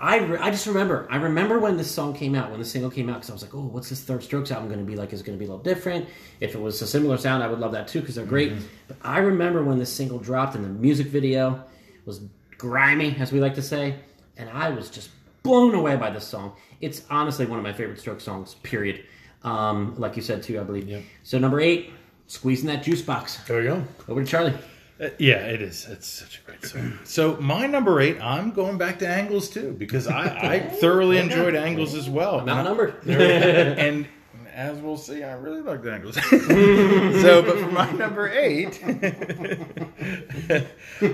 I, 0.00 0.16
re- 0.16 0.38
I 0.38 0.50
just 0.50 0.66
remember 0.66 1.06
I 1.10 1.16
remember 1.16 1.58
when 1.58 1.76
this 1.76 1.90
song 1.90 2.14
came 2.14 2.34
out, 2.34 2.50
when 2.50 2.58
the 2.58 2.64
single 2.64 2.90
came 2.90 3.10
out, 3.10 3.16
because 3.16 3.28
I 3.28 3.32
was 3.34 3.42
like, 3.42 3.54
"Oh, 3.54 3.66
what's 3.66 3.90
this 3.90 4.00
Third 4.00 4.24
Strokes 4.24 4.50
album 4.50 4.68
going 4.68 4.80
to 4.80 4.86
be 4.86 4.96
like? 4.96 5.12
Is 5.12 5.20
it 5.20 5.24
going 5.24 5.36
to 5.36 5.38
be 5.38 5.44
a 5.44 5.48
little 5.48 5.62
different?" 5.62 6.08
If 6.40 6.54
it 6.54 6.60
was 6.60 6.80
a 6.80 6.86
similar 6.86 7.18
sound, 7.18 7.42
I 7.42 7.46
would 7.46 7.60
love 7.60 7.72
that 7.72 7.86
too 7.86 8.00
because 8.00 8.14
they're 8.14 8.24
great. 8.24 8.52
Mm-hmm. 8.52 8.64
But 8.88 8.96
I 9.04 9.18
remember 9.18 9.62
when 9.62 9.78
this 9.78 9.92
single 9.92 10.18
dropped 10.18 10.54
and 10.54 10.64
the 10.64 10.70
music 10.70 11.08
video 11.08 11.62
was 12.06 12.22
grimy, 12.56 13.14
as 13.18 13.30
we 13.30 13.40
like 13.40 13.54
to 13.56 13.62
say, 13.62 13.96
and 14.38 14.48
I 14.48 14.70
was 14.70 14.88
just 14.88 15.10
blown 15.42 15.74
away 15.74 15.96
by 15.96 16.08
this 16.08 16.26
song. 16.26 16.54
It's 16.80 17.02
honestly 17.10 17.44
one 17.44 17.58
of 17.58 17.62
my 17.62 17.74
favorite 17.74 18.00
Strokes 18.00 18.24
songs. 18.24 18.54
Period. 18.62 19.04
Um, 19.42 19.94
like 19.98 20.16
you 20.16 20.22
said 20.22 20.42
too, 20.42 20.60
I 20.60 20.64
believe. 20.64 21.04
So 21.22 21.38
number 21.38 21.60
eight, 21.60 21.92
squeezing 22.26 22.66
that 22.66 22.82
juice 22.82 23.02
box. 23.02 23.36
There 23.46 23.58
we 23.58 23.64
go. 23.64 23.84
Over 24.08 24.22
to 24.22 24.26
Charlie. 24.26 24.54
Uh, 25.00 25.08
yeah, 25.18 25.38
it 25.46 25.62
is. 25.62 25.86
It's 25.88 26.06
such 26.06 26.40
a 26.40 26.42
great 26.42 26.62
song. 26.64 26.98
So 27.04 27.36
my 27.40 27.66
number 27.66 28.00
eight, 28.00 28.20
I'm 28.20 28.50
going 28.50 28.76
back 28.76 28.98
to 28.98 29.08
Angles 29.08 29.48
too 29.48 29.72
because 29.72 30.06
I, 30.06 30.54
I 30.54 30.58
thoroughly 30.80 31.16
enjoyed 31.16 31.54
Angles 31.54 31.94
as 31.94 32.08
well. 32.08 32.40
I'm 32.40 32.48
outnumbered. 32.48 33.02
and 33.08 34.06
as 34.52 34.76
we'll 34.78 34.98
see, 34.98 35.22
I 35.22 35.32
really 35.32 35.62
like 35.62 35.82
the 35.82 35.94
Angles. 35.94 36.16
so, 37.22 37.42
but 37.42 37.58
for 37.58 37.70
my 37.70 37.90
number 37.92 38.28
eight, 38.28 38.82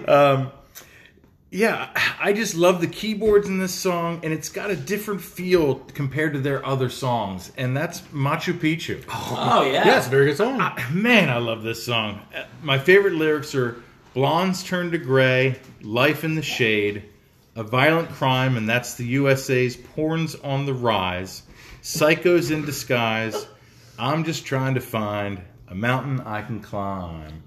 um, 0.09 0.51
yeah, 1.57 1.89
I 2.21 2.35
just 2.35 2.55
love 2.55 2.83
the 2.83 2.87
keyboards 2.87 3.49
in 3.49 3.59
this 3.59 3.73
song, 3.75 4.21
and 4.23 4.31
it's 4.31 4.51
got 4.51 4.71
a 4.71 4.77
different 4.77 5.23
feel 5.23 5.77
compared 5.77 6.35
to 6.35 6.41
their 6.41 6.65
other 6.65 6.91
songs, 6.91 7.51
and 7.57 7.75
that's 7.75 8.03
Machu 8.13 8.53
Picchu. 8.53 9.03
oh 9.09 9.63
yeah. 9.63 9.87
Yeah, 9.87 9.97
it's 9.97 10.07
a 10.07 10.11
very 10.11 10.27
good 10.27 10.37
song. 10.37 10.59
Man, 10.93 11.31
I 11.31 11.39
love 11.39 11.63
this 11.63 11.83
song. 11.83 12.21
Uh, 12.35 12.45
My 12.63 12.79
favorite 12.79 13.15
lyrics 13.15 13.55
are 13.55 13.83
Blondes 14.13 14.65
turn 14.65 14.91
to 14.91 14.99
gray, 14.99 15.59
life 15.81 16.25
in 16.25 16.35
the 16.35 16.43
shade, 16.43 17.05
a 17.55 17.63
violent 17.63 18.11
crime, 18.11 18.59
and 18.59 18.69
that's 18.69 18.95
the 18.95 19.07
USA's 19.07 19.77
porn's 19.77 20.35
on 20.35 20.67
the 20.67 20.75
rise, 20.75 21.43
psychos 21.83 22.51
in 22.51 22.67
disguise. 22.67 23.47
I'm 23.99 24.25
just 24.25 24.45
trying 24.45 24.75
to 24.75 24.81
find 24.81 25.41
a 25.69 25.75
mountain 25.75 26.21
I 26.21 26.43
can 26.43 26.61
climb. 26.61 27.43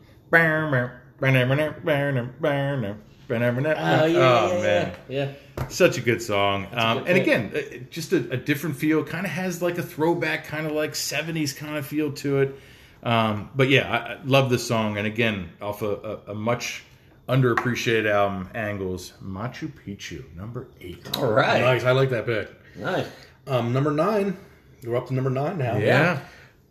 Oh, 3.29 4.03
Oh 4.03 4.05
yeah, 4.05 4.07
yeah, 4.07 4.53
yeah, 4.53 4.61
man. 4.61 4.95
yeah. 5.07 5.67
Such 5.69 5.97
a 5.97 6.01
good 6.01 6.21
song. 6.21 6.67
Um, 6.73 6.99
good 6.99 7.07
and 7.07 7.15
pick. 7.17 7.21
again, 7.23 7.51
uh, 7.55 7.77
just 7.89 8.13
a, 8.13 8.17
a 8.31 8.37
different 8.37 8.77
feel. 8.77 9.03
Kind 9.03 9.25
of 9.25 9.31
has 9.31 9.61
like 9.61 9.77
a 9.77 9.83
throwback, 9.83 10.45
kind 10.45 10.65
of 10.65 10.71
like 10.71 10.93
70s 10.93 11.55
kind 11.55 11.77
of 11.77 11.85
feel 11.85 12.11
to 12.13 12.39
it. 12.39 12.55
Um, 13.03 13.49
but 13.55 13.69
yeah, 13.69 13.89
I, 13.91 13.97
I 14.13 14.17
love 14.25 14.49
this 14.49 14.65
song. 14.67 14.97
And 14.97 15.05
again, 15.05 15.49
off 15.61 15.81
a, 15.81 15.91
a, 16.27 16.31
a 16.31 16.35
much 16.35 16.83
underappreciated 17.27 18.09
album, 18.09 18.49
Angles, 18.55 19.13
Machu 19.23 19.71
Picchu, 19.71 20.23
number 20.35 20.67
eight. 20.81 21.15
All 21.17 21.31
right. 21.31 21.61
Nice. 21.61 21.83
I 21.83 21.91
like 21.91 22.09
that 22.09 22.25
pick. 22.25 22.49
Nice. 22.75 23.07
Um, 23.47 23.71
number 23.73 23.91
nine. 23.91 24.37
We're 24.83 24.95
up 24.95 25.07
to 25.07 25.13
number 25.13 25.29
nine 25.29 25.57
now. 25.57 25.77
Yeah. 25.77 26.19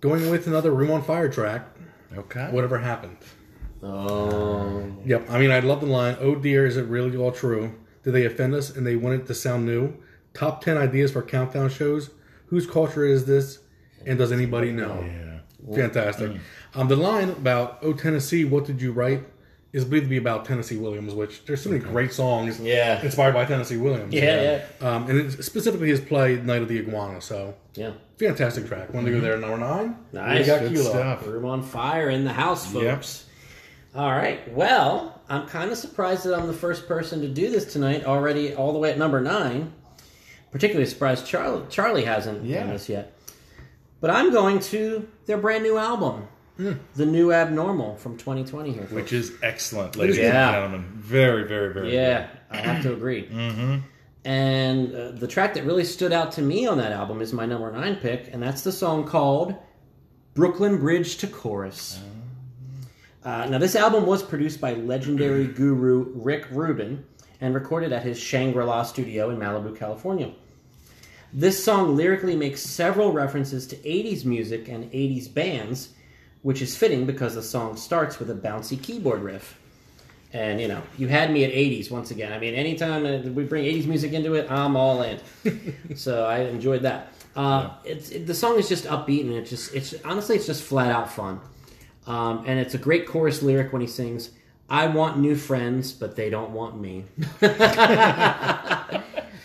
Going 0.00 0.30
with 0.30 0.46
another 0.46 0.70
Room 0.72 0.90
on 0.90 1.02
Fire 1.02 1.28
track. 1.28 1.66
Okay. 2.16 2.48
Whatever 2.50 2.78
happened. 2.78 3.16
Oh. 3.82 4.84
Yep. 5.04 5.30
I 5.30 5.38
mean, 5.38 5.50
I 5.50 5.60
love 5.60 5.80
the 5.80 5.86
line, 5.86 6.16
oh 6.20 6.34
dear, 6.34 6.66
is 6.66 6.76
it 6.76 6.86
really 6.86 7.16
all 7.16 7.32
true? 7.32 7.74
Did 8.04 8.12
they 8.12 8.24
offend 8.24 8.54
us 8.54 8.74
and 8.74 8.86
they 8.86 8.96
want 8.96 9.20
it 9.20 9.26
to 9.26 9.34
sound 9.34 9.66
new? 9.66 9.94
Top 10.34 10.62
10 10.62 10.76
ideas 10.76 11.12
for 11.12 11.22
countdown 11.22 11.68
shows? 11.70 12.10
Whose 12.46 12.66
culture 12.66 13.04
is 13.04 13.24
this? 13.26 13.58
And 14.06 14.18
does 14.18 14.32
anybody 14.32 14.72
know? 14.72 15.04
Yeah. 15.06 15.74
Fantastic. 15.74 16.32
Um, 16.74 16.88
the 16.88 16.96
line 16.96 17.30
about 17.30 17.78
"Oh 17.82 17.92
Tennessee, 17.92 18.44
what 18.44 18.64
did 18.64 18.80
you 18.80 18.92
write?" 18.92 19.24
is 19.72 19.84
believed 19.84 20.04
to 20.06 20.08
be 20.08 20.16
about 20.16 20.44
Tennessee 20.46 20.76
Williams, 20.78 21.12
which 21.12 21.44
there's 21.44 21.60
so 21.60 21.68
many 21.68 21.82
great 21.82 22.10
songs 22.12 22.58
Yeah. 22.60 23.02
inspired 23.02 23.34
by 23.34 23.44
Tennessee 23.44 23.76
Williams. 23.76 24.14
Yeah, 24.14 24.60
yeah. 24.80 24.88
Um, 24.88 25.10
and 25.10 25.18
it's 25.18 25.44
specifically 25.44 25.88
his 25.88 26.00
play 26.00 26.36
"Night 26.36 26.62
of 26.62 26.68
the 26.68 26.78
Iguana." 26.78 27.20
So 27.20 27.54
Yeah. 27.74 27.90
fantastic 28.18 28.66
track. 28.66 28.94
Want 28.94 29.04
to 29.06 29.12
go 29.12 29.20
there 29.20 29.34
at 29.34 29.40
number 29.40 29.58
nine? 29.58 29.96
Nice. 30.12 30.46
Good 30.46 30.72
Kilo. 30.72 30.88
stuff. 30.90 31.26
Room 31.26 31.44
on 31.44 31.62
fire 31.62 32.08
in 32.08 32.24
the 32.24 32.32
house, 32.32 32.72
folks. 32.72 32.84
Yep. 32.84 33.04
All 33.95 34.11
right. 34.11 34.53
Well, 34.53 35.20
I'm 35.28 35.47
kind 35.47 35.70
of 35.70 35.78
surprised 35.78 36.24
that 36.24 36.34
I'm 36.39 36.47
the 36.47 36.53
first 36.53 36.86
person 36.86 37.20
to 37.22 37.28
do 37.28 37.51
this 37.51 37.72
tonight, 37.72 38.05
already 38.05 38.55
all 38.55 38.72
the 38.72 38.78
way 38.78 38.91
at 38.91 38.99
number 38.99 39.20
nine. 39.20 39.72
Particularly 40.51 40.86
surprised 40.89 41.26
Charlie, 41.26 41.64
Charlie 41.68 42.05
hasn't 42.05 42.45
Yeah. 42.45 42.61
done 42.61 42.70
this 42.70 42.89
yet. 42.89 43.12
But 44.01 44.11
I'm 44.11 44.30
going 44.32 44.61
to 44.61 45.07
their 45.26 45.36
brand 45.39 45.62
new 45.64 45.76
album, 45.76 46.28
The 46.57 47.07
New 47.07 47.32
Abnormal 47.32 47.97
from 47.97 48.16
2020 48.16 48.72
here. 48.72 48.82
folks. 48.82 48.93
Which 48.93 49.12
is 49.12 49.32
excellent, 49.43 49.97
ladies 49.97 50.16
Yeah. 50.18 50.47
and 50.49 50.55
gentlemen. 50.55 50.84
Very, 50.97 51.45
very, 51.47 51.72
very 51.74 51.95
Yeah, 51.95 52.28
I 52.51 52.57
have 52.59 52.82
to 52.84 52.93
agree. 52.93 53.26
mm-hmm. 53.32 53.76
And 54.24 54.95
uh, 54.95 55.11
the 55.12 55.26
track 55.26 55.55
that 55.55 55.64
really 55.64 55.84
stood 55.84 56.12
out 56.12 56.32
to 56.32 56.43
me 56.43 56.66
on 56.66 56.78
that 56.78 56.93
album 56.93 57.20
is 57.20 57.32
my 57.32 57.47
number 57.47 57.70
nine 57.72 57.97
pick, 57.97 58.28
and 58.32 58.43
that's 58.43 58.62
the 58.62 58.72
song 58.72 59.05
called 59.07 59.55
Brooklyn 60.34 60.78
Bridge 60.78 61.16
to 61.18 61.26
Chorus. 61.26 62.01
Uh, 63.28 63.44
now, 63.44 63.58
this 63.58 63.76
album 63.76 64.06
was 64.06 64.22
produced 64.22 64.58
by 64.58 64.72
legendary 64.72 65.46
guru 65.58 66.10
Rick 66.14 66.46
Rubin 66.50 67.04
and 67.42 67.54
recorded 67.54 67.92
at 67.92 68.02
his 68.02 68.18
Shangri 68.18 68.64
La 68.64 68.82
studio 68.82 69.28
in 69.28 69.36
Malibu, 69.36 69.76
California. 69.76 70.30
This 71.34 71.62
song 71.62 71.94
lyrically 71.94 72.34
makes 72.34 72.62
several 72.62 73.12
references 73.12 73.66
to 73.66 73.76
80s 73.76 74.24
music 74.24 74.68
and 74.68 74.90
80s 74.92 75.34
bands, 75.34 75.90
which 76.40 76.62
is 76.62 76.74
fitting 76.74 77.04
because 77.04 77.34
the 77.34 77.42
song 77.42 77.76
starts 77.76 78.18
with 78.18 78.30
a 78.30 78.34
bouncy 78.34 78.82
keyboard 78.82 79.20
riff. 79.20 79.60
And 80.32 80.58
you 80.58 80.68
know, 80.68 80.80
you 80.96 81.08
had 81.08 81.30
me 81.30 81.44
at 81.44 81.52
80s 81.52 81.90
once 81.90 82.10
again. 82.10 82.32
I 82.32 82.38
mean, 82.38 82.54
anytime 82.54 83.34
we 83.34 83.44
bring 83.44 83.66
80s 83.66 83.84
music 83.84 84.14
into 84.14 84.36
it, 84.36 84.50
I'm 84.50 84.74
all 84.74 85.02
in. 85.02 85.20
so 85.96 86.24
I 86.24 86.38
enjoyed 86.44 86.80
that. 86.80 87.12
Uh, 87.36 87.74
it's 87.84 88.08
it, 88.08 88.26
the 88.26 88.32
song 88.32 88.58
is 88.58 88.70
just 88.70 88.86
upbeat 88.86 89.20
and 89.20 89.34
it's 89.34 89.50
just 89.50 89.74
it's 89.74 89.94
honestly 90.02 90.36
it's 90.36 90.46
just 90.46 90.62
flat 90.62 90.90
out 90.90 91.12
fun. 91.12 91.40
Um, 92.09 92.42
and 92.46 92.59
it's 92.59 92.74
a 92.74 92.78
great 92.78 93.06
chorus 93.06 93.42
lyric 93.42 93.72
when 93.72 93.82
he 93.82 93.86
sings, 93.86 94.30
"I 94.68 94.86
want 94.86 95.18
new 95.18 95.36
friends, 95.36 95.92
but 95.92 96.16
they 96.16 96.30
don't 96.30 96.50
want 96.52 96.80
me." 96.80 97.04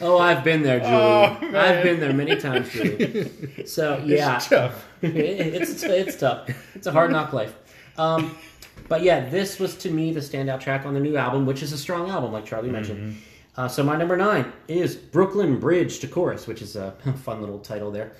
oh, 0.01 0.17
I've 0.17 0.43
been 0.43 0.63
there, 0.63 0.79
Julie. 0.79 1.55
I've 1.55 1.83
been 1.83 1.99
there 1.99 2.13
many 2.13 2.37
times, 2.37 2.69
Julie. 2.69 3.29
So 3.65 4.01
yeah, 4.05 4.35
It's 4.37 4.47
tough. 4.49 4.87
it's 5.01 5.83
it's 5.83 6.15
tough. 6.17 6.49
It's 6.75 6.87
a 6.87 6.91
hard 6.91 7.11
knock 7.11 7.33
life. 7.33 7.53
Um, 7.97 8.35
but 8.87 9.03
yeah, 9.03 9.29
this 9.29 9.59
was 9.59 9.75
to 9.77 9.89
me 9.91 10.11
the 10.13 10.19
standout 10.21 10.59
track 10.61 10.85
on 10.85 10.93
the 10.93 10.99
new 10.99 11.17
album, 11.17 11.45
which 11.45 11.61
is 11.63 11.73
a 11.73 11.77
strong 11.77 12.09
album, 12.09 12.31
like 12.31 12.45
Charlie 12.45 12.69
mentioned. 12.69 13.17
Uh, 13.55 13.67
so 13.67 13.83
my 13.83 13.95
number 13.95 14.17
nine 14.17 14.51
is 14.67 14.95
Brooklyn 14.95 15.59
Bridge 15.59 15.99
to 15.99 16.07
Chorus, 16.07 16.47
which 16.47 16.61
is 16.61 16.75
a 16.75 16.91
fun 17.23 17.39
little 17.41 17.59
title 17.59 17.91
there 17.91 18.13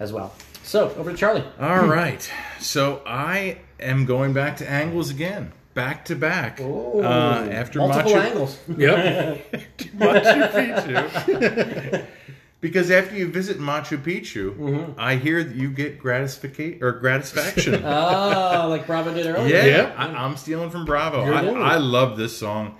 as 0.00 0.12
well. 0.12 0.34
So 0.62 0.90
over 0.96 1.10
to 1.10 1.16
Charlie. 1.16 1.44
All 1.60 1.86
right. 1.86 2.28
So 2.60 3.02
I 3.06 3.58
am 3.80 4.04
going 4.04 4.32
back 4.32 4.56
to 4.58 4.70
angles 4.70 5.10
again. 5.10 5.52
Back 5.74 6.04
to 6.06 6.16
back. 6.16 6.60
Ooh, 6.60 7.00
Uh, 7.02 7.48
after 7.52 7.78
multiple 7.78 8.12
Machu, 8.12 8.20
angles. 8.24 8.58
Yep. 8.76 9.52
Machu 9.96 10.50
Picchu. 10.52 12.06
because 12.60 12.90
after 12.90 13.14
you 13.16 13.28
visit 13.30 13.58
Machu 13.60 13.96
Picchu, 13.98 14.56
Mm-hmm. 14.56 14.92
I 14.98 15.16
hear 15.16 15.44
that 15.44 15.54
you 15.54 15.70
get 15.70 15.98
gratification 16.00 16.82
or 16.82 16.92
gratification. 16.92 17.84
Oh, 17.84 18.66
like 18.68 18.86
Bravo 18.86 19.14
did 19.14 19.26
earlier. 19.26 19.54
Yeah, 19.56 19.64
Yeah. 19.66 19.94
I, 19.96 20.06
I'm 20.24 20.36
stealing 20.36 20.70
from 20.70 20.84
Bravo. 20.84 21.20
I. 21.32 21.74
I 21.74 21.76
love 21.76 22.16
this 22.16 22.36
song. 22.36 22.76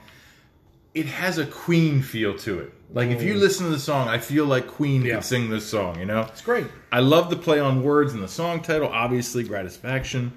It 0.95 1.07
has 1.07 1.39
a 1.39 1.47
Queen 1.47 2.03
feel 2.03 2.37
to 2.39 2.59
it. 2.61 2.73
Like 2.93 3.11
if 3.11 3.23
you 3.23 3.35
listen 3.35 3.67
to 3.67 3.71
the 3.71 3.79
song, 3.79 4.09
I 4.09 4.19
feel 4.19 4.47
like 4.47 4.67
Queen 4.67 5.03
Yeah. 5.03 5.17
could 5.17 5.25
sing 5.25 5.51
this 5.51 5.67
song. 5.67 6.01
You 6.01 6.07
know, 6.07 6.23
It's 6.23 6.41
great. 6.41 6.67
I 6.91 7.01
love 7.01 7.29
the 7.31 7.37
play 7.37 7.61
on 7.61 7.83
words 7.85 8.15
in 8.15 8.21
the 8.23 8.29
song 8.29 8.61
title. 8.63 8.89
Obviously, 8.89 9.45
Gratisfaction. 9.45 10.33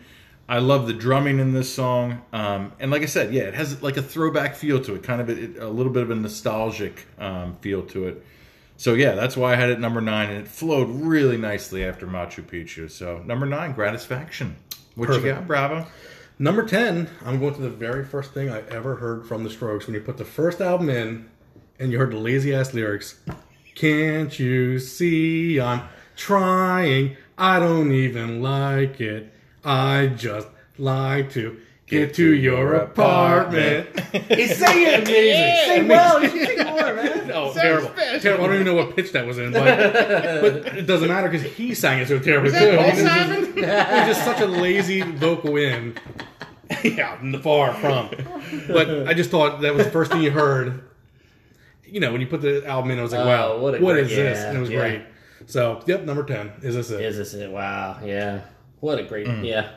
I 0.51 0.59
love 0.59 0.85
the 0.85 0.91
drumming 0.91 1.39
in 1.39 1.53
this 1.53 1.73
song, 1.73 2.23
um, 2.33 2.73
and 2.77 2.91
like 2.91 3.03
I 3.03 3.05
said, 3.05 3.33
yeah, 3.33 3.43
it 3.43 3.53
has 3.53 3.81
like 3.81 3.95
a 3.95 4.01
throwback 4.01 4.53
feel 4.53 4.83
to 4.83 4.95
it, 4.95 5.01
kind 5.01 5.21
of 5.21 5.29
a, 5.29 5.65
a 5.65 5.69
little 5.69 5.93
bit 5.93 6.03
of 6.03 6.11
a 6.11 6.15
nostalgic 6.15 7.07
um, 7.17 7.55
feel 7.61 7.83
to 7.83 8.09
it. 8.09 8.25
So 8.75 8.95
yeah, 8.95 9.13
that's 9.13 9.37
why 9.37 9.53
I 9.53 9.55
had 9.55 9.69
it 9.69 9.79
number 9.79 10.01
nine, 10.01 10.29
and 10.29 10.39
it 10.39 10.49
flowed 10.49 10.89
really 10.89 11.37
nicely 11.37 11.85
after 11.85 12.05
Machu 12.05 12.43
Picchu. 12.43 12.91
So 12.91 13.19
number 13.19 13.45
nine, 13.45 13.71
Gratisfaction. 13.71 14.57
What 14.95 15.07
you 15.07 15.21
got, 15.21 15.47
Bravo? 15.47 15.87
Number 16.37 16.65
10, 16.65 17.09
I'm 17.23 17.39
going 17.39 17.55
to 17.55 17.61
the 17.61 17.69
very 17.69 18.03
first 18.03 18.33
thing 18.33 18.49
I 18.49 18.59
ever 18.67 18.95
heard 18.95 19.25
from 19.25 19.45
the 19.45 19.49
Strokes 19.49 19.87
when 19.87 19.93
you 19.93 20.01
put 20.01 20.17
the 20.17 20.25
first 20.25 20.59
album 20.59 20.89
in 20.89 21.29
and 21.79 21.93
you 21.93 21.97
heard 21.97 22.11
the 22.11 22.17
lazy 22.17 22.53
ass 22.53 22.73
lyrics. 22.73 23.21
Can't 23.75 24.37
you 24.37 24.79
see 24.79 25.61
I'm 25.61 25.83
trying? 26.17 27.15
I 27.37 27.59
don't 27.59 27.93
even 27.93 28.41
like 28.41 28.99
it. 28.99 29.33
I 29.63 30.07
just 30.07 30.47
like 30.77 31.31
to 31.33 31.59
get 31.87 32.13
to 32.15 32.33
your 32.33 32.73
apartment. 32.75 33.99
He's 34.29 34.57
singing 34.57 35.01
Amazing. 35.01 35.65
Sing 35.67 35.87
well. 35.87 36.23
You 36.23 36.29
should 36.29 36.47
sing 36.57 36.65
more, 36.67 36.93
man. 36.95 37.17
Oh, 37.33 37.53
terrible. 37.53 37.89
terrible. 38.19 38.43
I 38.43 38.47
don't 38.47 38.55
even 38.55 38.65
know 38.65 38.75
what 38.75 38.93
pitch 38.93 39.13
that 39.13 39.25
was 39.25 39.37
in, 39.37 39.53
but, 39.53 39.63
but 39.93 40.77
it 40.77 40.85
doesn't 40.85 41.07
matter 41.07 41.29
because 41.29 41.47
he 41.55 41.73
sang 41.73 41.99
it 41.99 42.09
so 42.09 42.19
terribly 42.19 42.51
too. 42.51 42.77
He's 42.77 43.01
just, 43.01 43.55
he's 43.55 43.65
just 43.65 44.25
such 44.25 44.41
a 44.41 44.45
lazy 44.45 45.01
vocal 45.01 45.55
in. 45.55 45.95
yeah, 46.83 47.15
far 47.39 47.73
from. 47.73 48.09
But 48.67 49.07
I 49.07 49.13
just 49.13 49.29
thought 49.29 49.61
that 49.61 49.73
was 49.73 49.85
the 49.85 49.91
first 49.91 50.11
thing 50.11 50.21
you 50.21 50.31
heard. 50.31 50.83
You 51.85 52.01
know, 52.01 52.11
when 52.11 52.19
you 52.19 52.27
put 52.27 52.41
the 52.41 52.65
album 52.67 52.91
in, 52.91 52.99
I 52.99 53.01
was 53.03 53.11
like, 53.13 53.21
Oh, 53.21 53.27
wow, 53.27 53.57
what 53.59 53.79
what 53.81 53.95
a 53.95 53.99
is 53.99 54.07
great- 54.09 54.15
this? 54.17 54.37
yeah, 54.39 54.49
And 54.49 54.57
it 54.57 54.61
was 54.61 54.69
yeah. 54.69 54.79
great. 54.79 55.01
So, 55.47 55.81
yep, 55.87 56.03
number 56.03 56.23
10. 56.23 56.51
Is 56.63 56.75
this 56.75 56.89
it? 56.91 56.99
Is 57.01 57.15
this 57.17 57.33
it? 57.33 57.49
Wow. 57.49 57.99
Yeah. 58.03 58.41
What 58.81 58.99
a 58.99 59.03
great. 59.03 59.27
Yeah. 59.43 59.69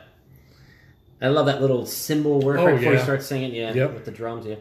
I 1.21 1.29
love 1.29 1.45
that 1.45 1.61
little 1.61 1.85
cymbal 1.85 2.41
work 2.41 2.59
Oh, 2.59 2.65
right 2.65 2.75
before 2.75 2.91
he 2.91 2.97
yeah. 2.97 3.03
starts 3.03 3.25
singing. 3.25 3.55
Yeah. 3.55 3.73
Yep. 3.73 3.93
With 3.93 4.05
the 4.05 4.11
drums. 4.11 4.45
Yeah. 4.45 4.55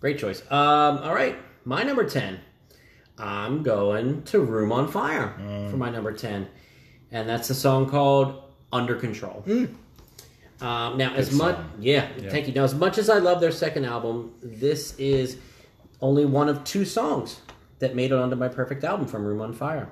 Great 0.00 0.18
choice. 0.18 0.40
Um. 0.50 0.98
All 0.98 1.14
right. 1.14 1.36
My 1.64 1.82
number 1.82 2.08
ten. 2.08 2.40
I'm 3.18 3.62
going 3.62 4.22
to 4.24 4.40
Room 4.40 4.70
on 4.72 4.88
Fire 4.88 5.34
for 5.70 5.76
my 5.76 5.88
number 5.90 6.12
ten, 6.12 6.48
and 7.12 7.28
that's 7.28 7.48
a 7.50 7.54
song 7.54 7.88
called 7.88 8.42
Under 8.72 8.96
Control. 8.96 9.44
Um, 10.60 10.96
now, 10.98 11.14
as 11.14 11.32
much, 11.32 11.56
song. 11.56 11.70
yeah, 11.80 12.08
thank 12.28 12.48
you. 12.48 12.54
Now, 12.54 12.64
as 12.64 12.74
much 12.74 12.98
as 12.98 13.08
I 13.10 13.18
love 13.18 13.40
their 13.40 13.52
second 13.52 13.84
album, 13.84 14.32
this 14.42 14.96
is 14.98 15.36
only 16.00 16.24
one 16.24 16.48
of 16.48 16.64
two 16.64 16.84
songs 16.84 17.40
that 17.78 17.94
made 17.94 18.10
it 18.12 18.18
onto 18.18 18.34
my 18.36 18.48
perfect 18.48 18.82
album 18.82 19.06
from 19.06 19.24
Room 19.24 19.40
on 19.40 19.52
Fire, 19.52 19.88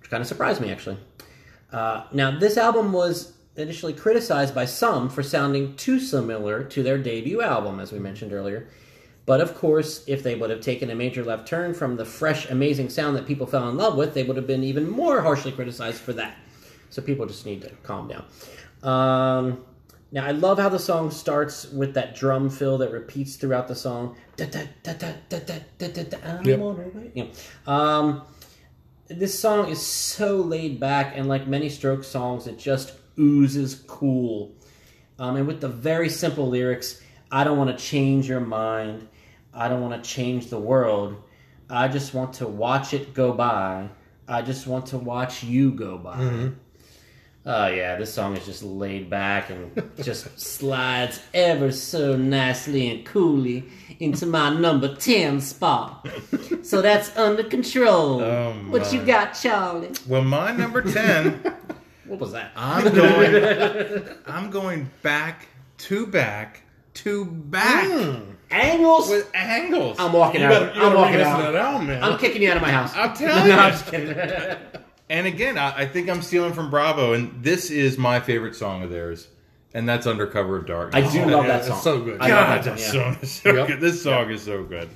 which 0.00 0.08
kind 0.10 0.20
of 0.22 0.26
surprised 0.26 0.60
me 0.60 0.70
actually. 0.72 0.96
Uh, 1.72 2.04
now, 2.12 2.38
this 2.38 2.56
album 2.56 2.92
was 2.92 3.32
initially 3.56 3.92
criticized 3.92 4.54
by 4.54 4.64
some 4.64 5.08
for 5.08 5.22
sounding 5.22 5.74
too 5.76 5.98
similar 5.98 6.64
to 6.64 6.82
their 6.82 6.98
debut 6.98 7.42
album, 7.42 7.80
as 7.80 7.92
we 7.92 7.98
mentioned 7.98 8.32
earlier. 8.32 8.68
But 9.24 9.40
of 9.40 9.54
course, 9.54 10.04
if 10.06 10.22
they 10.22 10.34
would 10.34 10.50
have 10.50 10.60
taken 10.60 10.90
a 10.90 10.94
major 10.94 11.22
left 11.22 11.46
turn 11.46 11.74
from 11.74 11.96
the 11.96 12.04
fresh, 12.04 12.50
amazing 12.50 12.88
sound 12.88 13.16
that 13.16 13.26
people 13.26 13.46
fell 13.46 13.68
in 13.68 13.76
love 13.76 13.96
with, 13.96 14.14
they 14.14 14.24
would 14.24 14.36
have 14.36 14.46
been 14.46 14.64
even 14.64 14.88
more 14.88 15.20
harshly 15.20 15.52
criticized 15.52 16.00
for 16.00 16.12
that. 16.14 16.36
So 16.90 17.00
people 17.02 17.26
just 17.26 17.46
need 17.46 17.62
to 17.62 17.70
calm 17.82 18.08
down. 18.08 18.24
Um, 18.82 19.64
now, 20.10 20.26
I 20.26 20.32
love 20.32 20.58
how 20.58 20.68
the 20.68 20.78
song 20.78 21.10
starts 21.10 21.70
with 21.70 21.94
that 21.94 22.14
drum 22.14 22.50
fill 22.50 22.76
that 22.78 22.90
repeats 22.90 23.36
throughout 23.36 23.68
the 23.68 23.74
song. 23.74 24.16
Da, 24.36 24.44
da, 24.46 24.64
da, 24.82 24.92
da, 24.94 25.12
da, 25.28 25.38
da, 25.38 25.88
da, 25.88 26.02
da, 26.02 26.18
I'm 26.22 26.44
yep. 26.44 26.60
on 26.60 26.76
her 26.76 26.88
way. 26.88 27.30
Um, 27.66 28.22
this 29.08 29.38
song 29.38 29.68
is 29.68 29.84
so 29.84 30.36
laid 30.36 30.80
back, 30.80 31.12
and 31.16 31.28
like 31.28 31.46
many 31.46 31.68
Stroke 31.68 32.04
songs, 32.04 32.46
it 32.46 32.58
just 32.58 32.94
oozes 33.18 33.74
cool. 33.86 34.54
Um, 35.18 35.36
and 35.36 35.46
with 35.46 35.60
the 35.60 35.68
very 35.68 36.08
simple 36.08 36.48
lyrics, 36.48 37.00
I 37.30 37.44
don't 37.44 37.58
want 37.58 37.76
to 37.76 37.84
change 37.84 38.28
your 38.28 38.40
mind. 38.40 39.08
I 39.54 39.68
don't 39.68 39.80
want 39.82 40.02
to 40.02 40.08
change 40.08 40.48
the 40.48 40.58
world. 40.58 41.16
I 41.68 41.88
just 41.88 42.14
want 42.14 42.34
to 42.34 42.46
watch 42.46 42.94
it 42.94 43.14
go 43.14 43.32
by. 43.32 43.88
I 44.28 44.42
just 44.42 44.66
want 44.66 44.86
to 44.86 44.98
watch 44.98 45.42
you 45.42 45.72
go 45.72 45.98
by. 45.98 46.50
Oh 47.44 47.66
yeah, 47.66 47.96
this 47.96 48.14
song 48.14 48.36
is 48.36 48.46
just 48.46 48.62
laid 48.62 49.10
back 49.10 49.50
and 49.50 49.90
just 50.00 50.38
slides 50.40 51.20
ever 51.34 51.72
so 51.72 52.16
nicely 52.16 52.88
and 52.88 53.04
coolly 53.04 53.64
into 53.98 54.26
my 54.26 54.50
number 54.56 54.94
ten 54.94 55.40
spot. 55.40 56.06
So 56.62 56.80
that's 56.80 57.16
under 57.16 57.42
control. 57.42 58.20
Oh, 58.20 58.52
what 58.70 58.92
you 58.92 59.02
got, 59.02 59.32
Charlie? 59.32 59.90
Well, 60.06 60.22
my 60.22 60.52
number 60.52 60.82
ten. 60.82 61.42
What 62.04 62.20
was 62.20 62.32
that? 62.32 62.50
I'm 62.56 62.92
going. 62.94 64.04
I'm 64.26 64.50
going 64.50 64.90
back 65.00 65.46
to 65.78 66.06
back 66.06 66.60
to 66.94 67.24
back 67.24 67.86
hmm. 67.88 68.32
Angles. 68.50 69.08
with 69.08 69.30
angles. 69.34 69.96
I'm 69.98 70.12
walking 70.12 70.42
You 70.42 70.48
out. 70.48 70.76
you 70.76 70.82
I'm 70.82 70.94
walking 70.94 71.20
out. 71.22 71.38
that 71.38 71.54
album, 71.54 71.86
man. 71.86 72.04
I'm 72.04 72.18
kicking 72.18 72.42
you 72.42 72.50
out 72.50 72.56
of 72.56 72.62
my 72.62 72.70
house. 72.70 72.92
I'm 72.94 73.14
telling 73.16 73.48
no, 73.48 73.54
you. 73.54 73.60
I'm 73.60 73.72
just 73.72 73.86
kidding. 73.86 74.14
And 75.12 75.26
again, 75.26 75.58
I, 75.58 75.80
I 75.82 75.86
think 75.86 76.08
I'm 76.08 76.22
stealing 76.22 76.54
from 76.54 76.70
Bravo, 76.70 77.12
and 77.12 77.44
this 77.44 77.70
is 77.70 77.98
my 77.98 78.18
favorite 78.18 78.56
song 78.56 78.82
of 78.82 78.88
theirs, 78.88 79.28
and 79.74 79.86
that's 79.86 80.06
Undercover 80.06 80.56
of 80.56 80.66
Darkness. 80.66 81.06
I 81.06 81.12
do 81.12 81.22
Oh, 81.24 81.26
love 81.26 81.44
yeah, 81.46 81.58
that 81.58 81.64
song. 81.66 81.74
it's 81.76 81.84
so 81.84 82.00
good. 82.02 82.18
I 82.22 82.28
God, 82.28 82.48
love 82.56 82.64
that 82.64 82.76
that 82.76 82.80
song. 82.80 83.12
song 83.14 83.18
is 83.22 83.30
so 83.42 83.54
Yep. 83.54 83.66
good. 83.68 83.80
This 83.82 84.02
song 84.02 84.30
is 84.30 84.42
so 84.42 84.62
good. 84.64 84.88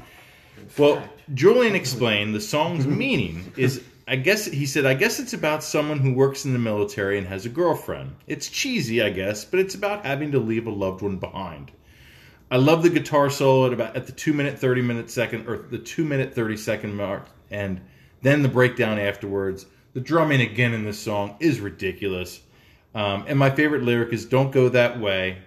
Well, 0.79 1.07
Julian 1.35 1.75
explained 1.75 2.35
the 2.35 2.41
song's 2.41 2.87
meaning 3.05 3.53
is, 3.59 3.83
I 4.09 4.17
guess 4.17 4.47
he 4.47 4.65
said, 4.65 4.87
I 4.87 4.95
guess 4.95 5.21
it's 5.21 5.35
about 5.35 5.63
someone 5.63 5.99
who 5.99 6.15
works 6.15 6.47
in 6.47 6.55
the 6.55 6.59
military 6.59 7.19
and 7.19 7.27
has 7.27 7.45
a 7.45 7.51
girlfriend. 7.51 8.17
It's 8.27 8.49
cheesy, 8.49 9.03
I 9.03 9.11
guess, 9.11 9.45
but 9.45 9.61
it's 9.61 9.75
about 9.75 10.07
having 10.07 10.33
to 10.33 10.39
leave 10.39 10.67
a 10.67 10.71
loved 10.71 11.03
one 11.03 11.19
behind. 11.19 11.73
I 12.51 12.57
love 12.57 12.83
the 12.83 12.89
guitar 12.91 13.29
solo 13.29 13.67
at 13.67 13.75
about 13.75 13.95
at 13.95 14.07
the 14.07 14.13
two 14.13 14.33
minute 14.33 14.59
thirty 14.59 14.81
minute 14.81 15.11
second 15.11 15.47
or 15.47 15.59
the 15.59 15.79
two 15.79 16.05
minute 16.05 16.33
thirty 16.35 16.57
second 16.57 16.95
mark, 16.97 17.27
and 17.51 17.83
then 18.23 18.43
the 18.43 18.49
breakdown 18.49 18.99
afterwards. 18.99 19.67
The 19.97 20.03
drumming 20.03 20.43
again 20.43 20.75
in 20.75 20.85
this 20.85 20.99
song 21.01 21.37
is 21.41 21.59
ridiculous. 21.59 22.43
Um, 22.95 23.25
and 23.29 23.39
my 23.39 23.49
favorite 23.49 23.83
lyric 23.83 24.13
is 24.13 24.27
"Don't 24.27 24.51
go 24.51 24.69
that 24.69 25.01
way. 25.01 25.39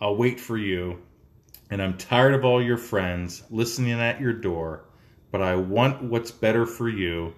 I'll 0.00 0.16
wait 0.16 0.40
for 0.40 0.58
you." 0.58 0.98
And 1.70 1.80
I'm 1.80 1.96
tired 1.96 2.34
of 2.34 2.44
all 2.44 2.60
your 2.60 2.78
friends 2.78 3.44
listening 3.48 3.92
at 3.92 4.20
your 4.20 4.32
door, 4.32 4.86
but 5.30 5.40
I 5.40 5.54
want 5.54 6.02
what's 6.02 6.32
better 6.32 6.66
for 6.66 6.88
you. 6.88 7.32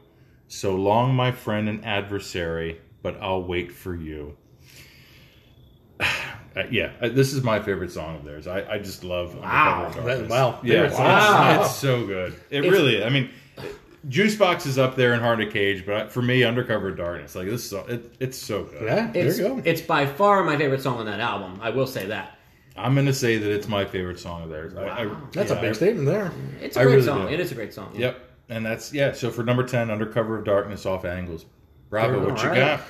So 0.49 0.75
long, 0.75 1.15
my 1.15 1.33
friend 1.33 1.69
and 1.69 1.85
adversary, 1.85 2.81
but 3.03 3.19
I'll 3.21 3.43
wait 3.43 3.71
for 3.71 3.95
you. 3.95 4.35
Uh, 6.57 6.63
yeah, 6.71 6.93
uh, 7.03 7.09
this 7.09 7.33
is 7.33 7.43
my 7.43 7.59
favorite 7.61 7.91
song 7.91 8.15
of 8.15 8.25
theirs. 8.25 8.47
I, 8.47 8.75
I 8.75 8.79
just 8.79 9.03
love 9.03 9.35
Wow. 9.35 9.87
Undercover 9.87 10.17
That- 10.19 10.29
wow. 10.31 10.61
Yeah, 10.63 10.73
Favorite 10.73 10.87
it's. 10.87 10.99
Wow. 11.01 11.63
it's 11.65 11.75
so 11.75 12.07
good. 12.07 12.33
It 12.49 12.59
It's- 12.59 12.73
really, 12.73 13.03
I 13.03 13.09
mean, 13.11 13.31
Juicebox 14.09 14.67
is 14.67 14.79
up 14.79 14.97
there 14.97 15.15
in 15.15 15.21
Hard 15.21 15.39
to 15.39 15.47
Cage, 15.47 15.87
but 15.87 16.13
for 16.13 16.21
me, 16.23 16.45
Undercover 16.45 16.91
Darkness, 16.91 17.35
like 17.35 17.47
this, 17.47 17.69
song, 17.71 17.85
it, 17.89 18.15
it's 18.21 18.37
so 18.39 18.65
good. 18.65 18.83
yeah, 18.85 19.11
there 19.11 19.27
It's, 19.27 19.39
you 19.39 19.49
go. 19.49 19.63
it's 19.65 19.81
by 19.81 20.05
far 20.07 20.45
my 20.45 20.57
favorite 20.59 20.83
song 20.83 20.99
on 20.99 21.07
that 21.07 21.21
album. 21.21 21.59
I 21.63 21.71
will 21.71 21.87
say 21.87 22.07
that. 22.07 22.39
I'm 22.77 22.95
gonna 22.95 23.13
say 23.13 23.39
that 23.39 23.51
it's 23.51 23.69
my 23.69 23.85
favorite 23.85 24.19
song 24.19 24.43
of 24.43 24.51
theirs. 24.51 24.75
I, 24.75 25.05
I, 25.05 25.11
That's 25.33 25.51
yeah, 25.51 25.57
a 25.57 25.61
big 25.61 25.71
I- 25.71 25.75
statement 25.75 26.07
there. 26.07 26.33
It's 26.61 26.77
a 26.77 26.81
I 26.81 26.83
great 26.85 26.95
really 26.97 27.07
song. 27.07 27.27
do. 27.29 27.33
It 27.33 27.41
is 27.41 27.53
a 27.53 27.55
great 27.55 27.73
song. 27.73 27.93
Yep, 27.97 28.19
and 28.49 28.67
that's 28.67 28.93
yeah. 28.93 29.13
So 29.13 29.31
for 29.31 29.43
number 29.45 29.63
ten, 29.65 29.91
Undercover 29.91 30.39
of 30.39 30.45
Darkness 30.45 30.85
off 30.85 31.05
Angles. 31.05 31.47
Bravo, 31.89 32.21
All 32.21 32.31
what 32.33 32.43
you 32.43 32.49
right. 32.49 32.57
got? 32.59 32.81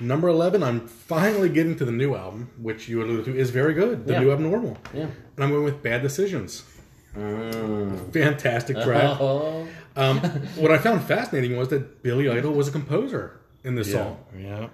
Number 0.00 0.28
11, 0.28 0.62
I'm 0.62 0.86
finally 0.88 1.50
getting 1.50 1.76
to 1.76 1.84
the 1.84 1.92
new 1.92 2.14
album, 2.14 2.50
which 2.58 2.88
you 2.88 3.02
alluded 3.02 3.26
to 3.26 3.36
is 3.36 3.50
very 3.50 3.74
good. 3.74 4.06
The 4.06 4.14
Yeah. 4.14 4.20
new 4.20 4.32
Abnormal. 4.32 4.78
Yeah. 4.94 5.02
And 5.02 5.44
I'm 5.44 5.50
going 5.50 5.62
with 5.64 5.82
Bad 5.82 6.00
Decisions. 6.00 6.62
Mm. 7.14 8.10
Fantastic 8.12 8.80
track. 8.80 9.18
Um, 9.96 10.18
what 10.56 10.70
I 10.70 10.78
found 10.78 11.02
fascinating 11.04 11.56
was 11.56 11.68
that 11.68 12.02
Billy 12.02 12.28
Idol 12.28 12.52
was 12.52 12.68
a 12.68 12.72
composer 12.72 13.40
in 13.62 13.74
this 13.74 13.92
song. 13.92 14.18
Yeah. 14.36 14.68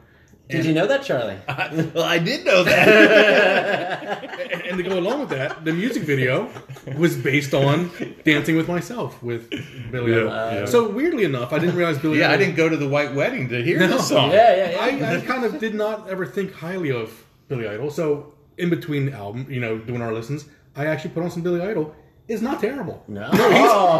Did 0.49 0.65
you 0.65 0.75
know 0.75 0.87
that, 0.89 1.05
Charlie? 1.05 1.37
well, 1.95 2.03
I 2.03 2.19
did 2.19 2.45
know 2.45 2.65
that. 2.65 4.25
And, 4.53 4.63
and 4.67 4.77
to 4.79 4.83
go 4.83 4.99
along 4.99 5.21
with 5.21 5.29
that, 5.29 5.65
the 5.65 5.73
music 5.73 6.03
video 6.03 6.51
was 6.97 7.17
based 7.17 7.55
on 7.55 7.91
Dancing 8.25 8.57
with 8.57 8.67
Myself 8.67 9.23
with 9.23 9.49
Billy 9.93 10.13
Idol. 10.13 10.27
yeah. 10.27 10.65
So 10.65 10.89
weirdly 10.89 11.25
enough, 11.25 11.53
I 11.53 11.61
didn't 11.61 11.77
realize 11.77 11.99
Billy 11.99 12.19
yeah, 12.19 12.33
I 12.33 12.37
didn't 12.37 12.57
go 12.57 12.69
to 12.69 12.77
the 12.77 12.89
White 12.89 13.15
Wedding 13.15 13.49
to 13.51 13.63
hear 13.63 13.79
No. 13.79 13.87
this 13.87 14.09
song. 14.09 14.33
Yeah, 14.33 14.57
yeah, 14.57 14.71
yeah. 14.97 15.07
I, 15.07 15.17
I 15.19 15.21
kind 15.21 15.45
of 15.45 15.61
did 15.61 15.75
not 15.75 16.09
ever 16.09 16.27
think 16.27 16.53
highly 16.53 16.91
of 16.91 17.25
Billy 17.49 17.69
Idol. 17.69 17.91
So 17.91 18.35
in 18.59 18.71
between 18.71 19.11
album, 19.13 19.47
you 19.49 19.61
know, 19.61 19.79
doing 19.79 20.03
our 20.03 20.13
listens, 20.13 20.47
I 20.75 20.87
actually 20.87 21.11
put 21.11 21.23
on 21.23 21.31
some 21.31 21.43
Billy 21.43 21.61
Idol. 21.61 21.95
It's 22.31 22.43
not 22.43 22.61
terrible. 22.61 23.03
No. 23.09 23.29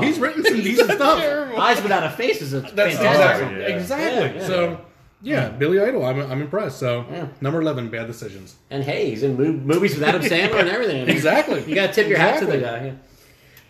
he's, 0.01 0.09
he's 0.09 0.19
written 0.21 0.45
some 0.45 0.55
decent 0.63 0.93
stuff. 0.93 1.19
Eyes 1.59 1.83
Without 1.83 2.05
a 2.05 2.11
Face 2.11 2.41
is 2.41 2.53
a 2.55 2.61
That's 2.61 2.73
fantastic 2.97 3.07
exactly, 3.11 3.45
song. 3.47 3.57
yeah. 3.61 3.67
exactly. 3.77 4.27
Yeah, 4.37 4.41
yeah. 4.43 4.47
So 4.47 4.81
yeah, 5.23 5.49
Billy 5.49 5.81
Idol. 5.81 6.05
I'm, 6.07 6.21
I'm 6.31 6.41
impressed. 6.41 6.79
So 6.79 7.05
Yeah. 7.11 7.27
number 7.41 7.61
eleven, 7.61 7.91
Bad 7.91 8.07
Decisions. 8.07 8.55
And 8.71 8.85
hey, 8.85 9.11
he's 9.11 9.23
in 9.25 9.37
movies 9.67 9.95
with 9.95 10.05
Adam 10.05 10.23
Sandler 10.23 10.61
and 10.61 10.69
everything. 10.69 11.09
Exactly. 11.17 11.65
You 11.65 11.75
gotta 11.75 11.93
tip 11.93 12.07
your 12.09 12.19
hat 12.19 12.39
to 12.41 12.47
the 12.47 12.59
guy. 12.59 12.87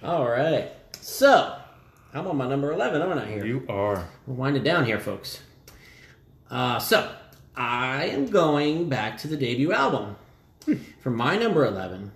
yeah. 0.03 0.09
All 0.09 0.29
right. 0.29 0.71
So, 1.01 1.57
I'm 2.13 2.27
on 2.27 2.37
my 2.37 2.47
number 2.49 2.71
11, 2.73 3.01
aren't 3.03 3.21
I 3.21 3.27
here? 3.27 3.45
You 3.47 3.65
are. 3.69 4.09
We're 4.27 4.35
winding 4.35 4.63
down 4.63 4.85
here, 4.85 5.01
folks. 5.01 5.41
Uh, 6.51 6.79
so, 6.79 7.11
I 7.57 8.05
am 8.07 8.27
going 8.27 8.89
back 8.91 9.17
to 9.19 9.29
the 9.29 9.37
debut 9.39 9.73
album 9.73 10.17
for 11.03 11.11
my 11.11 11.37
number 11.37 11.65
11. 11.65 12.13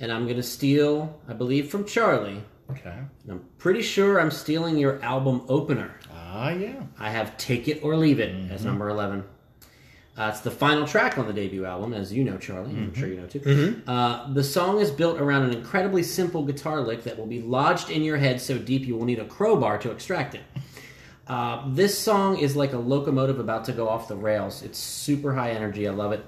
And 0.00 0.10
I'm 0.10 0.24
going 0.24 0.36
to 0.38 0.42
steal, 0.42 1.20
I 1.28 1.34
believe, 1.34 1.70
from 1.70 1.84
Charlie. 1.84 2.42
Okay. 2.70 2.98
And 3.24 3.32
I'm 3.32 3.44
pretty 3.58 3.82
sure 3.82 4.20
I'm 4.20 4.30
stealing 4.30 4.78
your 4.78 5.02
album 5.02 5.42
opener. 5.48 5.94
Ah, 6.12 6.50
yeah. 6.50 6.82
I 6.98 7.10
have 7.10 7.36
Take 7.36 7.68
It 7.68 7.84
or 7.84 7.96
Leave 7.96 8.18
It 8.20 8.50
as 8.50 8.64
number 8.64 8.88
11. 8.88 9.24
Uh, 10.16 10.28
it's 10.28 10.40
the 10.40 10.50
final 10.50 10.86
track 10.86 11.18
on 11.18 11.26
the 11.26 11.32
debut 11.32 11.64
album, 11.64 11.92
as 11.94 12.12
you 12.12 12.24
know, 12.24 12.36
Charlie. 12.36 12.70
I'm 12.72 12.94
sure 12.94 13.08
you 13.08 13.16
know 13.20 13.26
too. 13.26 13.40
Uh, 13.86 14.32
the 14.32 14.44
song 14.44 14.80
is 14.80 14.90
built 14.90 15.18
around 15.20 15.44
an 15.44 15.52
incredibly 15.54 16.02
simple 16.02 16.44
guitar 16.44 16.80
lick 16.80 17.04
that 17.04 17.18
will 17.18 17.26
be 17.26 17.40
lodged 17.40 17.90
in 17.90 18.02
your 18.02 18.16
head 18.18 18.40
so 18.40 18.58
deep 18.58 18.86
you 18.86 18.96
will 18.96 19.06
need 19.06 19.18
a 19.18 19.24
crowbar 19.24 19.78
to 19.78 19.90
extract 19.90 20.34
it. 20.34 20.42
Uh, 21.26 21.62
this 21.68 21.96
song 21.98 22.38
is 22.38 22.56
like 22.56 22.72
a 22.72 22.78
locomotive 22.78 23.38
about 23.38 23.64
to 23.66 23.72
go 23.72 23.88
off 23.88 24.08
the 24.08 24.16
rails. 24.16 24.62
It's 24.62 24.78
super 24.78 25.32
high 25.34 25.52
energy. 25.52 25.86
I 25.86 25.92
love 25.92 26.12
it. 26.12 26.24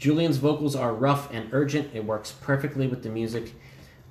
Julian's 0.00 0.38
vocals 0.38 0.74
are 0.74 0.94
rough 0.94 1.32
and 1.32 1.50
urgent. 1.52 1.90
It 1.94 2.04
works 2.04 2.32
perfectly 2.40 2.86
with 2.86 3.02
the 3.02 3.10
music. 3.10 3.52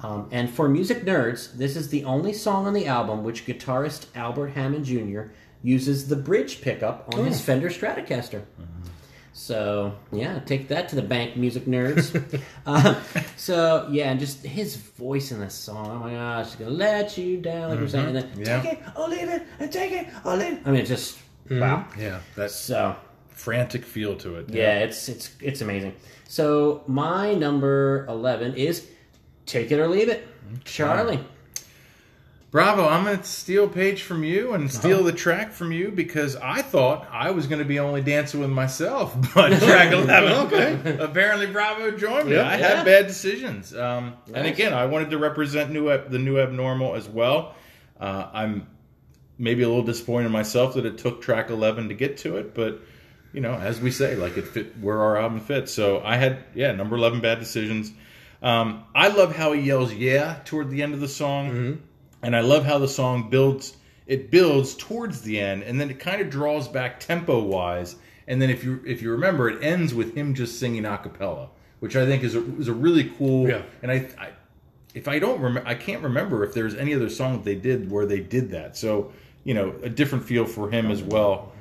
Um, 0.01 0.29
and 0.31 0.47
for 0.49 0.69
music 0.69 1.03
nerds, 1.03 1.51
this 1.57 1.75
is 1.75 1.89
the 1.89 2.05
only 2.05 2.31
song 2.31 2.67
on 2.67 2.73
the 2.73 2.85
album 2.85 3.23
which 3.23 3.45
guitarist 3.45 4.05
Albert 4.15 4.49
Hammond 4.49 4.85
Jr. 4.85 5.23
uses 5.63 6.07
the 6.07 6.15
bridge 6.15 6.61
pickup 6.61 7.13
on 7.13 7.25
his 7.25 7.41
Fender 7.41 7.69
Stratocaster. 7.69 8.43
So 9.33 9.95
yeah, 10.11 10.39
take 10.39 10.67
that 10.67 10.89
to 10.89 10.95
the 10.95 11.01
bank, 11.01 11.35
music 11.37 11.65
nerds. 11.65 12.13
uh, 12.65 13.01
so 13.35 13.87
yeah, 13.89 14.11
and 14.11 14.19
just 14.19 14.43
his 14.45 14.75
voice 14.75 15.31
in 15.31 15.39
this 15.39 15.55
song. 15.55 15.89
Oh 15.89 15.99
my 15.99 16.11
gosh, 16.13 16.47
it's 16.47 16.55
gonna 16.55 16.71
let 16.71 17.17
you 17.17 17.37
down, 17.41 17.69
like 17.71 17.79
you're 17.79 17.87
saying, 17.87 18.07
and 18.07 18.15
then 18.15 18.31
Yeah. 18.37 18.61
take 18.61 18.73
it 18.73 18.83
or 18.95 19.07
leave 19.07 19.29
it, 19.29 19.43
and 19.59 19.71
take 19.71 19.91
it 19.93 20.07
or 20.25 20.35
leave 20.35 20.53
it. 20.53 20.61
I 20.65 20.71
mean, 20.71 20.81
it's 20.81 20.89
just 20.89 21.17
wow. 21.49 21.85
Yeah. 21.97 22.19
That 22.35 22.51
So 22.51 22.95
frantic 23.39 23.85
feel 23.85 24.15
to 24.17 24.35
it. 24.35 24.49
yeah, 24.49 24.79
it's 24.79 25.07
it's 25.09 25.31
it's 25.41 25.61
amazing. 25.61 25.95
So 26.27 26.83
my 26.87 27.33
number 27.33 28.05
eleven 28.07 28.53
is 28.55 28.85
"Take 29.45 29.71
It 29.71 29.79
or 29.79 29.87
Leave 29.87 30.09
It," 30.09 30.27
Charlie. 30.65 31.19
Bravo, 32.51 32.87
I'm 32.87 33.03
going 33.03 33.15
to 33.19 33.23
steal 33.23 33.67
page 33.67 34.01
from 34.01 34.23
you 34.23 34.53
and 34.53 34.71
steal 34.71 35.03
the 35.03 35.11
track 35.11 35.51
from 35.51 35.71
you 35.71 35.91
because 35.91 36.35
I 36.35 36.63
thought 36.63 37.07
I 37.11 37.29
was 37.29 37.45
going 37.45 37.59
to 37.59 37.65
be 37.65 37.77
only 37.77 38.01
dancing 38.01 38.39
with 38.39 38.49
myself. 38.49 39.15
But 39.35 39.59
track 39.61 39.93
11, 39.93 40.31
okay. 40.51 40.97
apparently 40.99 41.45
Bravo 41.45 41.91
joined 41.91 42.27
me. 42.27 42.33
Yep. 42.37 42.45
I 42.47 42.57
Yeah. 42.57 42.67
had 42.77 42.85
bad 42.85 43.05
decisions. 43.05 43.75
Um, 43.75 44.15
And 44.33 44.47
again, 44.47 44.73
I 44.73 44.87
wanted 44.87 45.11
to 45.11 45.19
represent 45.19 45.69
new 45.71 45.95
the 46.09 46.17
new 46.17 46.39
abnormal 46.39 46.95
as 46.95 47.07
well. 47.07 47.53
Uh, 47.99 48.25
I'm 48.33 48.65
maybe 49.37 49.61
a 49.61 49.67
little 49.67 49.83
disappointed 49.83 50.25
in 50.25 50.31
myself 50.31 50.73
that 50.73 50.87
it 50.87 50.97
took 50.97 51.21
track 51.21 51.51
11 51.51 51.89
to 51.89 51.93
get 51.93 52.17
to 52.19 52.37
it, 52.37 52.55
but 52.55 52.81
you 53.33 53.41
know, 53.41 53.53
as 53.53 53.79
we 53.79 53.91
say, 53.91 54.15
like 54.15 54.37
it 54.37 54.47
fit 54.47 54.77
where 54.79 55.01
our 55.01 55.17
album 55.17 55.39
fits. 55.39 55.73
So 55.73 56.01
I 56.03 56.17
had, 56.17 56.43
yeah, 56.55 56.71
number 56.71 56.95
11 56.95 57.21
bad 57.21 57.39
decisions. 57.39 57.91
Um, 58.41 58.85
I 58.95 59.09
love 59.09 59.35
how 59.35 59.51
he 59.51 59.61
yells 59.61 59.93
"yeah" 59.93 60.39
toward 60.45 60.69
the 60.69 60.81
end 60.81 60.93
of 60.93 61.01
the 61.01 61.07
song, 61.07 61.81
and 62.21 62.35
I 62.35 62.39
love 62.39 62.65
how 62.65 62.77
the 62.77 62.87
song 62.87 63.29
builds. 63.29 63.75
It 64.07 64.31
builds 64.31 64.75
towards 64.75 65.21
the 65.21 65.39
end, 65.39 65.63
and 65.63 65.79
then 65.79 65.89
it 65.89 65.99
kind 65.99 66.21
of 66.21 66.29
draws 66.29 66.67
back 66.67 66.99
tempo 66.99 67.43
wise. 67.43 67.95
And 68.27 68.41
then 68.41 68.49
if 68.49 68.63
you 68.63 68.81
if 68.85 69.01
you 69.01 69.11
remember, 69.11 69.49
it 69.49 69.61
ends 69.61 69.93
with 69.93 70.15
him 70.15 70.33
just 70.33 70.57
singing 70.57 70.85
a 70.85 70.97
cappella, 70.97 71.49
which 71.79 71.95
I 71.95 72.05
think 72.05 72.23
is 72.23 72.35
a, 72.35 72.57
is 72.57 72.69
a 72.69 72.73
really 72.73 73.11
cool. 73.17 73.49
Yeah. 73.49 73.63
And 73.83 73.91
I, 73.91 74.07
I 74.17 74.29
if 74.93 75.09
I 75.09 75.19
don't 75.19 75.41
remember, 75.41 75.67
I 75.67 75.75
can't 75.75 76.01
remember 76.01 76.45
if 76.45 76.53
there's 76.53 76.75
any 76.75 76.93
other 76.93 77.09
song 77.09 77.33
that 77.33 77.43
they 77.43 77.55
did 77.55 77.91
where 77.91 78.05
they 78.05 78.21
did 78.21 78.51
that. 78.51 78.77
So 78.77 79.11
you 79.43 79.53
know, 79.53 79.75
a 79.83 79.89
different 79.89 80.23
feel 80.23 80.45
for 80.45 80.69
him 80.69 80.91
as 80.91 81.03
well 81.03 81.51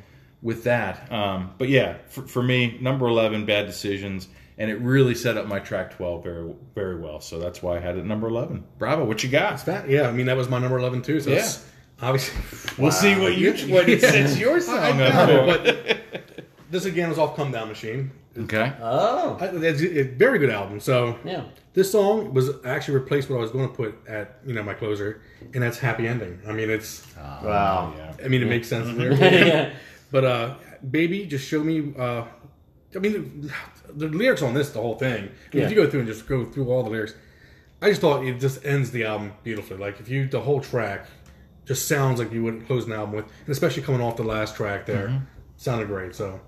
with 0.42 0.64
that. 0.64 1.10
Um, 1.12 1.52
but 1.58 1.68
yeah, 1.68 1.96
for, 2.08 2.22
for 2.22 2.42
me, 2.42 2.78
number 2.80 3.06
eleven, 3.06 3.44
bad 3.46 3.66
decisions, 3.66 4.28
and 4.56 4.70
it 4.70 4.76
really 4.80 5.14
set 5.14 5.36
up 5.36 5.46
my 5.46 5.58
track 5.58 5.96
twelve 5.96 6.22
very 6.24 6.52
very 6.74 6.96
well. 7.00 7.20
So 7.20 7.38
that's 7.38 7.62
why 7.62 7.76
I 7.76 7.80
had 7.80 7.96
it 7.96 8.00
at 8.00 8.06
number 8.06 8.28
eleven. 8.28 8.64
Bravo, 8.78 9.04
what 9.04 9.22
you 9.22 9.28
got? 9.30 9.64
That, 9.66 9.88
yeah, 9.88 10.08
I 10.08 10.12
mean 10.12 10.26
that 10.26 10.36
was 10.36 10.48
my 10.48 10.58
number 10.58 10.78
eleven 10.78 11.02
too. 11.02 11.20
So 11.20 11.30
Yeah. 11.30 11.36
it's 11.38 11.66
obviously 12.00 12.40
We'll 12.78 12.92
see 12.92 13.18
what 13.18 13.36
you 13.36 13.52
what 13.74 13.88
it 13.88 14.00
sets 14.00 14.38
your 14.38 14.60
song 14.60 14.78
I 14.78 15.06
up 15.08 15.28
for. 15.28 15.46
but 15.46 16.32
this 16.70 16.84
again 16.84 17.08
was 17.08 17.18
off 17.18 17.34
Come 17.36 17.50
Down 17.52 17.68
Machine. 17.68 18.12
Okay. 18.38 18.72
Oh, 18.80 19.36
it's 19.40 19.82
a 19.82 20.02
very 20.02 20.38
good 20.38 20.50
album. 20.50 20.78
So 20.78 21.18
yeah. 21.24 21.42
this 21.74 21.90
song 21.90 22.32
was 22.32 22.50
actually 22.64 22.94
replaced 22.94 23.28
what 23.30 23.38
I 23.38 23.40
was 23.40 23.50
going 23.50 23.68
to 23.68 23.74
put 23.74 23.96
at 24.06 24.38
you 24.46 24.54
know 24.54 24.62
my 24.62 24.74
closer, 24.74 25.22
and 25.54 25.62
that's 25.64 25.78
Happy 25.78 26.06
Ending. 26.06 26.40
I 26.46 26.52
mean 26.52 26.70
it's 26.70 27.04
Wow. 27.16 27.94
Yeah. 27.96 28.14
I 28.24 28.28
mean 28.28 28.42
it 28.42 28.46
makes 28.46 28.68
sense 28.68 28.86
there. 28.96 29.12
yeah. 29.14 29.72
But 30.10 30.24
uh, 30.24 30.54
baby, 30.90 31.26
just 31.26 31.46
show 31.48 31.62
me 31.62 31.92
uh, 31.98 32.24
I 32.94 32.98
mean, 32.98 33.50
the 33.94 34.06
lyrics 34.08 34.42
on 34.42 34.54
this, 34.54 34.70
the 34.70 34.80
whole 34.80 34.94
thing. 34.96 35.16
I 35.16 35.20
mean, 35.26 35.30
Yeah. 35.52 35.64
If 35.64 35.70
you 35.70 35.76
go 35.76 35.88
through 35.90 36.00
and 36.00 36.08
just 36.08 36.26
go 36.26 36.44
through 36.46 36.70
all 36.70 36.82
the 36.82 36.90
lyrics, 36.90 37.14
I 37.82 37.90
just 37.90 38.00
thought 38.00 38.24
it 38.24 38.40
just 38.40 38.64
ends 38.64 38.90
the 38.90 39.04
album 39.04 39.32
beautifully. 39.44 39.76
Like 39.78 40.00
if 40.00 40.08
you 40.08 40.26
the 40.28 40.40
whole 40.40 40.60
track 40.60 41.06
just 41.66 41.86
sounds 41.86 42.18
like 42.18 42.32
you 42.32 42.42
would 42.44 42.66
close 42.66 42.86
an 42.86 42.92
album 42.92 43.14
with, 43.16 43.26
and 43.26 43.48
especially 43.50 43.82
coming 43.82 44.00
off 44.00 44.16
the 44.16 44.22
last 44.24 44.56
track 44.56 44.86
there, 44.86 45.22
sounded 45.58 45.86
great. 45.88 46.14
So, 46.14 46.40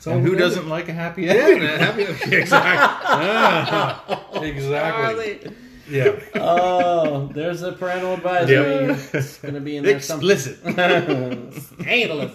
so 0.00 0.12
And 0.12 0.24
who 0.26 0.36
doesn't 0.36 0.68
like 0.68 0.88
a 0.88 0.92
happy 0.92 1.22
Yeah, 1.24 1.32
ending? 1.32 1.64
man, 1.64 1.78
happy, 1.80 2.02
exactly, 2.36 4.48
exactly. 4.48 5.52
Yeah, 5.90 6.18
Oh, 6.36 7.26
there's 7.34 7.62
a 7.62 7.72
parental 7.72 8.14
advisory. 8.14 8.54
Yep. 8.86 8.98
It's 9.14 9.38
going 9.38 9.54
to 9.54 9.60
be 9.60 9.76
in 9.76 9.84
there 9.84 10.00
somewhere. 10.00 10.32
Explicit. 10.32 11.62
Scandalous. 11.80 12.32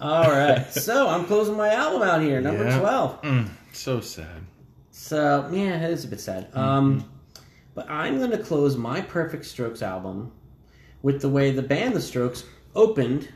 All 0.00 0.30
right. 0.30 0.66
So 0.72 1.08
I'm 1.08 1.24
closing 1.24 1.56
my 1.56 1.68
album 1.70 2.02
out 2.02 2.20
here, 2.20 2.40
number 2.40 2.64
Yeah. 2.64 2.78
12. 2.80 3.22
Mm, 3.22 3.48
so 3.72 4.00
sad. 4.00 4.42
So, 4.90 5.48
yeah, 5.52 5.84
it 5.84 5.90
is 5.90 6.04
a 6.04 6.08
bit 6.08 6.20
sad. 6.20 6.48
Um, 6.54 7.04
but 7.74 7.90
I'm 7.90 8.18
going 8.18 8.30
to 8.30 8.38
close 8.38 8.76
my 8.76 9.00
Perfect 9.00 9.44
Strokes 9.44 9.82
album 9.82 10.30
with 11.02 11.20
the 11.20 11.28
way 11.28 11.50
the 11.50 11.62
band 11.62 11.94
The 11.94 12.00
Strokes 12.00 12.44
opened 12.74 13.28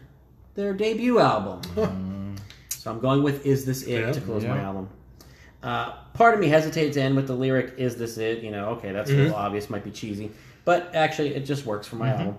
their 0.55 0.73
debut 0.73 1.19
album. 1.21 2.37
So 2.71 2.91
I'm 2.91 3.01
going 3.01 3.23
with 3.23 3.45
Is 3.45 3.65
This 3.65 3.83
It 3.83 4.01
Yeah, 4.01 4.13
to 4.13 4.21
close 4.21 4.45
my 4.45 4.59
album. 4.61 4.89
Uh, 5.63 5.93
part 6.15 6.35
of 6.35 6.41
me 6.41 6.47
hesitates 6.49 6.95
to 6.95 7.03
end 7.03 7.17
with 7.17 7.27
the 7.27 7.35
lyric 7.35 7.75
"Is 7.79 7.97
this 7.97 8.17
it?" 8.17 8.45
You 8.45 8.53
know, 8.53 8.67
okay, 8.71 8.93
that's 8.93 9.11
a 9.11 9.15
little 9.15 9.35
obvious, 9.35 9.69
might 9.69 9.83
be 9.83 9.91
cheesy, 9.91 10.31
but 10.65 10.95
actually, 10.95 11.35
it 11.35 11.45
just 11.45 11.67
works 11.67 11.87
for 11.89 11.97
my 11.97 12.11
album. 12.11 12.37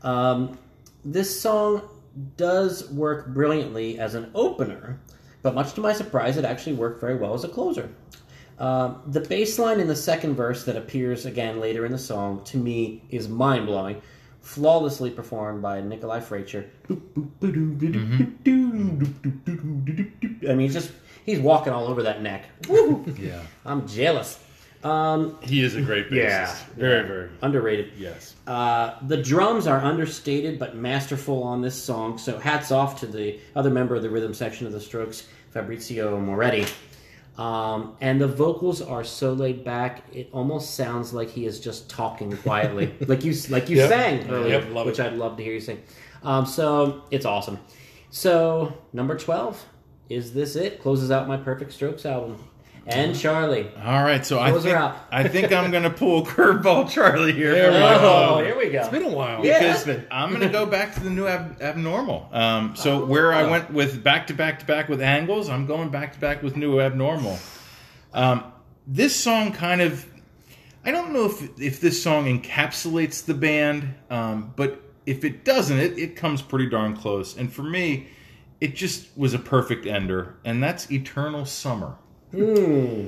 Um, 0.00 0.58
this 1.04 1.38
song 1.38 1.82
does 2.36 2.90
work 2.90 3.28
brilliantly 3.28 3.98
as 3.98 4.14
an 4.14 4.30
opener, 4.34 5.00
but 5.42 5.54
much 5.54 5.72
to 5.74 5.80
my 5.80 5.92
surprise, 5.92 6.36
it 6.36 6.44
actually 6.44 6.74
worked 6.74 7.00
very 7.00 7.16
well 7.16 7.34
as 7.34 7.44
a 7.44 7.48
closer. 7.48 7.90
Um, 8.58 9.02
the 9.06 9.20
bass 9.20 9.58
line 9.58 9.80
in 9.80 9.88
the 9.88 9.96
second 9.96 10.34
verse 10.36 10.64
that 10.64 10.76
appears 10.76 11.26
again 11.26 11.60
later 11.60 11.84
in 11.84 11.92
the 11.92 11.98
song, 11.98 12.44
to 12.44 12.56
me, 12.56 13.02
is 13.10 13.28
mind 13.28 13.66
blowing. 13.66 14.00
Flawlessly 14.40 15.10
performed 15.10 15.62
by 15.62 15.80
Nikolai 15.80 16.20
Fraiture. 16.20 16.68
I 16.90 16.94
mean, 20.54 20.58
he's 20.58 20.74
just 20.74 20.90
he's 21.24 21.38
walking 21.38 21.72
all 21.72 21.86
over 21.86 22.02
that 22.02 22.22
neck. 22.22 22.46
Woo! 22.68 23.04
Yeah. 23.18 23.40
I'm 23.64 23.86
jealous. 23.86 24.40
Um, 24.84 25.38
He 25.42 25.62
is 25.62 25.76
a 25.76 25.82
great 25.82 26.06
bassist. 26.10 26.14
Yeah. 26.16 26.56
Very, 26.76 27.06
very. 27.06 27.30
underrated. 27.42 27.92
Yes. 27.96 28.34
Uh, 28.46 28.94
the 29.06 29.16
drums 29.16 29.66
are 29.66 29.78
understated 29.80 30.58
but 30.58 30.74
masterful 30.76 31.42
on 31.44 31.60
this 31.62 31.80
song, 31.80 32.18
so 32.18 32.38
hats 32.38 32.72
off 32.72 32.98
to 33.00 33.06
the 33.06 33.38
other 33.54 33.70
member 33.70 33.94
of 33.94 34.02
the 34.02 34.10
rhythm 34.10 34.34
section 34.34 34.66
of 34.66 34.72
the 34.72 34.80
Strokes, 34.80 35.28
Fabrizio 35.50 36.18
Moretti. 36.18 36.66
Um, 37.38 37.96
and 38.00 38.20
the 38.20 38.26
vocals 38.28 38.82
are 38.82 39.04
so 39.04 39.32
laid 39.32 39.64
back; 39.64 40.02
it 40.12 40.28
almost 40.32 40.74
sounds 40.74 41.14
like 41.14 41.30
he 41.30 41.46
is 41.46 41.60
just 41.60 41.88
talking 41.88 42.36
quietly, 42.38 42.92
like 43.06 43.24
you 43.24 43.32
like 43.48 43.70
you 43.70 43.78
Yep. 43.78 43.88
sang 43.88 44.30
earlier, 44.30 44.60
Yep, 44.60 44.84
which 44.86 44.98
it. 44.98 45.06
I'd 45.06 45.14
love 45.14 45.36
to 45.38 45.42
hear 45.42 45.54
you 45.54 45.60
sing. 45.60 45.80
Um, 46.22 46.44
so 46.44 47.04
it's 47.10 47.24
awesome. 47.24 47.58
So 48.10 48.76
number 48.92 49.16
twelve 49.16 49.64
is 50.10 50.34
this 50.34 50.56
it? 50.56 50.82
Closes 50.82 51.10
out 51.10 51.26
my 51.26 51.38
Perfect 51.38 51.72
Strokes 51.72 52.04
album. 52.04 52.36
And 52.86 53.16
Charlie. 53.16 53.70
All 53.84 54.02
right, 54.02 54.26
so 54.26 54.40
I 54.40 54.50
Those 54.50 54.66
are 54.66 54.68
think 54.70 54.76
out. 54.76 54.96
I 55.12 55.28
think 55.28 55.52
I'm 55.52 55.70
gonna 55.70 55.90
pull 55.90 56.26
curveball 56.26 56.90
Charlie 56.94 57.32
here. 57.32 57.52
There 57.52 57.70
we 57.72 57.78
my 57.78 57.94
go. 57.94 58.36
Oh, 58.38 58.44
here 58.44 58.56
we 58.58 58.70
go. 58.70 58.80
it's 58.80 58.88
been 58.88 59.04
a 59.04 59.08
while. 59.08 59.44
Yeah. 59.44 59.58
because 59.60 60.04
I'm 60.10 60.32
gonna 60.32 60.48
go 60.50 60.66
back 60.66 60.94
to 60.94 61.00
the 61.00 61.10
new 61.10 61.26
ab- 61.26 61.62
abnormal. 61.62 62.28
Um, 62.32 62.74
so 62.74 63.04
where 63.04 63.32
I 63.32 63.44
went 63.48 63.72
with 63.72 64.02
back 64.02 64.26
to 64.28 64.34
back 64.34 64.58
to 64.60 64.66
back 64.66 64.88
with 64.88 65.00
angles, 65.00 65.48
I'm 65.48 65.66
going 65.66 65.90
back 65.90 66.14
to 66.14 66.18
back 66.18 66.42
with 66.42 66.56
new 66.56 66.80
abnormal. 66.80 67.38
Um, 68.12 68.44
this 68.86 69.14
song 69.14 69.52
kind 69.52 69.80
of, 69.80 70.04
I 70.84 70.90
don't 70.90 71.12
know 71.12 71.26
if 71.26 71.60
if 71.60 71.80
this 71.80 72.02
song 72.02 72.24
encapsulates 72.26 73.24
the 73.24 73.34
band, 73.34 73.94
um, 74.10 74.52
but 74.56 74.82
if 75.06 75.24
it 75.24 75.44
doesn't, 75.44 75.78
it, 75.78 75.98
it 75.98 76.16
comes 76.16 76.42
pretty 76.42 76.68
darn 76.68 76.96
close. 76.96 77.36
And 77.36 77.52
for 77.52 77.62
me, 77.62 78.08
it 78.60 78.74
just 78.74 79.08
was 79.16 79.34
a 79.34 79.38
perfect 79.38 79.86
ender, 79.86 80.36
and 80.44 80.62
that's 80.62 80.90
Eternal 80.90 81.44
Summer. 81.44 81.96
Hmm. 82.32 83.06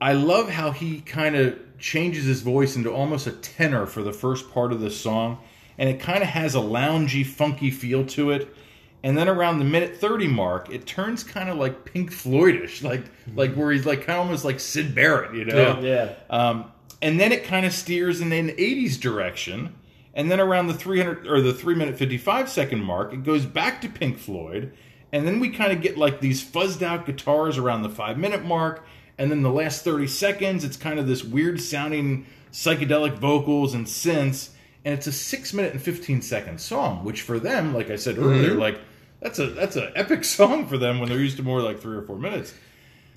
I 0.00 0.12
love 0.12 0.50
how 0.50 0.70
he 0.70 1.00
kind 1.00 1.36
of 1.36 1.58
changes 1.78 2.24
his 2.24 2.40
voice 2.42 2.76
into 2.76 2.92
almost 2.92 3.26
a 3.26 3.32
tenor 3.32 3.86
for 3.86 4.02
the 4.02 4.12
first 4.12 4.50
part 4.50 4.72
of 4.72 4.80
the 4.80 4.90
song, 4.90 5.38
and 5.78 5.88
it 5.88 6.00
kind 6.00 6.22
of 6.22 6.28
has 6.28 6.54
a 6.54 6.58
loungy, 6.58 7.24
funky 7.24 7.70
feel 7.70 8.04
to 8.06 8.30
it. 8.30 8.54
And 9.02 9.18
then 9.18 9.28
around 9.28 9.58
the 9.58 9.66
minute 9.66 9.96
thirty 9.98 10.26
mark, 10.26 10.70
it 10.70 10.86
turns 10.86 11.22
kind 11.22 11.48
of 11.50 11.56
like 11.56 11.84
Pink 11.84 12.10
Floydish, 12.10 12.82
like 12.88 13.04
like 13.34 13.54
where 13.54 13.70
he's 13.70 13.86
like 13.86 14.00
kind 14.00 14.18
of 14.18 14.26
almost 14.26 14.44
like 14.44 14.60
Syd 14.60 14.94
Barrett, 14.94 15.34
you 15.34 15.44
know? 15.44 15.80
Yeah. 15.80 16.14
Um, 16.30 16.72
and 17.02 17.20
then 17.20 17.32
it 17.32 17.44
kind 17.44 17.66
of 17.66 17.72
steers 17.72 18.22
in 18.22 18.32
an 18.32 18.48
80s 18.48 18.98
direction. 18.98 19.74
And 20.14 20.30
then 20.30 20.40
around 20.40 20.68
the 20.68 20.74
300 20.74 21.26
or 21.26 21.42
the 21.42 21.52
3 21.52 21.74
minute 21.74 21.98
55 21.98 22.48
second 22.48 22.82
mark, 22.82 23.12
it 23.12 23.24
goes 23.24 23.44
back 23.44 23.80
to 23.82 23.88
Pink 23.88 24.16
Floyd. 24.16 24.72
And 25.14 25.28
then 25.28 25.38
we 25.38 25.48
kind 25.48 25.72
of 25.72 25.80
get 25.80 25.96
like 25.96 26.20
these 26.20 26.42
fuzzed 26.42 26.82
out 26.82 27.06
guitars 27.06 27.56
around 27.56 27.82
the 27.82 27.88
5 27.88 28.18
minute 28.18 28.44
mark. 28.44 28.84
And 29.16 29.30
then 29.30 29.42
the 29.42 29.50
last 29.50 29.84
30 29.84 30.08
seconds, 30.08 30.64
it's 30.64 30.76
kind 30.76 30.98
of 30.98 31.06
this 31.06 31.22
weird 31.22 31.60
sounding 31.60 32.26
psychedelic 32.50 33.18
vocals 33.18 33.74
and 33.74 33.86
synths. 33.86 34.50
And 34.84 34.92
it's 34.92 35.06
a 35.06 35.12
6 35.12 35.52
minute 35.52 35.70
and 35.70 35.80
15 35.80 36.20
second 36.20 36.60
song, 36.60 37.04
which 37.04 37.22
for 37.22 37.38
them, 37.38 37.72
like 37.72 37.90
I 37.90 37.96
said 37.96 38.18
earlier, 38.18 38.50
mm-hmm. 38.50 38.58
like 38.58 38.80
that's 39.20 39.38
a 39.38 39.46
that's 39.46 39.76
an 39.76 39.92
epic 39.94 40.24
song 40.38 40.66
for 40.66 40.78
them 40.78 40.98
when 40.98 41.08
they're 41.08 41.20
used 41.20 41.36
to 41.36 41.44
more 41.44 41.62
like 41.62 41.78
3 41.78 41.96
or 41.96 42.02
4 42.02 42.18
minutes. 42.18 42.52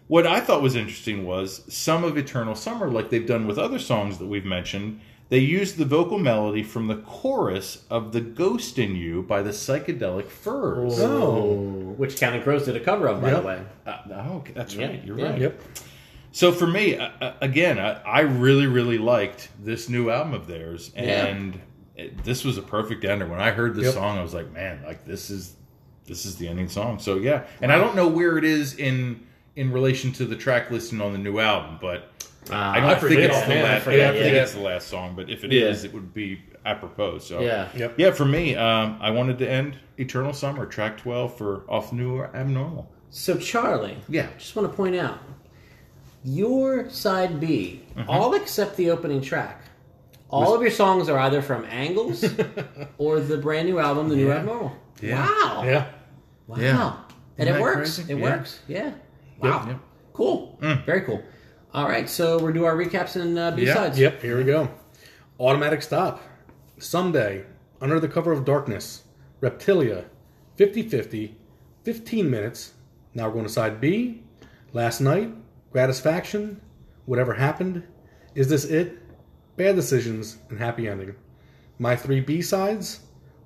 What 0.05 0.27
I 0.27 0.39
thought 0.39 0.61
was 0.61 0.75
interesting 0.75 1.25
was 1.25 1.63
some 1.73 2.03
of 2.03 2.15
Eternal 2.15 2.53
Summer, 2.53 2.91
like 2.91 3.09
they've 3.09 3.25
done 3.25 3.47
with 3.47 3.57
other 3.57 3.79
songs 3.79 4.19
that 4.19 4.27
we've 4.27 4.45
mentioned, 4.45 5.01
they 5.29 5.39
used 5.39 5.77
the 5.77 5.85
vocal 5.85 6.19
melody 6.19 6.63
from 6.63 6.87
the 6.87 6.95
chorus 6.97 7.83
of 7.89 8.13
The 8.13 8.21
Ghost 8.21 8.79
in 8.79 8.95
You 8.95 9.23
by 9.23 9.41
the 9.41 9.49
Psychedelic 9.51 10.27
Furs. 10.27 10.99
Oh. 10.99 11.53
Which 11.97 12.17
Counting 12.17 12.41
Crows 12.43 12.65
did 12.65 12.75
a 12.75 12.79
cover 12.79 13.07
of, 13.07 13.21
by 13.21 13.31
Yep. 13.31 13.41
the 13.41 13.47
way. 13.47 13.61
Uh, 13.85 13.97
oh, 14.13 14.37
okay, 14.37 14.53
that's 14.53 14.73
Yeah, 14.75 14.87
right. 14.87 15.03
You're 15.03 15.19
yeah. 15.19 15.29
right. 15.31 15.41
Yep. 15.41 15.61
So 16.31 16.51
for 16.51 16.67
me, 16.67 16.95
uh, 16.97 17.09
uh, 17.19 17.33
again, 17.41 17.79
I, 17.79 17.93
I 18.03 18.19
really, 18.21 18.67
really 18.67 18.97
liked 18.97 19.49
this 19.63 19.89
new 19.89 20.09
album 20.09 20.33
of 20.33 20.45
theirs, 20.47 20.91
and 20.95 21.59
it, 21.95 22.23
this 22.23 22.43
was 22.45 22.57
a 22.57 22.61
perfect 22.61 23.03
ender. 23.03 23.25
When 23.25 23.39
I 23.41 23.51
heard 23.51 23.75
this 23.75 23.85
Yep. 23.85 23.93
song, 23.95 24.17
I 24.19 24.21
was 24.21 24.33
like, 24.33 24.51
man, 24.53 24.81
like 24.85 25.03
this 25.05 25.29
is 25.29 25.55
this 26.05 26.25
is 26.25 26.35
the 26.37 26.47
ending 26.47 26.69
song. 26.69 26.99
So 26.99 27.17
yeah, 27.17 27.43
and 27.61 27.71
I 27.71 27.77
don't 27.77 27.95
know 27.95 28.07
where 28.07 28.37
it 28.37 28.43
is 28.45 28.75
in 28.75 29.25
in 29.55 29.71
relation 29.71 30.11
to 30.13 30.25
the 30.25 30.35
track 30.35 30.69
listing 30.69 31.01
on 31.01 31.11
the 31.11 31.17
new 31.17 31.39
album, 31.39 31.79
but 31.81 32.11
Uh, 32.51 32.55
I 32.55 32.79
don't 32.79 32.85
I 32.85 32.95
think 32.95 32.99
forget 33.01 33.23
it's 33.29 33.35
the 33.35 33.41
offhand, 33.43 33.59
I 33.59 33.63
last. 33.63 33.75
I 33.75 33.79
forget, 33.85 34.13
don't 34.13 34.21
think 34.23 34.35
yeah. 34.35 34.41
it's 34.43 34.53
the 34.53 34.59
last 34.61 34.87
song, 34.87 35.13
but 35.15 35.29
if 35.29 35.43
it 35.43 35.53
is, 35.53 35.83
Yeah. 35.83 35.89
it 35.89 35.93
would 35.93 36.13
be 36.13 36.41
apropos. 36.65 37.19
So 37.19 37.39
Yeah. 37.41 37.69
Yep. 37.75 37.93
yeah. 37.97 38.11
For 38.11 38.25
me, 38.25 38.55
um, 38.55 38.97
I 39.01 39.11
wanted 39.11 39.37
to 39.39 39.49
end 39.49 39.77
Eternal 39.97 40.33
Summer, 40.33 40.65
track 40.65 40.97
twelve 40.97 41.37
for 41.37 41.63
Off 41.69 41.91
New 41.93 42.15
or 42.15 42.35
Abnormal. 42.35 42.89
So, 43.09 43.37
Charlie, 43.37 43.97
Yeah. 44.09 44.27
just 44.37 44.55
want 44.55 44.69
to 44.69 44.75
point 44.75 44.95
out 44.95 45.19
your 46.23 46.89
side 46.89 47.39
B, 47.39 47.83
mm-hmm. 47.95 48.09
all 48.09 48.33
except 48.33 48.75
the 48.75 48.89
opening 48.91 49.21
track. 49.21 49.61
All 50.29 50.53
of 50.53 50.61
your 50.61 50.71
songs 50.71 51.07
are 51.07 51.17
either 51.19 51.41
from 51.41 51.63
Angles 51.65 52.25
or 52.97 53.21
the 53.21 53.37
brand 53.37 53.69
new 53.69 53.79
album, 53.79 54.09
The 54.09 54.17
New 54.17 54.31
Abnormal. 54.31 54.75
Yeah. 55.01 55.25
Wow. 55.25 55.63
Yeah. 55.63 55.85
Wow. 56.47 56.57
Yeah. 56.59 56.93
And 57.37 57.47
Isn't 57.47 57.59
it 57.59 57.61
works. 57.61 57.95
crazy? 57.95 58.13
It 58.13 58.17
Yeah. 58.17 58.23
works. 58.23 58.59
Yeah. 58.67 58.91
Wow. 59.41 59.65
Yep. 59.67 59.79
Cool. 60.13 60.57
Mm. 60.61 60.85
Very 60.85 61.01
cool. 61.01 61.23
All 61.77 61.87
right, 61.87 62.09
so 62.09 62.39
we'll 62.39 62.53
do 62.53 62.65
our 62.65 62.75
recaps 62.75 63.21
and 63.21 63.37
uh, 63.37 63.51
B-sides. 63.51 63.99
Yep, 63.99 64.23
here 64.23 64.35
we 64.35 64.43
go. 64.45 64.67
Automatic 65.39 65.83
Stop. 65.83 66.23
Someday, 66.79 67.45
Under 67.79 67.99
the 67.99 68.07
Cover 68.07 68.31
of 68.31 68.45
Darkness. 68.45 69.03
Reptilia. 69.41 70.05
50 70.55 70.89
50. 70.89 71.35
15 71.83 72.31
minutes. 72.31 72.73
Now 73.13 73.27
we're 73.27 73.33
going 73.33 73.45
to 73.45 73.51
side 73.51 73.79
B. 73.79 74.23
Last 74.73 75.01
Night. 75.01 75.29
Gratisfaction. 75.71 76.59
Whatever 77.05 77.35
Happened. 77.35 77.83
Is 78.33 78.49
This 78.49 78.65
It? 78.65 78.97
Bad 79.55 79.75
Decisions 79.75 80.39
and 80.49 80.57
Happy 80.57 80.87
Ending. 80.87 81.13
My 81.77 81.95
three 81.95 82.21
B 82.21 82.41
sides 82.41 83.01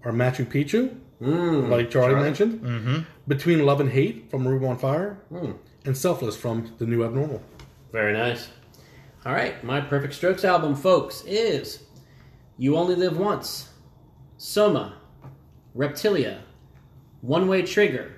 are 0.06 0.14
Machu 0.14 0.46
Picchu, 0.46 0.96
like 1.70 1.92
Charlie, 1.92 2.16
mentioned. 2.16 2.62
Mm-hmm. 2.62 3.00
Between 3.28 3.66
Love 3.66 3.82
and 3.82 3.90
Hate 3.90 4.32
from 4.32 4.48
Room 4.48 4.64
on 4.64 4.78
Fire. 4.78 5.20
And 5.84 5.98
Selfless 5.98 6.38
from 6.38 6.74
The 6.78 6.86
New 6.86 7.04
Abnormal. 7.04 7.44
Very 7.92 8.14
nice. 8.14 8.50
All 9.26 9.34
right, 9.34 9.64
my 9.64 9.82
Perfect 9.82 10.14
Strokes 10.14 10.44
album, 10.44 10.76
folks, 10.76 11.24
is 11.26 11.84
You 12.58 12.76
Only 12.76 12.96
Live 12.96 13.18
Once, 13.18 13.70
Soma, 14.38 14.96
Reptilia, 15.76 16.40
One 17.22 17.48
Way 17.48 17.62
Trigger, 17.64 18.14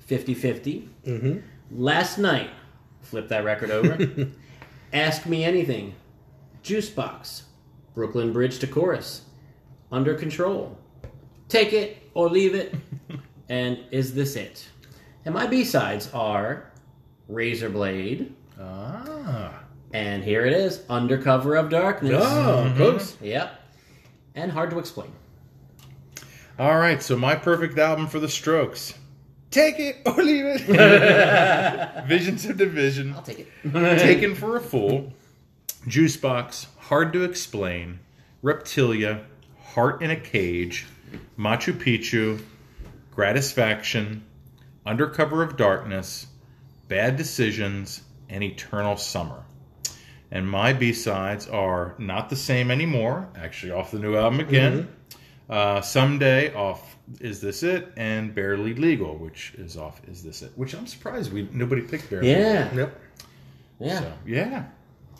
50 0.00 0.34
50, 0.34 0.88
Mm-hmm. 1.06 1.38
Last 1.70 2.18
Night, 2.18 2.50
flip 3.02 3.28
that 3.28 3.44
record 3.44 3.70
over, 3.70 4.28
Ask 4.92 5.26
Me 5.26 5.44
Anything, 5.44 5.94
Juicebox, 6.62 7.42
Brooklyn 7.94 8.32
Bridge 8.32 8.58
to 8.60 8.66
Chorus, 8.66 9.22
Under 9.92 10.14
Control, 10.14 10.76
Take 11.48 11.72
It 11.72 11.98
or 12.14 12.28
Leave 12.28 12.54
It, 12.54 12.74
and 13.48 13.78
Is 13.90 14.14
This 14.14 14.34
It? 14.34 14.66
And 15.26 15.34
my 15.34 15.46
B 15.46 15.62
sides 15.64 16.10
are 16.12 16.72
Razor 17.28 17.70
Blade, 17.70 18.34
Ah. 18.60 19.60
and 19.92 20.22
here 20.22 20.44
it 20.46 20.52
is, 20.52 20.82
under 20.88 21.18
cover 21.20 21.56
of 21.56 21.70
Darkness. 21.70 22.22
Oh, 22.24 22.72
close. 22.76 23.16
Yep. 23.20 23.60
And 24.34 24.50
hard 24.52 24.70
to 24.70 24.78
explain. 24.78 25.12
All 26.58 26.76
right, 26.78 27.02
so 27.02 27.16
my 27.16 27.34
perfect 27.34 27.78
album 27.78 28.06
for 28.06 28.20
the 28.20 28.28
Strokes. 28.28 28.94
Take 29.50 29.78
it 29.78 29.98
or 30.06 30.14
leave 30.22 30.44
it. 30.46 32.04
Visions 32.06 32.44
of 32.44 32.56
Division. 32.56 33.12
I'll 33.14 33.22
take 33.22 33.40
it. 33.40 33.72
Taken 33.98 34.34
for 34.34 34.56
a 34.56 34.60
Fool. 34.60 35.12
Juicebox. 35.86 36.66
Hard 36.78 37.12
to 37.12 37.22
Explain. 37.24 38.00
Reptilia. 38.42 39.24
Heart 39.74 40.02
in 40.02 40.10
a 40.10 40.16
Cage. 40.16 40.86
Machu 41.38 41.72
Picchu. 41.72 42.42
Gratisfaction. 43.14 44.24
Undercover 44.84 45.42
of 45.42 45.56
Darkness. 45.56 46.26
Bad 46.88 47.16
Decisions. 47.16 48.02
And 48.34 48.42
Eternal 48.42 48.96
Summer. 48.96 49.44
And 50.32 50.50
my 50.50 50.72
B 50.72 50.92
sides 50.92 51.46
are 51.46 51.94
Not 51.98 52.28
the 52.30 52.34
Same 52.36 52.72
Anymore, 52.72 53.28
actually 53.36 53.70
off 53.70 53.92
the 53.92 54.00
new 54.00 54.16
album 54.16 54.40
again. 54.40 54.88
Uh, 55.48 55.80
Someday 55.80 56.52
off 56.52 56.96
Is 57.20 57.40
This 57.40 57.62
It? 57.62 57.92
And 57.96 58.34
Barely 58.34 58.74
Legal, 58.74 59.16
which 59.16 59.54
is 59.56 59.76
off 59.76 60.00
Is 60.08 60.24
This 60.24 60.42
It? 60.42 60.50
Which 60.56 60.74
I'm 60.74 60.88
surprised 60.88 61.32
we 61.32 61.48
nobody 61.52 61.82
picked 61.82 62.10
Barely 62.10 62.34
Legal. 62.34 62.42
Yeah. 62.42 62.74
Yep. 62.74 63.00
Yeah. 63.78 64.00
So, 64.00 64.12
yeah. 64.26 64.64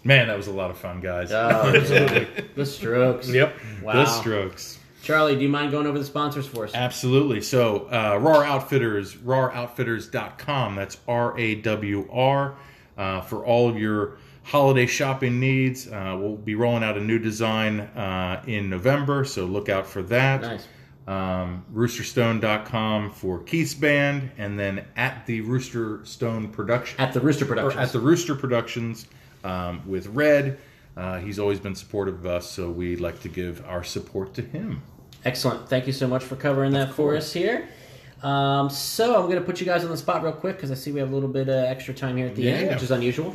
Man, 0.03 0.27
that 0.27 0.37
was 0.37 0.49
a 0.49 0.53
lot 0.53 0.73
of 0.73 0.79
fun, 0.79 1.01
guys. 1.01 1.31
Oh, 1.31 1.73
yeah. 1.73 2.25
the 2.57 2.67
Strokes. 2.67 3.29
Yep. 3.29 3.55
Wow. 3.83 3.93
The 3.93 4.07
Strokes. 4.07 4.81
Charlie, 5.03 5.37
do 5.37 5.43
you 5.43 5.49
mind 5.49 5.71
going 5.71 5.87
over 5.87 5.99
the 5.99 6.05
sponsors 6.05 6.47
for 6.47 6.65
us? 6.65 6.73
Absolutely. 6.75 7.43
So, 7.43 7.87
uh, 7.87 8.19
RAWR 8.19 8.45
Outfitters, 8.45 9.15
rawroutfitters.com. 9.15 10.75
That's 10.75 10.97
R 11.07 11.39
A 11.39 11.55
W 11.57 12.09
R. 12.11 12.57
Uh, 12.97 13.21
for 13.21 13.45
all 13.45 13.69
of 13.69 13.79
your 13.79 14.19
holiday 14.45 14.87
shopping 14.87 15.41
needs. 15.41 15.89
Uh, 15.89 16.17
we'll 16.19 16.37
be 16.37 16.55
rolling 16.55 16.85
out 16.85 16.97
a 16.97 17.01
new 17.01 17.19
design 17.19 17.81
uh, 17.81 18.43
in 18.47 18.71
November, 18.71 19.25
so 19.25 19.47
look 19.47 19.69
out 19.69 19.87
for 19.87 20.03
that. 20.03 20.43
Nice. 20.43 20.69
Um, 21.07 21.65
roosterstone.com 21.75 23.11
for 23.13 23.41
Keith's 23.41 23.75
band, 23.75 24.31
and 24.39 24.59
then 24.59 24.87
at 24.97 25.27
the 25.27 25.43
Rooster 25.43 26.05
Stone 26.05 26.49
production. 26.49 26.99
At 27.01 27.13
the 27.13 27.21
Rooster 27.21 27.45
Productions. 27.45 27.83
at 27.83 27.93
the 27.93 28.01
Rooster 28.01 28.35
Productions 28.35 29.07
um, 29.43 29.83
with 29.87 30.07
Red. 30.09 30.59
Uh, 30.97 31.19
he's 31.19 31.39
always 31.39 31.59
been 31.59 31.75
supportive 31.75 32.21
of 32.21 32.27
us, 32.27 32.49
so 32.49 32.71
we'd 32.71 33.01
like 33.01 33.21
to 33.21 33.29
give 33.29 33.65
our 33.67 33.85
support 33.85 34.33
to 34.35 34.43
him. 34.43 34.83
Excellent. 35.25 35.69
Thank 35.69 35.87
you 35.87 35.93
so 35.93 36.07
much 36.07 36.23
for 36.23 36.37
covering 36.37 36.73
that 36.73 36.95
for 36.95 37.17
us 37.17 37.33
here. 37.33 37.69
Um, 38.25 38.71
so 38.71 39.17
I'm 39.17 39.27
going 39.27 39.35
to 39.39 39.43
put 39.43 39.61
you 39.61 39.67
guys 39.67 39.85
on 39.85 39.91
the 39.91 39.97
spot 39.99 40.23
real 40.23 40.33
quick 40.33 40.57
because 40.57 40.71
I 40.71 40.75
see 40.75 40.91
we 40.93 41.01
have 41.01 41.11
a 41.11 41.15
little 41.15 41.29
bit 41.29 41.49
of 41.49 41.57
extra 41.65 41.93
time 41.93 42.17
here 42.17 42.27
at 42.27 42.35
the 42.35 42.49
end, 42.49 42.71
which 42.71 42.83
is 42.83 42.91
unusual. 42.91 43.31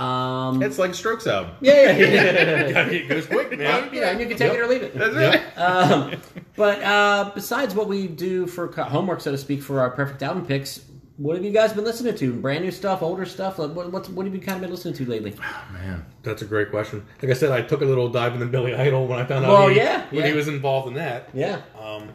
Um, 0.00 0.60
It's 0.62 0.78
like 0.78 0.90
a 0.90 0.94
Strokes 0.94 1.26
album. 1.28 1.52
yeah, 1.60 1.92
yeah, 1.92 2.06
yeah. 2.06 2.86
it 2.88 3.08
goes 3.08 3.26
quick, 3.26 3.56
man. 3.56 3.90
yeah, 3.92 4.10
and 4.10 4.20
you 4.20 4.26
can 4.26 4.36
take 4.36 4.52
it 4.52 4.60
or 4.60 4.66
leave 4.66 4.82
it. 4.82 4.94
That's 4.94 5.14
right. 5.14 5.56
Um, 5.58 6.20
but 6.56 6.82
uh, 6.82 7.30
besides 7.34 7.74
what 7.74 7.86
we 7.88 8.08
do 8.08 8.46
for 8.48 8.66
homework, 8.72 9.20
so 9.20 9.30
to 9.30 9.38
speak, 9.38 9.62
for 9.62 9.78
our 9.80 9.90
perfect 9.90 10.22
album 10.22 10.44
picks, 10.46 10.84
what 11.16 11.36
have 11.36 11.44
you 11.44 11.52
guys 11.52 11.72
been 11.72 11.84
listening 11.84 12.16
to? 12.16 12.32
Brand 12.34 12.64
new 12.64 12.72
stuff, 12.72 13.02
older 13.02 13.24
stuff? 13.24 13.60
Like, 13.60 13.70
what, 13.70 13.92
what's, 13.92 14.08
what 14.08 14.26
have 14.26 14.34
you 14.34 14.40
kind 14.40 14.56
of 14.56 14.62
been 14.62 14.70
listening 14.72 14.94
to 14.94 15.06
lately? 15.06 15.32
Man. 15.72 16.04
That's 16.24 16.42
a 16.42 16.44
great 16.44 16.70
question. 16.70 17.06
Like 17.22 17.30
I 17.30 17.34
said, 17.34 17.52
I 17.52 17.62
took 17.62 17.82
a 17.82 17.84
little 17.84 18.08
dive 18.08 18.34
into 18.34 18.46
Billy 18.46 18.74
Idol 18.74 19.06
when 19.06 19.20
I 19.20 19.24
found 19.24 19.44
out 19.44 19.52
Well, 19.52 19.68
he, 19.68 19.76
yeah, 19.76 20.06
when 20.10 20.22
yeah. 20.22 20.26
he 20.30 20.32
was 20.34 20.48
involved 20.48 20.88
in 20.88 20.94
that. 20.94 21.28
Yeah. 21.32 21.60
Um, 21.80 22.08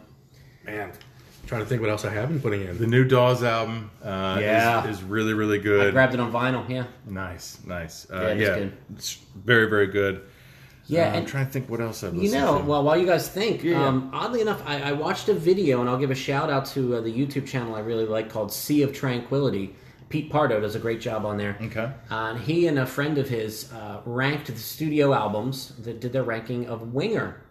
man, 0.66 0.92
trying 1.50 1.62
to 1.62 1.66
think 1.68 1.80
what 1.80 1.90
else 1.90 2.04
I 2.04 2.10
have 2.10 2.28
been 2.28 2.40
putting 2.40 2.62
in. 2.62 2.78
The 2.78 2.86
new 2.86 3.04
Dawes 3.04 3.42
album 3.42 3.90
uh, 4.04 4.38
Yeah. 4.40 4.86
is, 4.88 4.98
is 4.98 5.02
really, 5.02 5.34
really 5.34 5.58
good. 5.58 5.88
I 5.88 5.90
grabbed 5.90 6.14
it 6.14 6.20
on 6.20 6.32
vinyl, 6.32 6.66
yeah. 6.70 6.84
nice, 7.06 7.58
nice. 7.66 8.06
Uh, 8.08 8.14
Yeah, 8.20 8.28
it 8.28 8.36
is 8.40 8.48
yeah, 8.48 8.54
good. 8.54 8.72
it's 8.94 9.14
very, 9.34 9.68
very 9.68 9.88
good. 9.88 10.22
Yeah, 10.86 11.08
Uh, 11.12 11.16
I'm 11.16 11.26
trying 11.26 11.46
to 11.46 11.50
think 11.52 11.68
what 11.68 11.80
else 11.80 12.04
I've 12.04 12.14
You 12.14 12.30
know, 12.30 12.58
to. 12.58 12.64
well, 12.64 12.84
while 12.84 12.96
you 12.96 13.04
guys 13.04 13.28
think, 13.28 13.64
Yeah. 13.64 13.84
um, 13.84 14.10
oddly 14.12 14.40
enough, 14.42 14.62
I, 14.64 14.80
I 14.80 14.92
watched 14.92 15.28
a 15.28 15.34
video, 15.34 15.80
and 15.80 15.90
I'll 15.90 15.98
give 15.98 16.12
a 16.12 16.14
shout 16.14 16.50
out 16.50 16.66
to 16.66 16.94
uh, 16.96 17.00
the 17.00 17.10
YouTube 17.12 17.46
channel 17.48 17.74
I 17.74 17.80
really 17.80 18.06
like 18.06 18.30
called 18.30 18.52
Sea 18.52 18.82
of 18.82 18.92
Tranquility. 18.92 19.74
Pete 20.08 20.30
Pardo 20.30 20.60
does 20.60 20.76
a 20.76 20.78
great 20.78 21.00
job 21.00 21.24
on 21.26 21.36
there. 21.36 21.56
Okay. 21.62 21.90
Uh, 22.12 22.14
and 22.30 22.38
he 22.40 22.68
and 22.68 22.78
a 22.78 22.86
friend 22.86 23.18
of 23.18 23.28
his 23.28 23.72
uh, 23.72 24.00
ranked 24.04 24.46
the 24.46 24.56
studio 24.56 25.12
albums 25.12 25.72
that 25.80 26.00
did 26.00 26.12
their 26.12 26.22
ranking 26.24 26.68
of 26.68 26.92
Winger. 26.94 27.42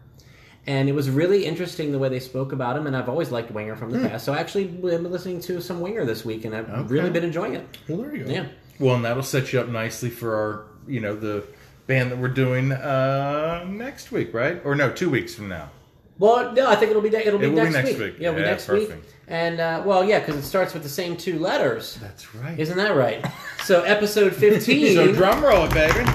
And 0.69 0.87
it 0.87 0.93
was 0.93 1.09
really 1.09 1.45
interesting 1.45 1.91
the 1.91 1.97
way 1.97 2.09
they 2.09 2.19
spoke 2.19 2.51
about 2.51 2.77
him, 2.77 2.85
and 2.85 2.95
I've 2.95 3.09
always 3.09 3.31
liked 3.31 3.49
Winger 3.49 3.75
from 3.75 3.89
the 3.89 4.07
past. 4.07 4.23
So 4.23 4.33
I 4.33 4.37
actually 4.37 4.65
been 4.67 5.09
listening 5.11 5.41
to 5.41 5.59
some 5.61 5.81
Winger 5.81 6.05
this 6.05 6.23
week, 6.23 6.45
and 6.45 6.55
I've 6.55 6.69
Okay. 6.69 6.93
really 6.93 7.09
been 7.09 7.23
enjoying 7.23 7.55
it. 7.55 7.65
Well, 7.87 7.97
there 7.97 8.15
you 8.15 8.23
go. 8.25 8.31
Yeah. 8.31 8.45
Well, 8.79 8.95
and 8.95 9.03
that'll 9.03 9.23
set 9.23 9.51
you 9.51 9.59
up 9.61 9.67
nicely 9.67 10.11
for 10.11 10.35
our, 10.35 10.65
you 10.87 10.99
know, 10.99 11.15
the 11.15 11.43
band 11.87 12.11
that 12.11 12.19
we're 12.19 12.27
doing 12.27 12.71
uh, 12.71 13.65
next 13.67 14.11
week, 14.11 14.31
right? 14.31 14.61
Or 14.63 14.75
no, 14.75 14.91
two 14.91 15.09
weeks 15.09 15.33
from 15.33 15.49
now. 15.49 15.71
Well, 16.19 16.51
no, 16.53 16.67
I 16.69 16.75
think 16.75 16.91
it'll 16.91 17.01
be 17.01 17.07
it'll 17.15 17.39
be, 17.39 17.47
It 17.47 17.49
will 17.49 17.55
be 17.65 17.71
next, 17.71 17.73
next 17.73 17.89
week. 17.89 17.97
week. 17.99 18.15
Yeah, 18.19 18.27
it'll 18.27 18.35
be 18.35 18.41
Yeah, 18.43 18.51
next 18.51 18.67
week. 18.69 18.91
And 19.27 19.59
uh, 19.59 19.81
well, 19.83 20.03
yeah, 20.03 20.19
because 20.19 20.35
it 20.35 20.43
starts 20.43 20.75
with 20.75 20.83
the 20.83 20.89
same 20.89 21.17
two 21.17 21.39
letters. 21.39 21.97
That's 21.99 22.35
right. 22.35 22.59
Isn't 22.59 22.77
that 22.77 22.95
right? 22.95 23.25
So 23.63 23.81
episode 23.83 24.35
15, 24.45 24.93
so 24.93 25.11
drum 25.13 25.43
roll 25.43 25.67
baby. 25.69 26.05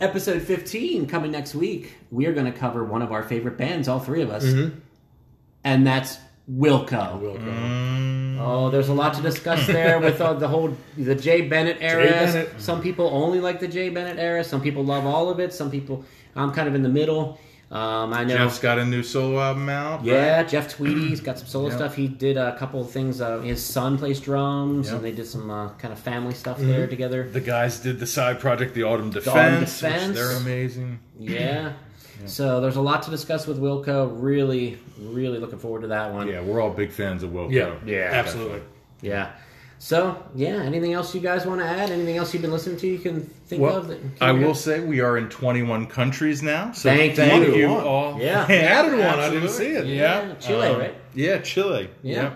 Episode 0.00 0.42
15 0.42 1.06
coming 1.06 1.30
next 1.32 1.54
week, 1.54 1.96
we 2.10 2.26
are 2.26 2.32
going 2.32 2.50
to 2.50 2.58
cover 2.58 2.84
one 2.84 3.02
of 3.02 3.12
our 3.12 3.22
favorite 3.22 3.56
bands, 3.56 3.88
all 3.88 4.00
three 4.00 4.22
of 4.22 4.30
us. 4.30 4.44
Mm-hmm. 4.44 4.78
And 5.64 5.86
that's 5.86 6.18
Wilco. 6.50 7.20
Will 7.20 7.34
go. 7.34 7.40
Mm, 7.40 8.24
Oh, 8.40 8.68
there's 8.68 8.88
a 8.88 8.94
lot 8.94 9.14
to 9.14 9.22
discuss 9.22 9.66
there 9.68 9.98
with 10.00 10.20
uh, 10.20 10.34
the 10.34 10.48
whole 10.48 10.76
the 10.98 11.14
Jay 11.14 11.42
Bennett 11.42 11.78
era. 11.80 12.04
Bennett. 12.04 12.60
Some 12.60 12.82
people 12.82 13.08
only 13.12 13.40
like 13.40 13.60
the 13.60 13.68
Jay 13.68 13.88
Bennett 13.88 14.18
era. 14.18 14.44
Some 14.44 14.60
people 14.60 14.84
love 14.84 15.06
all 15.06 15.30
of 15.30 15.40
it. 15.40 15.52
Some 15.52 15.70
people, 15.70 16.04
I'm 16.36 16.52
kind 16.52 16.68
of 16.68 16.74
in 16.74 16.82
the 16.82 16.88
middle. 16.88 17.38
Um, 17.70 18.12
I 18.12 18.24
know. 18.24 18.36
Jeff's 18.36 18.58
got 18.60 18.78
a 18.78 18.84
new 18.84 19.02
solo 19.02 19.40
album 19.40 19.68
out. 19.68 20.04
Yeah, 20.04 20.36
right? 20.38 20.48
Jeff 20.48 20.76
Tweedy's 20.76 21.20
got 21.20 21.38
some 21.38 21.48
solo 21.48 21.68
Yep. 21.68 21.76
stuff. 21.76 21.94
He 21.96 22.06
did 22.06 22.36
a 22.36 22.56
couple 22.56 22.80
of 22.80 22.90
things. 22.90 23.20
Uh, 23.20 23.40
his 23.40 23.64
son 23.64 23.98
plays 23.98 24.20
drums, 24.20 24.86
Yep. 24.88 24.96
and 24.96 25.04
they 25.04 25.10
did 25.12 25.26
some 25.26 25.50
uh, 25.50 25.70
kind 25.78 25.92
of 25.92 25.98
family 25.98 26.34
stuff 26.34 26.58
Mm-hmm. 26.58 26.68
there 26.68 26.86
together. 26.86 27.28
The 27.28 27.40
guys 27.40 27.80
did 27.80 27.98
the 27.98 28.06
side 28.06 28.38
project, 28.38 28.74
the 28.74 28.84
Autumn 28.84 29.10
Defense. 29.10 29.28
Autumn 29.36 29.60
which 29.60 29.80
Defense. 29.80 30.14
they're 30.16 30.36
amazing. 30.36 31.00
Yeah. 31.18 31.72
So 32.26 32.60
there's 32.60 32.76
a 32.76 32.80
lot 32.82 33.02
to 33.04 33.10
discuss 33.10 33.46
with 33.46 33.58
Wilco. 33.60 34.10
Really, 34.22 34.78
really 35.00 35.38
looking 35.38 35.58
forward 35.58 35.80
to 35.82 35.88
that 35.88 36.12
one. 36.12 36.28
Yeah, 36.28 36.42
we're 36.42 36.60
all 36.60 36.70
big 36.70 36.92
fans 36.92 37.22
of 37.22 37.30
Wilco. 37.30 37.50
Yeah, 37.50 37.74
Yeah. 37.84 38.08
absolutely. 38.12 38.60
Yeah. 39.02 39.30
So 39.84 40.16
yeah, 40.34 40.62
anything 40.62 40.94
else 40.94 41.14
you 41.14 41.20
guys 41.20 41.44
want 41.44 41.60
to 41.60 41.66
add? 41.66 41.90
Anything 41.90 42.16
else 42.16 42.32
you've 42.32 42.40
been 42.40 42.50
listening 42.52 42.78
to? 42.78 42.86
You 42.86 42.98
can 42.98 43.20
think 43.20 43.60
Well, 43.60 43.76
of. 43.76 43.88
That 43.88 44.00
I 44.18 44.32
will 44.32 44.54
say 44.54 44.80
we 44.80 45.00
are 45.00 45.18
in 45.18 45.28
21 45.28 45.88
countries 45.88 46.42
now. 46.42 46.72
So 46.72 46.88
Thank 46.88 47.16
thank, 47.16 47.46
you. 47.48 47.54
you. 47.54 47.68
All. 47.68 48.18
Yeah. 48.18 48.46
They 48.48 48.60
added 48.60 48.92
one. 48.92 49.02
I 49.20 49.28
didn't 49.28 49.50
see 49.50 49.66
it. 49.66 49.84
Yeah, 49.84 50.28
Yeah, 50.28 50.34
Chile, 50.36 50.68
Um, 50.68 50.78
right? 50.80 50.94
Yeah, 51.14 51.38
Chile. 51.42 51.90
Yeah. 52.02 52.34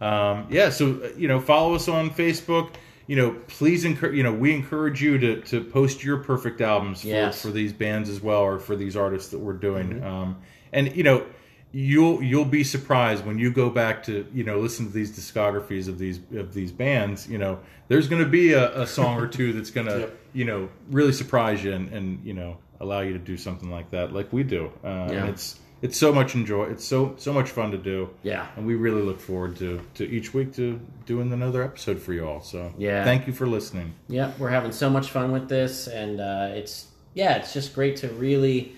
Yeah. 0.00 0.30
Um, 0.30 0.46
yeah. 0.48 0.70
So 0.70 0.92
uh, 1.04 1.08
you 1.14 1.28
know, 1.28 1.40
follow 1.40 1.74
us 1.74 1.88
on 1.88 2.08
Facebook. 2.08 2.70
You 3.06 3.16
know, 3.16 3.36
please 3.48 3.84
encourage. 3.84 4.16
You 4.16 4.22
know, 4.22 4.32
we 4.32 4.54
encourage 4.54 5.02
you 5.02 5.18
to 5.18 5.42
to 5.42 5.62
post 5.62 6.02
your 6.02 6.16
perfect 6.16 6.62
albums 6.62 7.02
for, 7.02 7.08
Yes. 7.08 7.42
for 7.42 7.50
these 7.50 7.74
bands 7.74 8.08
as 8.08 8.22
well, 8.22 8.40
or 8.40 8.58
for 8.58 8.76
these 8.76 8.96
artists 8.96 9.28
that 9.32 9.40
we're 9.40 9.52
doing. 9.52 10.02
Um, 10.02 10.36
and 10.72 10.96
you 10.96 11.02
know, 11.02 11.26
you'll 11.72 12.22
you'll 12.22 12.44
be 12.44 12.64
surprised 12.64 13.24
when 13.26 13.38
you 13.38 13.50
go 13.52 13.68
back 13.70 14.02
to 14.04 14.26
you 14.32 14.44
know 14.44 14.58
listen 14.58 14.86
to 14.86 14.92
these 14.92 15.10
discographies 15.16 15.88
of 15.88 15.98
these 15.98 16.20
of 16.34 16.54
these 16.54 16.72
bands. 16.72 17.28
You 17.28 17.38
know, 17.38 17.60
there's 17.88 18.08
going 18.08 18.22
to 18.22 18.28
be 18.28 18.52
a, 18.52 18.82
a 18.82 18.86
song 18.86 19.18
or 19.20 19.26
two 19.26 19.52
that's 19.52 19.70
going 19.70 19.86
to 19.86 19.98
Yep. 20.00 20.18
you 20.34 20.44
know 20.44 20.68
really 20.90 21.12
surprise 21.12 21.62
you 21.64 21.72
and, 21.72 21.92
and 21.92 22.24
you 22.24 22.34
know 22.34 22.58
allow 22.80 23.00
you 23.00 23.12
to 23.12 23.18
do 23.18 23.36
something 23.36 23.70
like 23.70 23.90
that, 23.90 24.12
like 24.12 24.32
we 24.32 24.42
do. 24.44 24.70
Uh, 24.84 24.88
Yeah. 25.10 25.12
And 25.20 25.28
it's 25.30 25.58
it's 25.80 25.96
so 25.96 26.12
much 26.12 26.34
enjoy. 26.34 26.64
It's 26.70 26.84
so 26.84 27.14
so 27.18 27.32
much 27.32 27.50
fun 27.50 27.70
to 27.72 27.78
do. 27.78 28.10
Yeah. 28.22 28.46
And 28.56 28.66
we 28.66 28.74
really 28.74 29.02
look 29.02 29.20
forward 29.20 29.56
to, 29.58 29.80
to 29.94 30.04
each 30.08 30.34
week 30.34 30.52
to 30.54 30.80
doing 31.06 31.32
another 31.32 31.62
episode 31.62 32.00
for 32.00 32.12
you 32.12 32.26
all. 32.26 32.40
So 32.40 32.72
Yeah. 32.78 33.04
thank 33.04 33.26
you 33.28 33.32
for 33.32 33.46
listening. 33.46 33.94
Yeah, 34.08 34.32
we're 34.38 34.50
having 34.50 34.72
so 34.72 34.90
much 34.90 35.10
fun 35.10 35.30
with 35.32 35.48
this, 35.48 35.86
and 35.86 36.20
uh, 36.20 36.48
it's 36.52 36.86
yeah, 37.14 37.36
it's 37.36 37.52
just 37.52 37.74
great 37.74 37.96
to 37.98 38.08
really, 38.08 38.72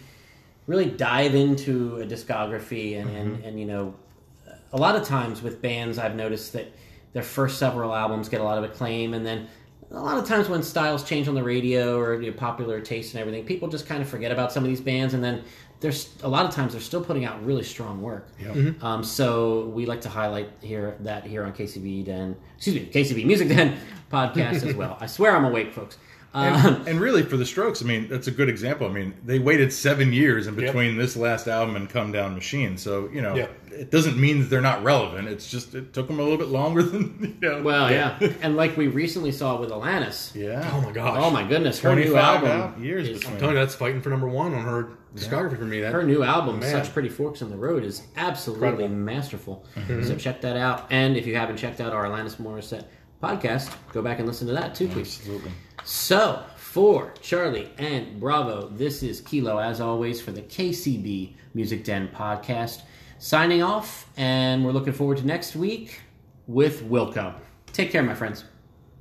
really 0.70 0.86
dive 0.86 1.34
into 1.34 1.96
a 1.96 2.06
discography, 2.06 2.98
and, 2.98 3.10
mm-hmm. 3.10 3.16
and 3.16 3.44
and 3.44 3.60
you 3.60 3.66
know, 3.66 3.94
a 4.72 4.76
lot 4.76 4.94
of 4.94 5.02
times 5.04 5.42
with 5.42 5.60
bands, 5.60 5.98
I've 5.98 6.14
noticed 6.14 6.52
that 6.52 6.72
their 7.12 7.24
first 7.24 7.58
several 7.58 7.92
albums 7.92 8.28
get 8.28 8.40
a 8.40 8.44
lot 8.44 8.56
of 8.56 8.62
acclaim, 8.62 9.12
and 9.14 9.26
then 9.26 9.48
a 9.90 10.00
lot 10.00 10.16
of 10.16 10.28
times 10.28 10.48
when 10.48 10.62
styles 10.62 11.02
change 11.02 11.26
on 11.26 11.34
the 11.34 11.42
radio 11.42 11.98
or 11.98 12.22
you 12.22 12.30
know, 12.30 12.36
popular 12.36 12.80
taste 12.80 13.14
and 13.14 13.20
everything, 13.20 13.44
people 13.44 13.66
just 13.66 13.86
kind 13.86 14.00
of 14.00 14.08
forget 14.08 14.30
about 14.30 14.52
some 14.52 14.62
of 14.62 14.70
these 14.70 14.80
bands, 14.80 15.12
and 15.12 15.24
then 15.24 15.42
there's 15.80 16.14
a 16.22 16.28
lot 16.28 16.46
of 16.46 16.54
times 16.54 16.72
they're 16.72 16.80
still 16.80 17.02
putting 17.02 17.24
out 17.24 17.44
really 17.44 17.64
strong 17.64 18.00
work. 18.00 18.28
Mm-hmm. 18.38 18.60
Mm-hmm. 18.60 18.86
Um, 18.86 19.02
so 19.02 19.66
we 19.74 19.86
like 19.86 20.02
to 20.02 20.08
highlight 20.08 20.50
here 20.60 20.96
that 21.00 21.26
here 21.26 21.42
on 21.42 21.52
KCB 21.52 22.04
Den, 22.04 22.36
excuse 22.56 22.76
me, 22.76 22.86
KCB 22.86 23.26
Music 23.26 23.48
Den 23.48 23.76
podcast 24.12 24.62
as 24.62 24.76
well. 24.76 24.96
I 25.00 25.06
swear 25.06 25.34
I'm 25.34 25.44
awake, 25.44 25.74
folks. 25.74 25.98
Um, 26.32 26.54
And, 26.54 26.88
and 26.88 27.00
really, 27.00 27.22
for 27.24 27.36
the 27.36 27.44
Strokes, 27.46 27.82
I 27.82 27.86
mean, 27.86 28.08
that's 28.08 28.28
a 28.28 28.30
good 28.30 28.48
example. 28.48 28.86
I 28.86 28.90
mean, 28.92 29.14
they 29.24 29.38
waited 29.40 29.72
seven 29.72 30.12
years 30.12 30.46
in 30.46 30.54
between 30.54 30.96
this 30.96 31.16
last 31.16 31.48
album 31.48 31.74
and 31.76 31.88
Come 31.90 32.12
Down 32.12 32.34
Machine. 32.34 32.76
So, 32.78 33.08
you 33.12 33.20
know, 33.20 33.34
Yeah. 33.34 33.46
it 33.72 33.90
doesn't 33.90 34.16
mean 34.16 34.38
that 34.40 34.50
they're 34.50 34.60
not 34.60 34.84
relevant. 34.84 35.26
It's 35.28 35.50
just, 35.50 35.74
it 35.74 35.92
took 35.92 36.06
them 36.06 36.20
a 36.20 36.22
little 36.22 36.38
bit 36.38 36.46
longer 36.48 36.82
than, 36.90 37.36
you 37.42 37.48
know. 37.48 37.62
well, 37.62 37.90
yeah, 37.90 38.16
and 38.42 38.56
like 38.56 38.76
we 38.76 38.86
recently 38.86 39.32
saw 39.32 39.58
with 39.58 39.70
Alanis. 39.70 40.32
Yeah. 40.34 40.70
Oh 40.72 40.80
my 40.82 40.92
gosh. 40.92 41.16
Oh 41.20 41.30
my 41.30 41.42
goodness, 41.42 41.80
her 41.80 41.96
new 41.96 42.16
album. 42.16 42.80
years 42.82 43.08
is- 43.08 43.18
between. 43.18 43.34
I'm 43.34 43.40
telling 43.40 43.54
you, 43.56 43.60
that's 43.60 43.74
fighting 43.74 44.00
for 44.00 44.10
number 44.10 44.28
one 44.28 44.54
on 44.54 44.62
her 44.64 44.90
discography 45.16 45.58
for 45.58 45.64
me. 45.64 45.80
That 45.80 45.92
her 45.92 46.04
new 46.04 46.22
album, 46.22 46.60
Man. 46.60 46.70
Such 46.70 46.92
Pretty 46.92 47.08
Forks 47.08 47.42
in 47.42 47.50
the 47.50 47.56
Road, 47.56 47.82
is 47.82 48.02
absolutely 48.16 48.68
Incredible. 48.84 48.94
masterful. 48.96 49.66
Mm-hmm. 49.74 50.04
So 50.04 50.14
check 50.14 50.40
that 50.42 50.56
out. 50.56 50.86
And 50.90 51.16
if 51.16 51.26
you 51.26 51.34
haven't 51.34 51.56
checked 51.56 51.80
out 51.80 51.92
our 51.92 52.04
Alanis 52.04 52.36
Morissette 52.36 52.84
podcast, 53.22 53.72
go 53.92 54.02
back 54.02 54.18
and 54.18 54.26
listen 54.26 54.46
to 54.46 54.52
that 54.54 54.74
too, 54.74 54.88
please. 54.88 55.18
Absolutely. 55.18 55.52
So, 55.84 56.44
for 56.56 57.12
Charlie 57.20 57.70
and 57.78 58.20
Bravo, 58.20 58.68
this 58.68 59.02
is 59.02 59.20
Kilo, 59.20 59.58
as 59.58 59.80
always, 59.80 60.20
for 60.20 60.30
the 60.30 60.42
KCB 60.42 61.34
Music 61.54 61.84
Den 61.84 62.08
podcast. 62.08 62.82
Signing 63.18 63.62
off, 63.62 64.08
and 64.16 64.64
we're 64.64 64.72
looking 64.72 64.92
forward 64.92 65.18
to 65.18 65.26
next 65.26 65.54
week 65.56 66.00
with 66.46 66.88
Wilco. 66.88 67.34
Take 67.72 67.90
care, 67.90 68.02
my 68.02 68.14
friends. 68.14 68.44